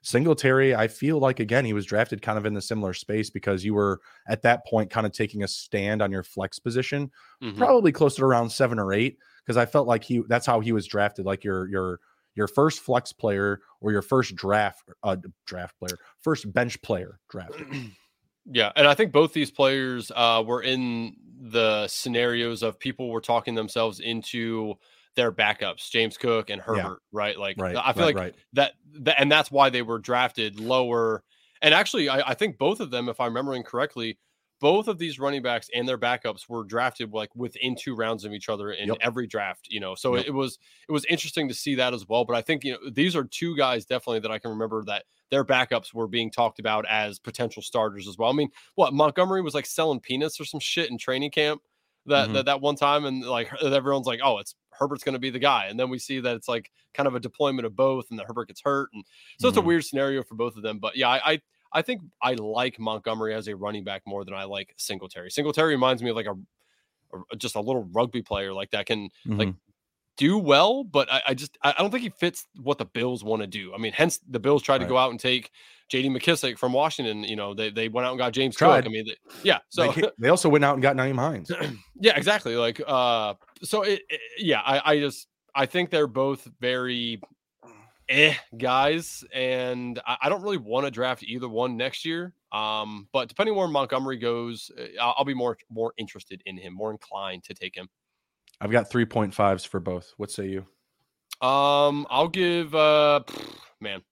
[0.05, 3.65] Singletary, I feel like again he was drafted kind of in the similar space because
[3.65, 7.09] you were at that point kind of taking a stand on your flex position,
[7.41, 7.57] mm-hmm.
[7.57, 9.19] probably close to around seven or eight.
[9.45, 12.01] Because I felt like he that's how he was drafted, like your your
[12.35, 15.17] your first flex player or your first draft uh,
[15.47, 17.67] draft player, first bench player drafted.
[18.51, 23.21] Yeah, and I think both these players uh, were in the scenarios of people were
[23.21, 24.75] talking themselves into
[25.15, 27.19] their backups, James Cook and Herbert, yeah.
[27.19, 27.39] right?
[27.39, 28.35] Like right, I feel right, like right.
[28.55, 31.23] That, that, and that's why they were drafted lower.
[31.61, 34.19] And actually, I, I, think both of them, if I'm remembering correctly,
[34.61, 38.33] both of these running backs and their backups were drafted like within two rounds of
[38.33, 38.97] each other in yep.
[39.01, 39.67] every draft.
[39.69, 40.25] You know, so yep.
[40.25, 40.59] it, it was
[40.89, 42.25] it was interesting to see that as well.
[42.25, 45.05] But I think you know these are two guys definitely that I can remember that
[45.33, 48.29] their backups were being talked about as potential starters as well.
[48.29, 51.63] I mean, what Montgomery was like selling peanuts or some shit in training camp
[52.05, 52.35] that mm-hmm.
[52.35, 55.39] that, that one time, and like everyone's like, oh, it's Herbert's going to be the
[55.39, 55.69] guy.
[55.69, 58.27] And then we see that it's like kind of a deployment of both, and that
[58.27, 59.03] Herbert gets hurt, and
[59.39, 59.49] so mm-hmm.
[59.49, 59.69] it's a mm-hmm.
[59.69, 60.79] weird scenario for both of them.
[60.79, 61.41] But yeah, I, I
[61.73, 65.31] I think I like Montgomery as a running back more than I like Singletary.
[65.31, 66.37] Singletary reminds me of like a,
[67.33, 69.39] a just a little rugby player like that can mm-hmm.
[69.39, 69.55] like
[70.17, 73.43] do well, but I, I, just I don't think he fits what the Bills want
[73.43, 73.73] to do.
[73.75, 74.85] I mean, hence the Bills tried right.
[74.85, 75.51] to go out and take
[75.89, 76.09] J.D.
[76.11, 77.25] McKissic from Washington.
[77.25, 78.85] You know, they they went out and got James tried.
[78.85, 78.91] Cook.
[78.91, 79.59] I mean, they, yeah.
[79.69, 81.51] So they, they, also went out and got Nyheim Hines.
[82.01, 82.57] yeah, exactly.
[82.57, 87.21] Like, uh, so it, it, yeah, I I just I think they're both very
[88.09, 92.35] eh guys, and I, I don't really want to draft either one next year.
[92.53, 96.75] Um, but depending where Montgomery goes, eh, I'll, I'll be more more interested in him,
[96.75, 97.89] more inclined to take him.
[98.63, 100.15] I've got 3.5s for both.
[100.19, 100.61] What say you?
[101.47, 103.21] Um, I'll give uh
[103.81, 104.03] man.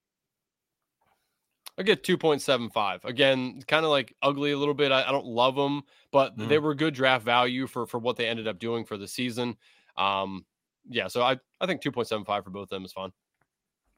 [1.78, 3.04] I get 2.75.
[3.04, 4.92] Again, kind of like ugly a little bit.
[4.92, 6.48] I, I don't love them, but mm.
[6.48, 9.56] they were good draft value for for what they ended up doing for the season.
[9.96, 10.44] Um,
[10.88, 13.12] yeah, so I I think 2.75 for both of them is fine.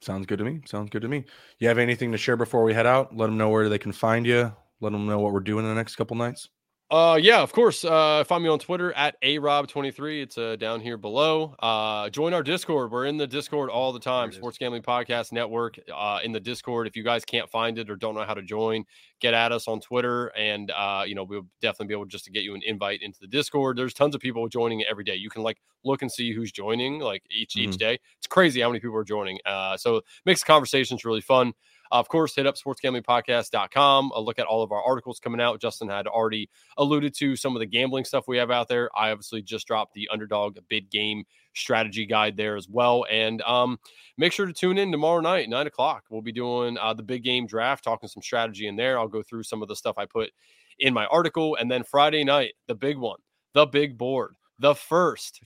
[0.01, 0.61] Sounds good to me.
[0.65, 1.25] Sounds good to me.
[1.57, 3.17] You have anything to share before we head out?
[3.17, 4.53] Let them know where they can find you.
[4.81, 6.49] Let them know what we're doing in the next couple nights.
[6.93, 7.83] Uh, yeah, of course.
[7.83, 10.21] Uh, find me on Twitter at arob23.
[10.21, 11.55] It's uh, down here below.
[11.57, 12.91] Uh, join our Discord.
[12.91, 14.31] We're in the Discord all the time.
[14.31, 15.79] Sports Gambling Podcast Network.
[15.91, 16.85] Uh, in the Discord.
[16.85, 18.85] If you guys can't find it or don't know how to join,
[19.21, 22.31] get at us on Twitter, and uh, you know we'll definitely be able just to
[22.31, 23.75] get you an invite into the Discord.
[23.75, 25.15] There's tons of people joining every day.
[25.15, 27.71] You can like look and see who's joining like each mm-hmm.
[27.71, 27.99] each day.
[28.19, 29.39] It's crazy how many people are joining.
[29.47, 31.53] Uh, so it makes conversations really fun.
[31.91, 34.11] Of course, hit up sportsgamblingpodcast.com.
[34.15, 35.61] A look at all of our articles coming out.
[35.61, 38.89] Justin had already alluded to some of the gambling stuff we have out there.
[38.97, 43.05] I obviously just dropped the underdog big game strategy guide there as well.
[43.11, 43.77] And um,
[44.17, 46.05] make sure to tune in tomorrow night, nine o'clock.
[46.09, 48.97] We'll be doing uh, the big game draft, talking some strategy in there.
[48.97, 50.31] I'll go through some of the stuff I put
[50.79, 51.55] in my article.
[51.59, 53.19] And then Friday night, the big one,
[53.53, 55.41] the big board, the first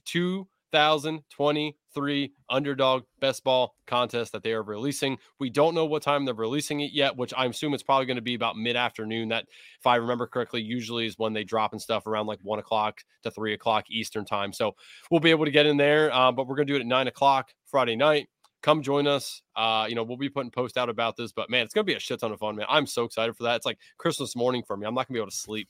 [0.72, 5.18] 2023 underdog best ball contest that they are releasing.
[5.38, 8.16] We don't know what time they're releasing it yet, which I assume it's probably going
[8.16, 9.28] to be about mid afternoon.
[9.28, 9.46] That,
[9.78, 13.00] if I remember correctly, usually is when they drop and stuff around like one o'clock
[13.22, 14.52] to three o'clock Eastern time.
[14.52, 14.74] So
[15.10, 16.86] we'll be able to get in there, uh, but we're going to do it at
[16.86, 18.28] nine o'clock Friday night
[18.62, 19.42] come join us.
[19.56, 21.94] Uh, you know, we'll be putting post out about this, but man, it's gonna be
[21.94, 22.66] a shit ton of fun, man.
[22.68, 23.56] I'm so excited for that.
[23.56, 24.86] It's like Christmas morning for me.
[24.86, 25.68] I'm not gonna be able to sleep.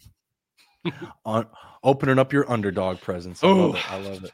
[1.24, 1.46] On
[1.82, 3.42] opening up your underdog presence.
[3.42, 3.92] I love it.
[3.92, 4.32] I love it.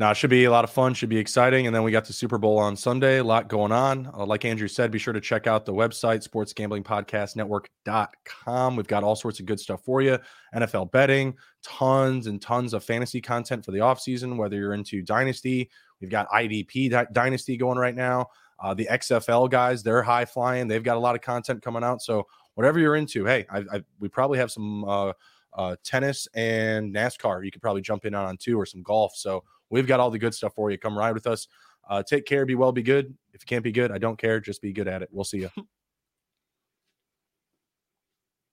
[0.00, 1.66] Now it should be a lot of fun, should be exciting.
[1.66, 4.10] And then we got the Super Bowl on Sunday, a lot going on.
[4.12, 8.76] Uh, like Andrew said, be sure to check out the website, sportsgamblingpodcastnetwork.com.
[8.76, 10.18] We've got all sorts of good stuff for you.
[10.54, 15.70] NFL betting, tons and tons of fantasy content for the offseason, whether you're into Dynasty,
[16.00, 18.26] we've got IDP Dynasty going right now.
[18.58, 20.66] Uh, the XFL guys, they're high flying.
[20.66, 22.02] They've got a lot of content coming out.
[22.02, 25.12] So whatever you're into, hey, I, I, we probably have some uh,
[25.56, 29.14] uh, tennis and NASCAR you could probably jump in on too, or some golf.
[29.14, 30.78] So We've got all the good stuff for you.
[30.78, 31.48] Come ride with us.
[31.88, 32.46] Uh, take care.
[32.46, 32.72] Be well.
[32.72, 33.14] Be good.
[33.32, 34.40] If you can't be good, I don't care.
[34.40, 35.08] Just be good at it.
[35.12, 35.50] We'll see you.